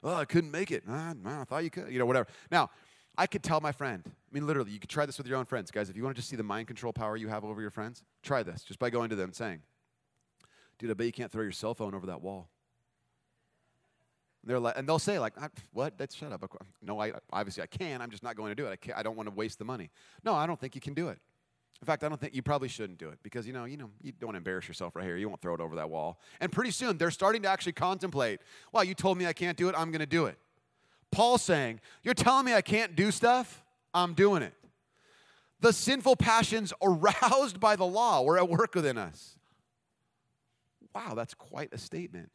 Oh, 0.02 0.14
I 0.14 0.24
couldn't 0.24 0.50
make 0.50 0.70
it. 0.70 0.84
Ah, 0.88 1.14
I 1.24 1.44
thought 1.44 1.64
you 1.64 1.70
could. 1.70 1.90
You 1.90 1.98
know, 1.98 2.06
whatever. 2.06 2.28
Now, 2.50 2.70
I 3.16 3.26
could 3.26 3.42
tell 3.42 3.60
my 3.60 3.72
friend. 3.72 4.04
I 4.30 4.34
mean, 4.34 4.46
literally, 4.46 4.72
you 4.72 4.78
could 4.78 4.90
try 4.90 5.06
this 5.06 5.16
with 5.16 5.26
your 5.26 5.38
own 5.38 5.46
friends, 5.46 5.70
guys. 5.70 5.88
If 5.88 5.96
you 5.96 6.02
want 6.02 6.14
to 6.14 6.20
just 6.20 6.28
see 6.28 6.36
the 6.36 6.42
mind 6.42 6.66
control 6.66 6.92
power 6.92 7.16
you 7.16 7.28
have 7.28 7.44
over 7.44 7.62
your 7.62 7.70
friends, 7.70 8.02
try 8.22 8.42
this 8.42 8.62
just 8.62 8.78
by 8.78 8.90
going 8.90 9.08
to 9.10 9.16
them 9.16 9.26
and 9.26 9.34
saying, 9.34 9.62
"Dude, 10.78 10.90
I 10.90 10.94
bet 10.94 11.06
you 11.06 11.12
can't 11.12 11.32
throw 11.32 11.42
your 11.42 11.52
cell 11.52 11.74
phone 11.74 11.94
over 11.94 12.06
that 12.06 12.20
wall." 12.20 12.50
And 14.42 14.50
they're 14.50 14.60
like, 14.60 14.76
and 14.76 14.86
they'll 14.86 14.98
say 14.98 15.18
like, 15.18 15.34
"What? 15.72 15.96
That's 15.96 16.14
shut 16.14 16.30
up." 16.30 16.44
No, 16.82 17.00
I 17.00 17.12
obviously 17.32 17.62
I 17.62 17.66
can. 17.66 18.02
I'm 18.02 18.10
just 18.10 18.22
not 18.22 18.36
going 18.36 18.50
to 18.50 18.54
do 18.54 18.66
it. 18.66 18.70
I, 18.70 18.76
can't, 18.76 18.98
I 18.98 19.02
don't 19.02 19.16
want 19.16 19.28
to 19.28 19.34
waste 19.34 19.58
the 19.58 19.64
money. 19.64 19.90
No, 20.24 20.34
I 20.34 20.46
don't 20.46 20.60
think 20.60 20.74
you 20.74 20.80
can 20.80 20.92
do 20.92 21.08
it. 21.08 21.18
In 21.80 21.86
fact, 21.86 22.02
I 22.02 22.08
don't 22.08 22.20
think 22.20 22.34
you 22.34 22.42
probably 22.42 22.68
shouldn't 22.68 22.98
do 22.98 23.08
it 23.08 23.20
because 23.22 23.46
you 23.46 23.52
know, 23.52 23.64
you 23.64 23.76
know, 23.76 23.90
you 24.02 24.12
don't 24.12 24.34
embarrass 24.34 24.66
yourself 24.66 24.96
right 24.96 25.04
here. 25.04 25.16
You 25.16 25.28
won't 25.28 25.40
throw 25.40 25.54
it 25.54 25.60
over 25.60 25.76
that 25.76 25.88
wall. 25.88 26.20
And 26.40 26.50
pretty 26.50 26.72
soon 26.72 26.98
they're 26.98 27.12
starting 27.12 27.42
to 27.42 27.48
actually 27.48 27.72
contemplate, 27.72 28.40
well, 28.72 28.82
you 28.82 28.94
told 28.94 29.16
me 29.16 29.26
I 29.26 29.32
can't 29.32 29.56
do 29.56 29.68
it, 29.68 29.74
I'm 29.78 29.90
going 29.90 30.00
to 30.00 30.06
do 30.06 30.26
it. 30.26 30.38
Paul 31.10 31.38
saying, 31.38 31.80
You're 32.02 32.14
telling 32.14 32.44
me 32.44 32.52
I 32.52 32.60
can't 32.60 32.96
do 32.96 33.10
stuff? 33.10 33.64
I'm 33.94 34.14
doing 34.14 34.42
it. 34.42 34.54
The 35.60 35.72
sinful 35.72 36.16
passions 36.16 36.72
aroused 36.82 37.58
by 37.58 37.76
the 37.76 37.86
law 37.86 38.22
were 38.22 38.38
at 38.38 38.48
work 38.48 38.74
within 38.74 38.96
us. 38.96 39.36
Wow, 40.94 41.14
that's 41.14 41.34
quite 41.34 41.72
a 41.72 41.78
statement. 41.78 42.30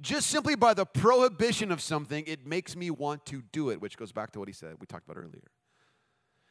Just 0.00 0.28
simply 0.28 0.56
by 0.56 0.74
the 0.74 0.84
prohibition 0.84 1.70
of 1.70 1.80
something, 1.80 2.24
it 2.26 2.46
makes 2.46 2.76
me 2.76 2.90
want 2.90 3.24
to 3.26 3.42
do 3.52 3.70
it, 3.70 3.80
which 3.80 3.96
goes 3.96 4.12
back 4.12 4.32
to 4.32 4.38
what 4.38 4.48
he 4.48 4.52
said, 4.52 4.74
we 4.78 4.86
talked 4.86 5.06
about 5.08 5.18
earlier. 5.18 5.50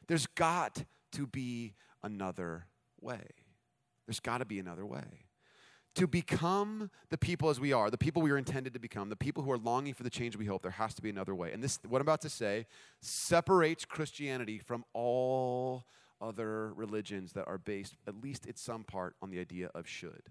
There's 0.08 0.28
got 0.28 0.84
to 1.14 1.28
be 1.28 1.74
another 2.04 2.66
way. 3.02 3.24
There's 4.08 4.20
got 4.20 4.40
to 4.40 4.46
be 4.46 4.60
another 4.60 4.86
way 4.86 5.25
to 5.96 6.08
become 6.08 6.92
the 7.10 7.18
people 7.18 7.50
as 7.50 7.60
we 7.60 7.72
are, 7.74 7.90
the 7.90 7.98
people 7.98 8.22
we 8.22 8.32
are 8.32 8.38
intended 8.38 8.74
to 8.74 8.80
become, 8.80 9.10
the 9.10 9.16
people 9.16 9.44
who 9.44 9.52
are 9.52 9.58
longing 9.58 9.94
for 9.94 10.04
the 10.04 10.10
change 10.10 10.36
we 10.36 10.46
hope, 10.46 10.62
there 10.62 10.72
has 10.72 10.94
to 10.94 11.02
be 11.02 11.10
another 11.10 11.34
way. 11.34 11.52
And 11.52 11.64
this, 11.64 11.80
what 11.88 12.00
I'm 12.00 12.08
about 12.08 12.22
to 12.22 12.30
say, 12.30 12.68
separates 13.02 13.86
Christianity 13.86 14.60
from 14.60 14.84
all 14.94 15.86
other 16.22 16.74
religions 16.74 17.34
that 17.34 17.48
are 17.48 17.58
based, 17.58 17.96
at 18.08 18.22
least 18.22 18.46
in 18.46 18.56
some 18.56 18.84
part, 18.84 19.16
on 19.22 19.32
the 19.32 19.40
idea 19.40 19.70
of 19.74 19.88
should. 19.88 20.30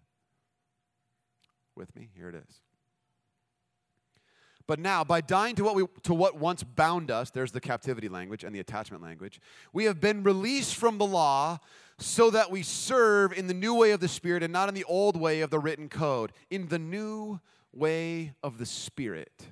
With 1.75 1.95
me? 1.97 2.11
Here 2.15 2.29
it 2.29 2.35
is. 2.35 2.61
But 4.67 4.79
now, 4.79 5.05
by 5.05 5.21
dying 5.21 5.57
to 5.57 5.65
what, 5.65 5.75
we, 5.75 5.85
to 6.05 6.15
what 6.15 6.39
once 6.39 6.63
bound 6.63 7.11
us, 7.11 7.31
there's 7.31 7.53
the 7.53 7.61
captivity 7.61 8.09
language 8.09 8.45
and 8.45 8.55
the 8.55 8.61
attachment 8.61 9.03
language, 9.03 9.41
we 9.73 9.85
have 9.85 10.01
been 10.01 10.23
released 10.23 10.77
from 10.77 10.97
the 10.97 11.07
law 11.07 11.59
so 11.99 12.31
that 12.31 12.51
we 12.51 12.63
serve 12.63 13.33
in 13.33 13.47
the 13.47 13.55
new 13.55 13.75
way 13.75 13.91
of 13.91 14.01
the 14.01 14.09
Spirit 14.09 14.43
and 14.43 14.53
not 14.53 14.69
in 14.69 14.75
the 14.75 14.85
old 14.85 15.21
way 15.21 15.43
of 15.43 15.51
the 15.51 15.59
written 15.59 15.89
code, 15.89 16.33
in 16.51 16.69
the 16.69 16.79
new 16.79 17.41
way 17.73 18.33
of 18.43 18.59
the 18.59 18.67
Spirit. 18.67 19.49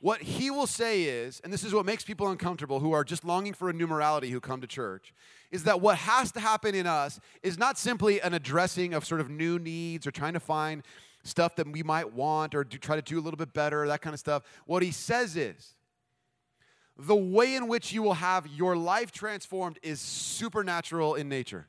What 0.00 0.20
he 0.20 0.50
will 0.50 0.66
say 0.66 1.04
is, 1.04 1.40
and 1.44 1.52
this 1.52 1.62
is 1.62 1.72
what 1.72 1.86
makes 1.86 2.02
people 2.02 2.28
uncomfortable 2.28 2.80
who 2.80 2.90
are 2.90 3.04
just 3.04 3.24
longing 3.24 3.54
for 3.54 3.70
a 3.70 3.72
new 3.72 3.86
morality 3.86 4.30
who 4.30 4.40
come 4.40 4.60
to 4.60 4.66
church, 4.66 5.14
is 5.52 5.62
that 5.62 5.80
what 5.80 5.96
has 5.96 6.32
to 6.32 6.40
happen 6.40 6.74
in 6.74 6.88
us 6.88 7.20
is 7.44 7.56
not 7.56 7.78
simply 7.78 8.20
an 8.20 8.34
addressing 8.34 8.94
of 8.94 9.04
sort 9.04 9.20
of 9.20 9.30
new 9.30 9.60
needs 9.60 10.04
or 10.04 10.10
trying 10.10 10.32
to 10.32 10.40
find 10.40 10.82
stuff 11.22 11.56
that 11.56 11.70
we 11.70 11.82
might 11.82 12.12
want 12.12 12.54
or 12.54 12.64
do, 12.64 12.78
try 12.78 12.96
to 12.96 13.02
do 13.02 13.18
a 13.18 13.22
little 13.22 13.38
bit 13.38 13.52
better, 13.52 13.86
that 13.86 14.00
kind 14.00 14.14
of 14.14 14.20
stuff. 14.20 14.42
What 14.66 14.82
he 14.82 14.90
says 14.90 15.36
is, 15.36 15.74
the 16.98 17.16
way 17.16 17.54
in 17.54 17.68
which 17.68 17.92
you 17.92 18.02
will 18.02 18.14
have 18.14 18.46
your 18.46 18.76
life 18.76 19.12
transformed 19.12 19.78
is 19.82 20.00
supernatural 20.00 21.14
in 21.14 21.28
nature. 21.28 21.66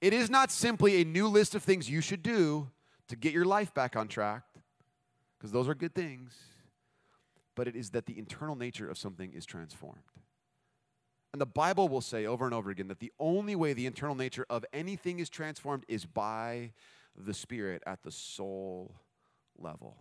It 0.00 0.12
is 0.12 0.28
not 0.30 0.50
simply 0.50 1.00
a 1.00 1.04
new 1.04 1.28
list 1.28 1.54
of 1.54 1.62
things 1.62 1.88
you 1.88 2.00
should 2.00 2.22
do 2.22 2.70
to 3.08 3.16
get 3.16 3.32
your 3.32 3.44
life 3.44 3.72
back 3.74 3.96
on 3.96 4.08
track. 4.08 4.42
because 5.40 5.52
those 5.52 5.68
are 5.68 5.74
good 5.74 5.94
things, 5.94 6.36
but 7.56 7.66
it 7.66 7.74
is 7.74 7.90
that 7.90 8.04
the 8.04 8.18
internal 8.18 8.54
nature 8.54 8.90
of 8.90 8.98
something 8.98 9.32
is 9.32 9.46
transformed. 9.46 10.02
And 11.32 11.40
the 11.40 11.46
Bible 11.46 11.88
will 11.88 12.02
say 12.02 12.26
over 12.26 12.44
and 12.44 12.52
over 12.52 12.70
again 12.70 12.88
that 12.88 13.00
the 13.00 13.12
only 13.18 13.56
way 13.56 13.72
the 13.72 13.86
internal 13.86 14.14
nature 14.14 14.44
of 14.50 14.66
anything 14.72 15.18
is 15.18 15.30
transformed 15.30 15.84
is 15.88 16.04
by 16.04 16.72
the 17.16 17.34
Spirit 17.34 17.82
at 17.86 18.02
the 18.02 18.10
soul 18.10 18.94
level. 19.58 19.96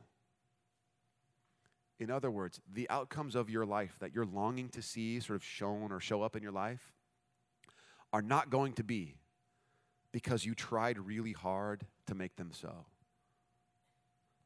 In 2.00 2.10
other 2.10 2.32
words, 2.32 2.62
the 2.72 2.90
outcomes 2.90 3.36
of 3.36 3.50
your 3.50 3.66
life 3.66 3.96
that 4.00 4.14
you're 4.14 4.26
longing 4.26 4.70
to 4.70 4.82
see 4.82 5.20
sort 5.20 5.36
of 5.36 5.44
shown 5.44 5.92
or 5.92 6.00
show 6.00 6.22
up 6.22 6.36
in 6.36 6.42
your 6.42 6.52
life 6.52 6.94
are 8.14 8.22
not 8.22 8.50
going 8.50 8.74
to 8.74 8.84
be 8.84 9.18
because 10.12 10.46
you 10.46 10.56
tried 10.56 10.98
really 10.98 11.34
hard 11.34 11.86
to 12.08 12.16
make 12.16 12.38
them 12.38 12.52
so. 12.54 12.86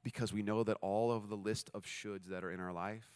Because 0.03 0.33
we 0.33 0.41
know 0.41 0.63
that 0.63 0.77
all 0.81 1.11
of 1.11 1.29
the 1.29 1.37
list 1.37 1.69
of 1.73 1.83
shoulds 1.83 2.25
that 2.25 2.43
are 2.43 2.51
in 2.51 2.59
our 2.59 2.73
life 2.73 3.07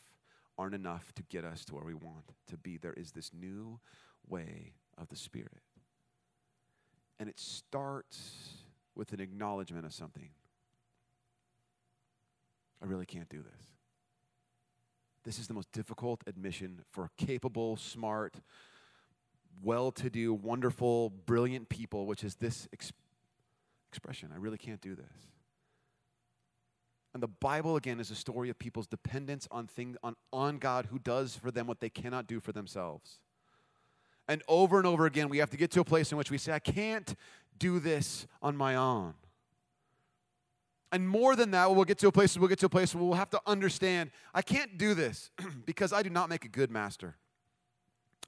aren't 0.57 0.75
enough 0.75 1.13
to 1.15 1.23
get 1.23 1.43
us 1.43 1.65
to 1.65 1.75
where 1.75 1.83
we 1.83 1.93
want 1.93 2.31
to 2.47 2.57
be. 2.57 2.77
There 2.77 2.93
is 2.93 3.11
this 3.11 3.31
new 3.33 3.79
way 4.27 4.73
of 4.97 5.09
the 5.09 5.15
Spirit. 5.15 5.61
And 7.19 7.27
it 7.27 7.39
starts 7.39 8.56
with 8.97 9.13
an 9.13 9.19
acknowledgement 9.19 9.85
of 9.85 9.93
something. 9.93 10.29
I 12.81 12.85
really 12.85 13.05
can't 13.05 13.29
do 13.29 13.37
this. 13.37 13.67
This 15.23 15.39
is 15.39 15.47
the 15.47 15.53
most 15.53 15.71
difficult 15.71 16.23
admission 16.25 16.81
for 16.91 17.11
capable, 17.17 17.75
smart, 17.77 18.35
well 19.61 19.91
to 19.91 20.09
do, 20.09 20.33
wonderful, 20.33 21.09
brilliant 21.09 21.69
people, 21.69 22.05
which 22.05 22.23
is 22.23 22.35
this 22.35 22.67
ex- 22.71 22.93
expression 23.91 24.31
I 24.33 24.37
really 24.37 24.57
can't 24.57 24.81
do 24.81 24.95
this. 24.95 25.05
And 27.13 27.23
the 27.23 27.27
Bible, 27.27 27.75
again, 27.77 27.99
is 27.99 28.11
a 28.11 28.15
story 28.15 28.49
of 28.49 28.59
people's 28.59 28.87
dependence 28.87 29.47
on, 29.49 29.65
things, 29.67 29.97
on, 30.03 30.15
on 30.31 30.59
God 30.59 30.87
who 30.91 30.99
does 30.99 31.35
for 31.35 31.49
them 31.51 31.65
what 31.65 31.79
they 31.79 31.89
cannot 31.89 32.27
do 32.27 32.39
for 32.39 32.51
themselves. 32.51 33.19
And 34.27 34.43
over 34.47 34.77
and 34.77 34.85
over 34.85 35.05
again, 35.05 35.29
we 35.29 35.37
have 35.37 35.49
to 35.51 35.57
get 35.57 35.71
to 35.71 35.79
a 35.79 35.85
place 35.85 36.11
in 36.11 36.17
which 36.17 36.29
we 36.29 36.37
say, 36.37 36.51
I 36.51 36.59
can't 36.59 37.15
do 37.57 37.79
this 37.79 38.27
on 38.41 38.57
my 38.57 38.75
own. 38.75 39.13
And 40.91 41.07
more 41.07 41.35
than 41.35 41.51
that, 41.51 41.73
we'll 41.73 41.85
get 41.85 41.97
to 41.99 42.07
a 42.07 42.11
place, 42.11 42.37
we'll 42.37 42.47
get 42.47 42.59
to 42.59 42.65
a 42.65 42.69
place 42.69 42.95
where 42.95 43.03
we'll 43.03 43.13
have 43.15 43.29
to 43.31 43.41
understand, 43.45 44.11
I 44.33 44.41
can't 44.41 44.77
do 44.77 44.93
this 44.93 45.31
because 45.65 45.91
I 45.91 46.01
do 46.01 46.09
not 46.09 46.29
make 46.29 46.45
a 46.45 46.49
good 46.49 46.71
master. 46.71 47.15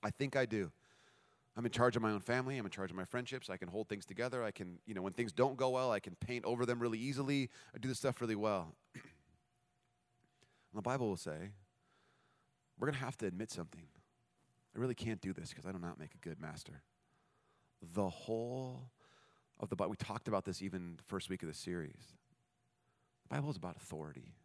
I 0.04 0.10
think 0.10 0.36
I 0.36 0.46
do. 0.46 0.72
I'm 1.58 1.66
in 1.66 1.72
charge 1.72 1.96
of 1.96 2.02
my 2.02 2.12
own 2.12 2.22
family. 2.22 2.58
I'm 2.58 2.66
in 2.66 2.72
charge 2.72 2.90
of 2.90 2.96
my 2.96 3.06
friendships. 3.06 3.50
I 3.50 3.58
can 3.58 3.68
hold 3.68 3.90
things 3.90 4.06
together. 4.06 4.44
I 4.44 4.52
can, 4.52 4.80
you 4.86 4.94
know, 4.94 5.02
when 5.02 5.14
things 5.14 5.32
don't 5.32 5.58
go 5.58 5.70
well, 5.72 5.92
I 5.92 6.00
can 6.00 6.16
paint 6.16 6.46
over 6.46 6.66
them 6.66 6.80
really 6.80 7.00
easily. 7.00 7.50
I 7.76 7.80
do 7.80 7.90
this 7.90 7.98
stuff 7.98 8.22
really 8.22 8.36
well. 8.36 8.76
and 8.94 9.04
the 10.74 10.82
Bible 10.82 11.10
will 11.10 11.18
say, 11.18 11.52
we're 12.78 12.88
going 12.88 12.98
to 12.98 13.04
have 13.04 13.18
to 13.18 13.26
admit 13.26 13.52
something. 13.52 13.84
I 14.76 14.80
really 14.80 14.96
can't 14.96 15.22
do 15.22 15.34
this 15.34 15.50
because 15.50 15.66
I 15.66 15.72
do 15.72 15.80
not 15.80 16.00
make 16.00 16.14
a 16.14 16.18
good 16.18 16.40
master. 16.40 16.84
The 17.94 18.10
whole 18.10 18.92
of 19.60 19.70
the 19.70 19.76
Bible, 19.76 19.92
we 19.92 19.98
talked 19.98 20.28
about 20.28 20.46
this 20.46 20.62
even 20.62 20.96
the 20.98 21.04
first 21.04 21.30
week 21.30 21.42
of 21.42 21.48
the 21.48 21.56
series. 21.56 22.14
The 23.24 23.36
Bible 23.36 23.50
is 23.50 23.58
about 23.58 23.76
authority 23.78 24.36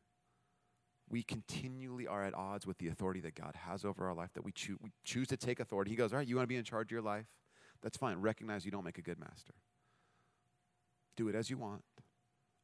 we 1.08 1.22
continually 1.22 2.06
are 2.06 2.24
at 2.24 2.34
odds 2.34 2.66
with 2.66 2.78
the 2.78 2.88
authority 2.88 3.20
that 3.20 3.34
God 3.34 3.54
has 3.54 3.84
over 3.84 4.06
our 4.06 4.14
life, 4.14 4.32
that 4.34 4.44
we, 4.44 4.52
choo- 4.52 4.78
we 4.82 4.90
choose 5.04 5.28
to 5.28 5.36
take 5.36 5.60
authority. 5.60 5.90
He 5.90 5.96
goes, 5.96 6.12
All 6.12 6.18
right, 6.18 6.26
you 6.26 6.36
want 6.36 6.44
to 6.44 6.48
be 6.48 6.56
in 6.56 6.64
charge 6.64 6.88
of 6.88 6.90
your 6.92 7.02
life? 7.02 7.26
That's 7.82 7.96
fine. 7.96 8.20
Recognize 8.20 8.64
you 8.64 8.70
don't 8.70 8.84
make 8.84 8.98
a 8.98 9.02
good 9.02 9.18
master. 9.18 9.54
Do 11.16 11.28
it 11.28 11.34
as 11.34 11.50
you 11.50 11.58
want. 11.58 11.82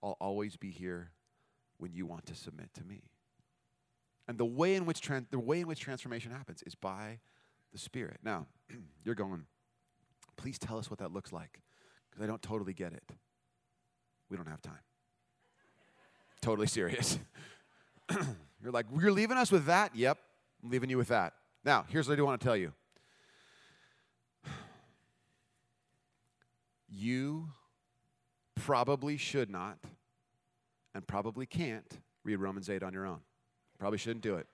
I'll 0.03 0.17
always 0.21 0.57
be 0.57 0.71
here 0.71 1.11
when 1.77 1.93
you 1.93 2.07
want 2.07 2.27
to 2.27 2.35
submit 2.35 2.73
to 2.75 2.85
me. 2.85 3.03
And 4.27 4.39
the 4.39 4.47
way 4.47 4.75
in 4.75 4.87
which, 4.87 5.01
the 5.31 5.39
way 5.39 5.61
in 5.61 5.67
which 5.67 5.81
transformation 5.81 6.33
happens 6.33 6.63
is 6.63 6.75
by 6.75 7.19
the 7.73 7.79
Spirit. 7.79 8.19
Now, 8.23 8.47
you're 9.05 9.15
going, 9.15 9.45
please 10.37 10.59
tell 10.59 10.79
us 10.79 10.91
what 10.91 10.99
that 11.01 11.13
looks 11.13 11.33
like, 11.33 11.61
because 12.11 12.23
I 12.23 12.27
don't 12.27 12.43
totally 12.43 12.75
get 12.75 12.93
it. 12.93 13.13
We 14.31 14.37
don't 14.37 14.49
have 14.49 14.63
time. 14.63 14.79
totally 16.43 16.67
serious. 16.67 17.19
You're 18.63 18.73
like, 18.73 18.87
You're 18.99 19.13
leaving 19.13 19.37
us 19.37 19.51
with 19.51 19.67
that? 19.67 19.95
Yep, 19.95 20.19
I'm 20.63 20.71
leaving 20.71 20.91
you 20.91 20.99
with 20.99 21.09
that. 21.09 21.35
Now, 21.65 21.85
here's 21.89 22.09
what 22.09 22.15
I 22.15 22.17
do 22.17 22.25
want 22.25 22.41
to 22.41 22.45
tell 22.45 22.57
you. 22.57 22.73
You 26.93 27.49
probably 28.57 29.17
should 29.17 29.49
not 29.49 29.79
and 30.95 31.07
probably 31.07 31.47
can't 31.47 32.01
read 32.25 32.37
Romans 32.37 32.69
8 32.69 32.83
on 32.83 32.93
your 32.93 33.07
own. 33.07 33.21
Probably 33.79 33.99
shouldn't 33.99 34.23
do 34.23 34.37
it. 34.37 34.47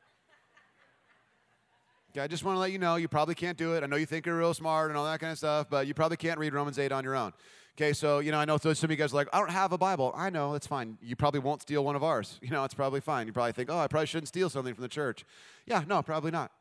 Okay, 2.16 2.24
I 2.24 2.28
just 2.28 2.44
want 2.44 2.56
to 2.56 2.60
let 2.60 2.72
you 2.72 2.78
know 2.78 2.96
you 2.96 3.08
probably 3.08 3.34
can't 3.34 3.58
do 3.58 3.74
it. 3.74 3.82
I 3.82 3.86
know 3.88 3.96
you 3.96 4.06
think 4.06 4.24
you're 4.24 4.38
real 4.38 4.54
smart 4.54 4.88
and 4.88 4.96
all 4.96 5.04
that 5.04 5.20
kind 5.20 5.32
of 5.32 5.36
stuff, 5.36 5.66
but 5.68 5.86
you 5.86 5.92
probably 5.92 6.16
can't 6.16 6.38
read 6.38 6.54
Romans 6.54 6.78
8 6.78 6.90
on 6.90 7.04
your 7.04 7.14
own. 7.14 7.34
Okay, 7.76 7.92
so, 7.92 8.20
you 8.20 8.32
know, 8.32 8.38
I 8.38 8.46
know 8.46 8.56
some 8.56 8.72
of 8.72 8.90
you 8.90 8.96
guys 8.96 9.12
are 9.12 9.16
like, 9.16 9.28
I 9.34 9.38
don't 9.38 9.50
have 9.50 9.72
a 9.72 9.76
Bible. 9.76 10.14
I 10.16 10.30
know, 10.30 10.54
it's 10.54 10.66
fine. 10.66 10.96
You 11.02 11.14
probably 11.14 11.40
won't 11.40 11.60
steal 11.60 11.84
one 11.84 11.94
of 11.94 12.02
ours. 12.02 12.40
You 12.42 12.48
know, 12.48 12.64
it's 12.64 12.72
probably 12.72 13.00
fine. 13.00 13.26
You 13.26 13.34
probably 13.34 13.52
think, 13.52 13.68
oh, 13.70 13.78
I 13.78 13.86
probably 13.86 14.06
shouldn't 14.06 14.28
steal 14.28 14.48
something 14.48 14.72
from 14.72 14.80
the 14.80 14.88
church. 14.88 15.26
Yeah, 15.66 15.84
no, 15.86 16.02
probably 16.02 16.30
not. 16.30 16.52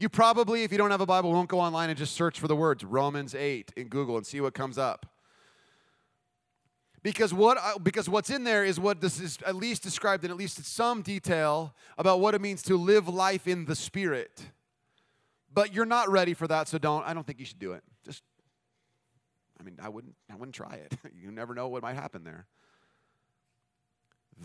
You 0.00 0.08
probably, 0.08 0.64
if 0.64 0.72
you 0.72 0.78
don't 0.78 0.90
have 0.90 1.00
a 1.00 1.06
Bible, 1.06 1.30
won't 1.30 1.48
go 1.48 1.60
online 1.60 1.88
and 1.88 1.96
just 1.96 2.16
search 2.16 2.40
for 2.40 2.48
the 2.48 2.56
words 2.56 2.82
Romans 2.82 3.32
8 3.32 3.72
in 3.76 3.86
Google 3.86 4.16
and 4.16 4.26
see 4.26 4.40
what 4.40 4.54
comes 4.54 4.76
up. 4.76 5.06
Because 7.04 7.32
what 7.32 7.58
I, 7.58 7.74
because 7.80 8.08
what's 8.08 8.28
in 8.28 8.42
there 8.42 8.64
is 8.64 8.80
what 8.80 9.00
this 9.00 9.20
is 9.20 9.38
at 9.46 9.54
least 9.54 9.84
described 9.84 10.24
in 10.24 10.32
at 10.32 10.36
least 10.36 10.64
some 10.64 11.00
detail 11.02 11.76
about 11.96 12.18
what 12.18 12.34
it 12.34 12.40
means 12.40 12.60
to 12.64 12.76
live 12.76 13.08
life 13.08 13.46
in 13.46 13.66
the 13.66 13.76
spirit. 13.76 14.50
But 15.52 15.74
you're 15.74 15.86
not 15.86 16.08
ready 16.08 16.34
for 16.34 16.46
that, 16.46 16.68
so 16.68 16.78
don't. 16.78 17.06
I 17.06 17.14
don't 17.14 17.26
think 17.26 17.40
you 17.40 17.44
should 17.44 17.58
do 17.58 17.72
it. 17.72 17.82
Just, 18.04 18.22
I 19.58 19.62
mean, 19.62 19.78
I 19.82 19.88
wouldn't. 19.88 20.14
I 20.30 20.36
wouldn't 20.36 20.54
try 20.54 20.74
it. 20.74 20.94
you 21.20 21.30
never 21.30 21.54
know 21.54 21.68
what 21.68 21.82
might 21.82 21.96
happen 21.96 22.24
there. 22.24 22.46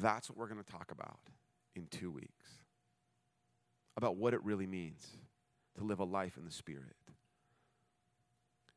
That's 0.01 0.29
what 0.29 0.37
we're 0.37 0.47
going 0.47 0.63
to 0.63 0.71
talk 0.71 0.91
about 0.91 1.19
in 1.75 1.87
two 1.87 2.11
weeks. 2.11 2.49
About 3.97 4.17
what 4.17 4.33
it 4.33 4.43
really 4.43 4.67
means 4.67 5.07
to 5.77 5.83
live 5.83 5.99
a 5.99 6.03
life 6.03 6.37
in 6.37 6.43
the 6.43 6.51
Spirit. 6.51 6.95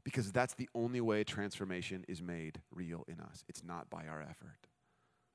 Because 0.04 0.30
that's 0.30 0.54
the 0.54 0.68
only 0.74 1.00
way 1.00 1.24
transformation 1.24 2.04
is 2.08 2.22
made 2.22 2.60
real 2.70 3.04
in 3.08 3.20
us. 3.20 3.44
It's 3.48 3.64
not 3.64 3.90
by 3.90 4.06
our 4.06 4.22
effort. 4.22 4.68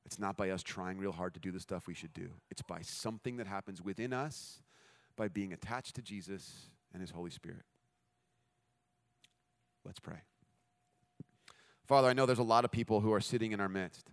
It's 0.05 0.19
not 0.19 0.37
by 0.37 0.49
us 0.49 0.63
trying 0.63 0.97
real 0.97 1.11
hard 1.11 1.33
to 1.33 1.39
do 1.39 1.51
the 1.51 1.59
stuff 1.59 1.87
we 1.87 1.93
should 1.93 2.13
do. 2.13 2.29
It's 2.49 2.61
by 2.61 2.81
something 2.81 3.37
that 3.37 3.47
happens 3.47 3.81
within 3.81 4.13
us 4.13 4.61
by 5.15 5.27
being 5.27 5.53
attached 5.53 5.95
to 5.95 6.01
Jesus 6.01 6.69
and 6.93 7.01
His 7.01 7.11
Holy 7.11 7.31
Spirit. 7.31 7.63
Let's 9.85 9.99
pray. 9.99 10.21
Father, 11.85 12.07
I 12.07 12.13
know 12.13 12.25
there's 12.25 12.39
a 12.39 12.43
lot 12.43 12.63
of 12.63 12.71
people 12.71 13.01
who 13.01 13.11
are 13.11 13.19
sitting 13.19 13.51
in 13.51 13.59
our 13.59 13.69
midst 13.69 14.09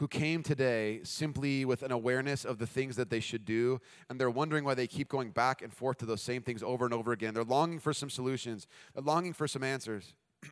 who 0.00 0.08
came 0.08 0.42
today 0.42 0.98
simply 1.02 1.62
with 1.66 1.82
an 1.82 1.92
awareness 1.92 2.46
of 2.46 2.56
the 2.56 2.66
things 2.66 2.96
that 2.96 3.10
they 3.10 3.20
should 3.20 3.44
do, 3.44 3.78
and 4.08 4.18
they're 4.18 4.30
wondering 4.30 4.64
why 4.64 4.72
they 4.72 4.86
keep 4.86 5.10
going 5.10 5.30
back 5.30 5.60
and 5.60 5.74
forth 5.74 5.98
to 5.98 6.06
those 6.06 6.22
same 6.22 6.40
things 6.40 6.62
over 6.62 6.86
and 6.86 6.94
over 6.94 7.12
again. 7.12 7.34
They're 7.34 7.44
longing 7.44 7.80
for 7.80 7.92
some 7.92 8.08
solutions, 8.08 8.66
they're 8.94 9.02
longing 9.02 9.34
for 9.34 9.46
some 9.46 9.62
answers. 9.62 10.14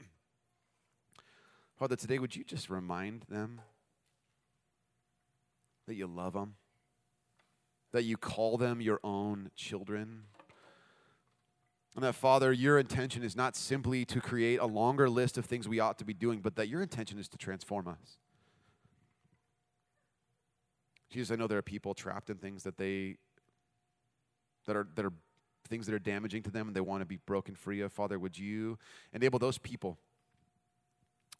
Father, 1.78 1.96
today, 1.96 2.18
would 2.18 2.36
you 2.36 2.44
just 2.44 2.68
remind 2.68 3.22
them 3.30 3.62
that 5.86 5.94
you 5.94 6.06
love 6.06 6.34
them, 6.34 6.56
that 7.92 8.04
you 8.04 8.18
call 8.18 8.58
them 8.58 8.82
your 8.82 9.00
own 9.02 9.50
children? 9.56 10.24
And 11.94 12.04
that, 12.04 12.14
Father, 12.14 12.52
your 12.52 12.78
intention 12.78 13.22
is 13.22 13.34
not 13.34 13.56
simply 13.56 14.04
to 14.04 14.20
create 14.20 14.60
a 14.60 14.66
longer 14.66 15.08
list 15.10 15.36
of 15.36 15.44
things 15.46 15.66
we 15.66 15.80
ought 15.80 15.98
to 15.98 16.04
be 16.04 16.14
doing, 16.14 16.40
but 16.40 16.54
that 16.56 16.68
your 16.68 16.80
intention 16.80 17.18
is 17.18 17.28
to 17.28 17.38
transform 17.38 17.88
us. 17.88 18.18
Jesus, 21.10 21.32
I 21.32 21.36
know 21.36 21.46
there 21.46 21.58
are 21.58 21.62
people 21.62 21.94
trapped 21.94 22.30
in 22.30 22.36
things 22.36 22.62
that 22.64 22.76
they 22.76 23.16
that 24.66 24.76
are 24.76 24.86
that 24.94 25.04
are 25.06 25.12
things 25.68 25.86
that 25.86 25.94
are 25.94 25.98
damaging 25.98 26.42
to 26.42 26.50
them 26.50 26.68
and 26.68 26.76
they 26.76 26.80
want 26.80 27.00
to 27.00 27.06
be 27.06 27.18
broken 27.26 27.54
free 27.54 27.80
of. 27.80 27.92
Father, 27.92 28.18
would 28.18 28.38
you 28.38 28.78
enable 29.12 29.38
those 29.38 29.58
people 29.58 29.98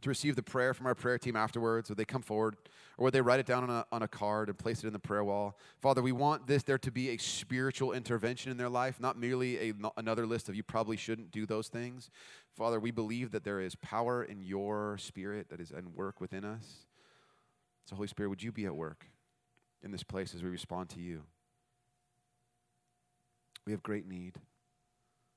to 0.02 0.08
receive 0.08 0.36
the 0.36 0.42
prayer 0.42 0.74
from 0.74 0.86
our 0.86 0.94
prayer 0.94 1.18
team 1.18 1.34
afterwards, 1.34 1.90
or 1.90 1.94
they 1.94 2.04
come 2.04 2.22
forward, 2.22 2.56
or 2.96 3.04
would 3.04 3.14
they 3.14 3.20
write 3.20 3.40
it 3.40 3.46
down 3.46 3.64
on 3.64 3.70
a, 3.70 3.86
on 3.90 4.02
a 4.02 4.08
card 4.08 4.48
and 4.48 4.56
place 4.56 4.84
it 4.84 4.86
in 4.86 4.92
the 4.92 4.98
prayer 4.98 5.24
wall? 5.24 5.58
Father, 5.80 6.02
we 6.02 6.12
want 6.12 6.46
this 6.46 6.62
there 6.62 6.78
to 6.78 6.90
be 6.90 7.10
a 7.10 7.16
spiritual 7.16 7.92
intervention 7.92 8.50
in 8.50 8.56
their 8.56 8.68
life, 8.68 9.00
not 9.00 9.18
merely 9.18 9.70
a, 9.70 9.74
another 9.96 10.26
list 10.26 10.48
of 10.48 10.54
you 10.54 10.62
probably 10.62 10.96
shouldn't 10.96 11.30
do 11.30 11.46
those 11.46 11.68
things. 11.68 12.10
Father, 12.56 12.78
we 12.78 12.90
believe 12.90 13.32
that 13.32 13.44
there 13.44 13.60
is 13.60 13.74
power 13.76 14.22
in 14.22 14.40
your 14.40 14.98
spirit 14.98 15.48
that 15.50 15.60
is 15.60 15.72
at 15.72 15.84
work 15.94 16.20
within 16.20 16.44
us. 16.44 16.86
So, 17.84 17.96
Holy 17.96 18.08
Spirit, 18.08 18.28
would 18.28 18.42
you 18.42 18.52
be 18.52 18.66
at 18.66 18.76
work 18.76 19.06
in 19.82 19.90
this 19.90 20.02
place 20.02 20.34
as 20.34 20.42
we 20.42 20.50
respond 20.50 20.90
to 20.90 21.00
you? 21.00 21.22
We 23.64 23.72
have 23.72 23.82
great 23.82 24.06
need, 24.06 24.36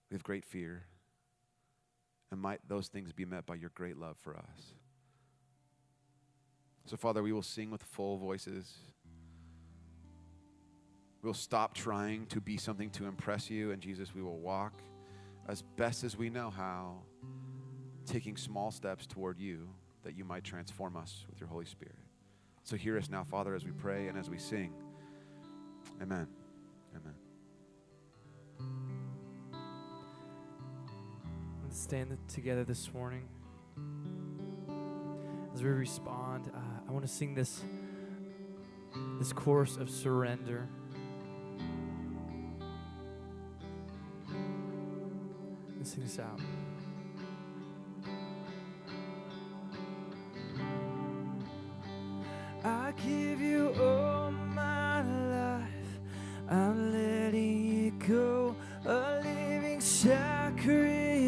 we 0.09 0.15
have 0.15 0.23
great 0.23 0.45
fear. 0.45 0.83
And 2.31 2.39
might 2.39 2.61
those 2.67 2.87
things 2.87 3.11
be 3.11 3.25
met 3.25 3.45
by 3.45 3.55
your 3.55 3.71
great 3.75 3.97
love 3.97 4.17
for 4.17 4.35
us. 4.37 4.73
So, 6.85 6.97
Father, 6.97 7.21
we 7.21 7.31
will 7.31 7.41
sing 7.41 7.69
with 7.69 7.83
full 7.83 8.17
voices. 8.17 8.73
We'll 11.21 11.33
stop 11.33 11.75
trying 11.75 12.25
to 12.27 12.41
be 12.41 12.57
something 12.57 12.89
to 12.91 13.05
impress 13.05 13.49
you, 13.49 13.71
and 13.71 13.81
Jesus, 13.81 14.15
we 14.15 14.21
will 14.21 14.39
walk 14.39 14.73
as 15.47 15.61
best 15.75 16.03
as 16.03 16.17
we 16.17 16.29
know 16.29 16.49
how, 16.49 16.97
taking 18.05 18.37
small 18.37 18.71
steps 18.71 19.05
toward 19.05 19.37
you 19.37 19.67
that 20.03 20.17
you 20.17 20.23
might 20.23 20.43
transform 20.43 20.97
us 20.97 21.25
with 21.29 21.39
your 21.39 21.49
Holy 21.49 21.65
Spirit. 21.65 21.95
So 22.63 22.75
hear 22.75 22.97
us 22.97 23.09
now, 23.09 23.23
Father, 23.23 23.53
as 23.55 23.65
we 23.65 23.71
pray 23.71 24.07
and 24.07 24.17
as 24.17 24.29
we 24.29 24.37
sing. 24.37 24.73
Amen. 26.01 26.27
Stand 31.73 32.17
together 32.27 32.65
this 32.65 32.93
morning. 32.93 33.23
As 35.53 35.63
we 35.63 35.69
respond, 35.69 36.51
uh, 36.53 36.59
I 36.87 36.91
want 36.91 37.05
to 37.05 37.11
sing 37.11 37.33
this 37.33 37.63
this 39.19 39.31
chorus 39.31 39.77
of 39.77 39.89
surrender. 39.89 40.67
Let's 45.77 45.93
sing 45.93 46.03
this 46.03 46.19
out. 46.19 46.41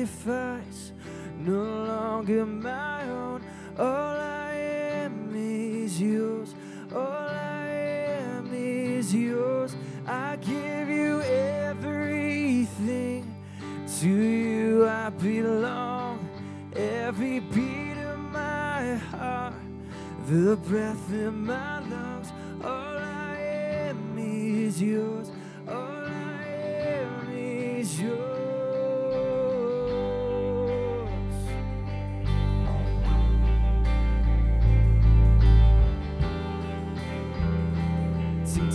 Sacrifice. 0.05 0.91
No 1.39 1.63
longer 1.63 2.45
my 2.45 3.03
own. 3.09 3.41
All 3.77 4.17
I 4.17 4.53
am 4.53 5.33
is 5.35 6.01
yours. 6.01 6.53
All 6.93 7.01
I 7.01 7.67
am 7.67 8.53
is 8.53 9.13
yours. 9.13 9.75
I 10.05 10.37
give 10.37 10.89
you 10.89 11.21
everything. 11.21 12.15
To 13.99 14.09
you 14.09 14.87
I 14.87 15.09
belong. 15.09 16.29
Every 16.75 17.39
beat 17.39 17.97
of 17.97 18.19
my 18.19 18.95
heart 18.95 19.53
the 20.27 20.55
breath 20.67 21.11
in 21.11 21.45
my 21.45 21.79
lungs. 21.79 22.31
All 22.63 22.97
I 22.97 23.37
am 23.89 24.17
is 24.17 24.81
yours. 24.81 25.22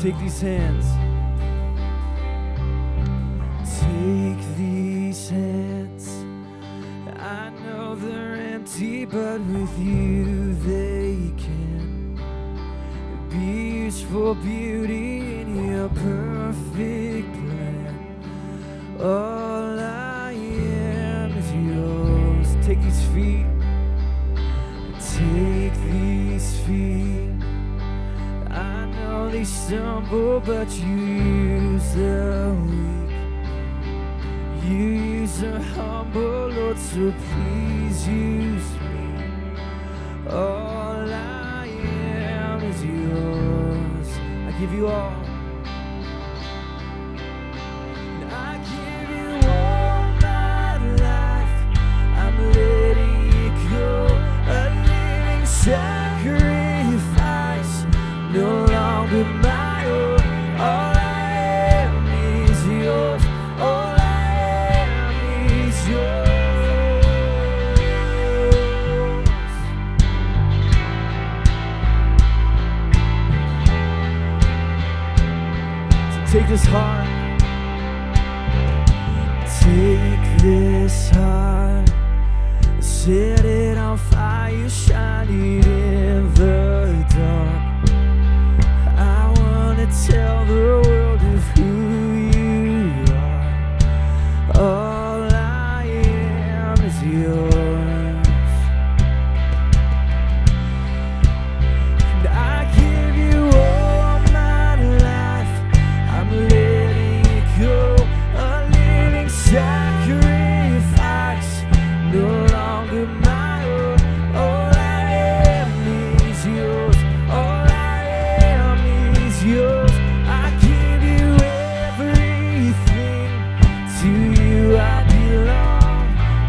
Take 0.00 0.18
these 0.20 0.40
hands. 0.40 0.86
Take 3.80 4.56
these 4.56 5.28
hands. 5.28 6.24
I 7.16 7.50
know 7.64 7.96
they're 7.96 8.36
empty, 8.54 9.04
but 9.04 9.40
with 9.40 9.76
you 9.76 10.54
they 10.54 11.32
can 11.36 12.14
be 13.28 13.90
for 13.90 14.36
beauty 14.36 15.40
in 15.40 15.66
your 15.66 15.88
perfect 15.88 17.32
plan. 17.32 18.16
All 19.00 19.80
I 19.80 20.32
am 20.32 21.36
is 21.36 21.52
yours. 21.52 22.66
Take 22.66 22.80
these 22.82 23.02
feet, 23.12 23.46
stumble, 30.08 30.40
but 30.40 30.70
you 30.78 30.96
use 30.96 31.94
the 31.94 32.56
weak. 32.66 33.10
You 34.64 34.76
use 34.76 35.42
a 35.42 35.60
humble 35.60 36.48
Lord, 36.48 36.78
so 36.78 37.12
please 37.12 38.08
use 38.08 38.70
me. 38.72 39.24
All 40.28 41.12
I 41.12 41.66
am 41.66 42.62
is 42.64 42.84
yours. 42.84 44.18
I 44.46 44.58
give 44.60 44.72
you 44.72 44.88
all. 44.88 45.37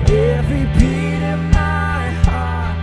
Every 0.09 0.65
beat 0.77 1.21
my 1.53 2.09
heart. 2.25 2.77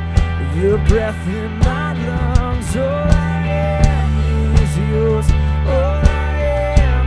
Breath 0.88 1.26
in 1.28 1.58
my 1.58 1.92
lungs. 2.06 2.76
All 2.76 2.84
I 2.84 3.38
am 3.86 4.54
is 4.64 4.74
yours. 4.78 5.28
All 5.74 6.00
I 6.04 6.38
am 6.78 7.06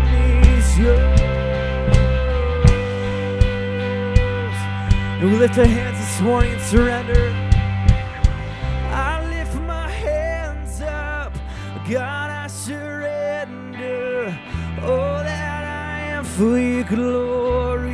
is 0.58 0.68
yours. 0.78 1.20
And 5.22 5.26
we 5.32 5.36
lift 5.38 5.58
our 5.58 5.66
hands 5.66 5.98
this 5.98 6.22
morning 6.22 6.54
and 6.54 6.62
surrender. 6.62 7.26
I 8.92 9.26
lift 9.30 9.56
my 9.62 9.90
hands 9.90 10.82
up. 10.82 11.34
God, 11.90 12.30
I 12.30 12.48
surrender. 12.48 14.38
All 14.82 15.24
that 15.24 15.64
I 15.66 16.00
am 16.16 16.24
for 16.24 16.58
your 16.58 16.84
glory, 16.86 17.89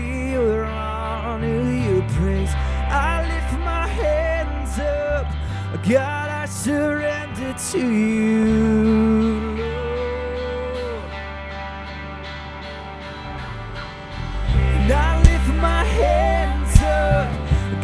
God, 5.88 6.29
I 6.31 6.45
surrender 6.47 7.53
to 7.53 7.77
you. 7.77 9.55
And 14.49 14.91
I 14.91 15.21
lift 15.21 15.47
my 15.61 15.83
hands 15.83 16.75
up. 16.81 17.29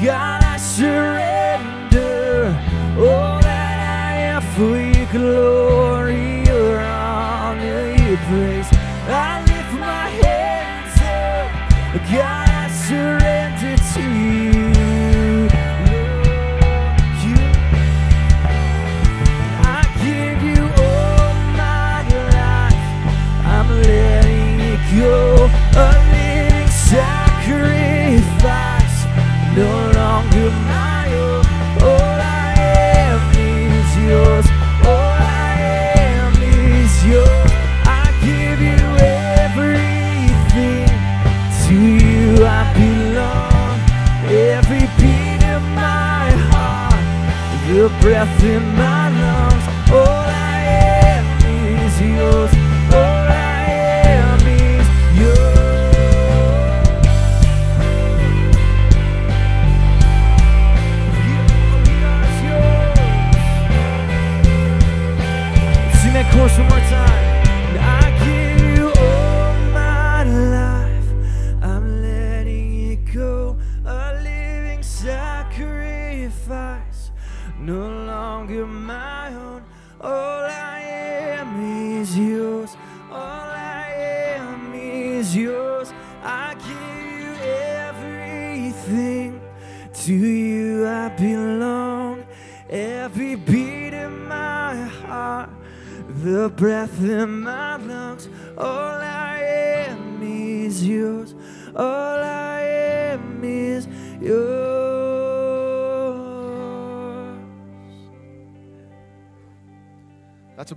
God, 0.03 0.43
I 0.43 0.57
surrender. 0.57 2.57
All 2.97 3.39
that 3.41 4.09
I 4.09 4.13
am 4.33 4.41
for 4.55 4.77
your 4.77 5.05
glory, 5.11 5.60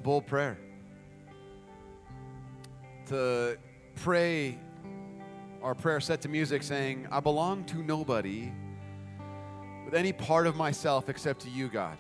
bold 0.05 0.27
prayer. 0.27 0.59
To 3.07 3.57
pray 3.97 4.59
our 5.63 5.75
prayer 5.75 5.99
set 5.99 6.21
to 6.21 6.29
music 6.29 6.63
saying, 6.63 7.09
I 7.11 7.21
belong 7.21 7.65
to 7.65 7.79
nobody 7.79 8.53
with 9.87 9.95
any 9.95 10.13
part 10.13 10.47
of 10.47 10.57
myself 10.57 11.09
except 11.09 11.41
to 11.41 11.51
you, 11.51 11.69
God. 11.69 11.97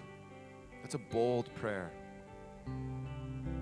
That's 0.82 0.94
a 0.94 0.98
bold 0.98 1.52
prayer. 1.54 1.90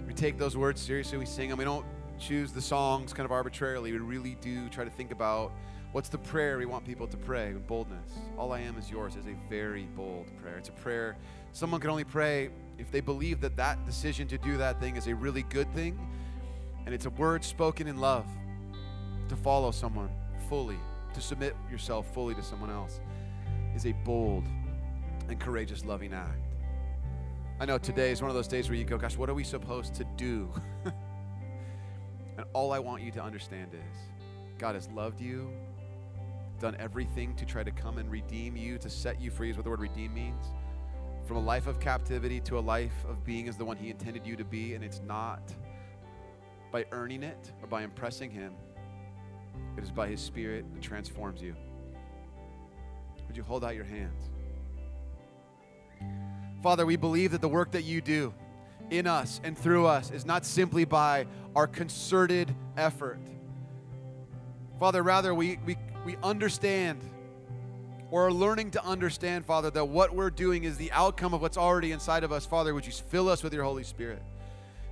We 0.08 0.12
take 0.12 0.38
those 0.38 0.56
words 0.56 0.80
seriously, 0.80 1.18
we 1.18 1.26
sing 1.26 1.48
them. 1.48 1.58
We 1.58 1.64
don't 1.64 1.86
choose 2.18 2.50
the 2.50 2.60
songs 2.60 3.12
kind 3.12 3.24
of 3.24 3.30
arbitrarily. 3.30 3.92
We 3.92 3.98
really 3.98 4.36
do 4.40 4.68
try 4.70 4.82
to 4.82 4.90
think 4.90 5.12
about 5.12 5.52
what's 5.92 6.08
the 6.08 6.18
prayer 6.18 6.58
we 6.58 6.66
want 6.66 6.84
people 6.84 7.06
to 7.06 7.16
pray 7.16 7.52
with 7.52 7.68
boldness. 7.68 8.10
All 8.36 8.52
I 8.52 8.58
am 8.58 8.76
is 8.76 8.90
yours 8.90 9.14
is 9.14 9.26
a 9.26 9.36
very 9.48 9.84
bold 9.94 10.36
prayer. 10.42 10.56
It's 10.56 10.68
a 10.68 10.72
prayer 10.72 11.16
someone 11.52 11.80
can 11.80 11.90
only 11.90 12.04
pray 12.04 12.50
if 12.78 12.90
they 12.90 13.00
believe 13.00 13.40
that 13.40 13.56
that 13.56 13.84
decision 13.86 14.26
to 14.28 14.38
do 14.38 14.56
that 14.56 14.80
thing 14.80 14.96
is 14.96 15.06
a 15.06 15.14
really 15.14 15.42
good 15.44 15.72
thing 15.74 15.98
and 16.84 16.94
it's 16.94 17.06
a 17.06 17.10
word 17.10 17.44
spoken 17.44 17.86
in 17.86 17.98
love 17.98 18.26
to 19.28 19.36
follow 19.36 19.70
someone 19.70 20.10
fully, 20.48 20.78
to 21.14 21.20
submit 21.20 21.54
yourself 21.70 22.12
fully 22.12 22.34
to 22.34 22.42
someone 22.42 22.70
else 22.70 23.00
is 23.74 23.86
a 23.86 23.92
bold 24.04 24.44
and 25.28 25.38
courageous, 25.40 25.84
loving 25.84 26.12
act. 26.12 26.38
I 27.60 27.64
know 27.64 27.78
today 27.78 28.10
is 28.10 28.20
one 28.20 28.30
of 28.30 28.34
those 28.34 28.48
days 28.48 28.68
where 28.68 28.76
you 28.76 28.84
go, 28.84 28.98
gosh, 28.98 29.16
what 29.16 29.30
are 29.30 29.34
we 29.34 29.44
supposed 29.44 29.94
to 29.94 30.04
do? 30.16 30.50
and 30.84 32.44
all 32.52 32.72
I 32.72 32.78
want 32.78 33.02
you 33.02 33.10
to 33.12 33.22
understand 33.22 33.68
is 33.72 33.96
God 34.58 34.74
has 34.74 34.88
loved 34.88 35.20
you, 35.20 35.50
done 36.58 36.76
everything 36.78 37.34
to 37.36 37.46
try 37.46 37.62
to 37.62 37.70
come 37.70 37.98
and 37.98 38.10
redeem 38.10 38.56
you, 38.56 38.78
to 38.78 38.90
set 38.90 39.20
you 39.20 39.30
free, 39.30 39.50
is 39.50 39.56
what 39.56 39.64
the 39.64 39.70
word 39.70 39.80
redeem 39.80 40.12
means. 40.12 40.46
From 41.32 41.44
a 41.44 41.46
life 41.46 41.66
of 41.66 41.80
captivity 41.80 42.40
to 42.40 42.58
a 42.58 42.60
life 42.60 43.06
of 43.08 43.24
being 43.24 43.48
as 43.48 43.56
the 43.56 43.64
one 43.64 43.78
He 43.78 43.88
intended 43.88 44.26
you 44.26 44.36
to 44.36 44.44
be, 44.44 44.74
and 44.74 44.84
it's 44.84 45.00
not 45.00 45.40
by 46.70 46.84
earning 46.92 47.22
it 47.22 47.52
or 47.62 47.68
by 47.68 47.84
impressing 47.84 48.30
Him, 48.30 48.52
it 49.78 49.82
is 49.82 49.90
by 49.90 50.08
His 50.08 50.20
Spirit 50.20 50.66
that 50.74 50.82
transforms 50.82 51.40
you. 51.40 51.56
Would 53.26 53.34
you 53.34 53.42
hold 53.42 53.64
out 53.64 53.74
your 53.74 53.86
hands? 53.86 54.28
Father, 56.62 56.84
we 56.84 56.96
believe 56.96 57.30
that 57.30 57.40
the 57.40 57.48
work 57.48 57.70
that 57.70 57.84
you 57.84 58.02
do 58.02 58.34
in 58.90 59.06
us 59.06 59.40
and 59.42 59.56
through 59.56 59.86
us 59.86 60.10
is 60.10 60.26
not 60.26 60.44
simply 60.44 60.84
by 60.84 61.26
our 61.56 61.66
concerted 61.66 62.54
effort. 62.76 63.18
Father, 64.78 65.02
rather, 65.02 65.34
we, 65.34 65.58
we, 65.64 65.78
we 66.04 66.18
understand 66.22 67.00
or 68.12 68.26
are 68.26 68.32
learning 68.32 68.70
to 68.70 68.84
understand, 68.84 69.42
Father, 69.46 69.70
that 69.70 69.86
what 69.86 70.14
we're 70.14 70.30
doing 70.30 70.64
is 70.64 70.76
the 70.76 70.92
outcome 70.92 71.32
of 71.32 71.40
what's 71.40 71.56
already 71.56 71.92
inside 71.92 72.22
of 72.24 72.30
us. 72.30 72.44
Father, 72.44 72.74
would 72.74 72.86
you 72.86 72.92
fill 72.92 73.26
us 73.26 73.42
with 73.42 73.54
your 73.54 73.64
Holy 73.64 73.82
Spirit? 73.82 74.22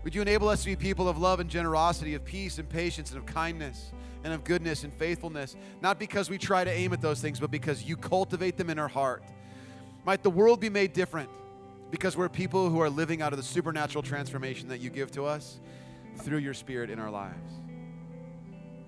Would 0.03 0.15
you 0.15 0.23
enable 0.23 0.49
us 0.49 0.61
to 0.61 0.71
be 0.71 0.75
people 0.75 1.07
of 1.07 1.19
love 1.19 1.39
and 1.39 1.51
generosity, 1.51 2.15
of 2.15 2.25
peace 2.25 2.59
and 2.59 2.67
patience, 2.67 3.11
and 3.11 3.19
of 3.19 3.27
kindness, 3.27 3.93
and 4.25 4.33
of 4.33 4.43
goodness 4.43 4.85
and 4.85 4.93
faithfulness? 4.95 5.55
Not 5.83 5.99
because 5.99 6.31
we 6.31 6.39
try 6.39 6.65
to 6.65 6.71
aim 6.71 6.95
at 6.95 7.03
those 7.03 7.21
things, 7.21 7.39
but 7.39 7.51
because 7.51 7.83
you 7.83 7.95
cultivate 7.95 8.57
them 8.57 8.71
in 8.71 8.79
our 8.79 8.89
heart. 8.89 9.23
Might 10.07 10.23
the 10.23 10.31
world 10.31 10.59
be 10.59 10.71
made 10.71 10.95
different 10.95 11.29
because 11.91 12.17
we're 12.17 12.31
people 12.31 12.71
who 12.71 12.81
are 12.81 12.89
living 12.89 13.21
out 13.21 13.35
of 13.35 13.37
the 13.37 13.43
supernatural 13.43 14.03
transformation 14.03 14.67
that 14.69 14.79
you 14.79 14.89
give 14.89 15.11
to 15.13 15.27
us 15.27 15.61
through 16.17 16.39
your 16.39 16.55
Spirit 16.55 16.89
in 16.89 16.99
our 16.99 17.11
lives. 17.11 17.53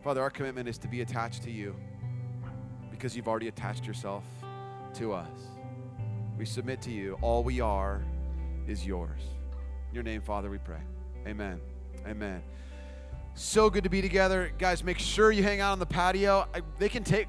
Father, 0.03 0.22
our 0.22 0.30
commitment 0.30 0.70
is 0.70 0.78
to 0.78 0.89
be 0.89 1.03
attached 1.03 1.43
to 1.43 1.51
you 1.51 1.76
because 3.03 3.17
you've 3.17 3.27
already 3.27 3.49
attached 3.49 3.85
yourself 3.85 4.23
to 4.95 5.13
us. 5.13 5.27
We 6.39 6.45
submit 6.45 6.81
to 6.83 6.93
you. 6.93 7.19
All 7.21 7.43
we 7.43 7.61
are 7.61 8.01
is 8.69 8.87
yours. 8.87 9.21
In 9.89 9.95
your 9.97 10.05
name, 10.05 10.21
Father, 10.21 10.49
we 10.49 10.59
pray. 10.59 10.79
Amen. 11.27 11.61
Amen. 12.07 12.45
So 13.35 13.71
good 13.71 13.83
to 13.83 13.91
be 13.91 14.03
together. 14.03 14.53
Guys, 14.57 14.85
make 14.85 15.01
sure 15.01 15.33
you 15.33 15.43
hang 15.43 15.59
out 15.59 15.73
on 15.73 15.81
the 15.81 15.87
patio. 15.87 16.47
I, 16.55 16.61
they 16.79 16.89
can 16.89 17.03
take, 17.03 17.27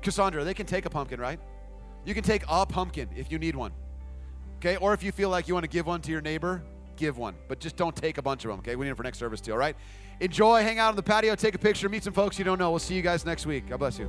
Cassandra, 0.00 0.44
they 0.44 0.54
can 0.54 0.64
take 0.64 0.86
a 0.86 0.90
pumpkin, 0.90 1.18
right? 1.18 1.40
You 2.04 2.14
can 2.14 2.22
take 2.22 2.44
a 2.48 2.64
pumpkin 2.64 3.08
if 3.16 3.32
you 3.32 3.40
need 3.40 3.56
one. 3.56 3.72
Okay? 4.58 4.76
Or 4.76 4.94
if 4.94 5.02
you 5.02 5.10
feel 5.10 5.28
like 5.28 5.48
you 5.48 5.54
want 5.54 5.64
to 5.64 5.70
give 5.70 5.88
one 5.88 6.02
to 6.02 6.12
your 6.12 6.20
neighbor, 6.20 6.62
give 6.94 7.18
one. 7.18 7.34
But 7.48 7.58
just 7.58 7.74
don't 7.74 7.96
take 7.96 8.18
a 8.18 8.22
bunch 8.22 8.44
of 8.44 8.52
them, 8.52 8.60
okay? 8.60 8.76
We 8.76 8.84
need 8.84 8.90
them 8.90 8.96
for 8.96 9.02
next 9.02 9.18
service 9.18 9.40
too, 9.40 9.50
all 9.50 9.58
right? 9.58 9.74
Enjoy, 10.20 10.62
hang 10.62 10.78
out 10.78 10.90
on 10.90 10.96
the 10.96 11.02
patio, 11.02 11.34
take 11.34 11.56
a 11.56 11.58
picture, 11.58 11.88
meet 11.88 12.04
some 12.04 12.12
folks 12.12 12.38
you 12.38 12.44
don't 12.44 12.60
know. 12.60 12.70
We'll 12.70 12.78
see 12.78 12.94
you 12.94 13.02
guys 13.02 13.26
next 13.26 13.44
week. 13.44 13.68
God 13.68 13.78
bless 13.78 13.98
you. 13.98 14.08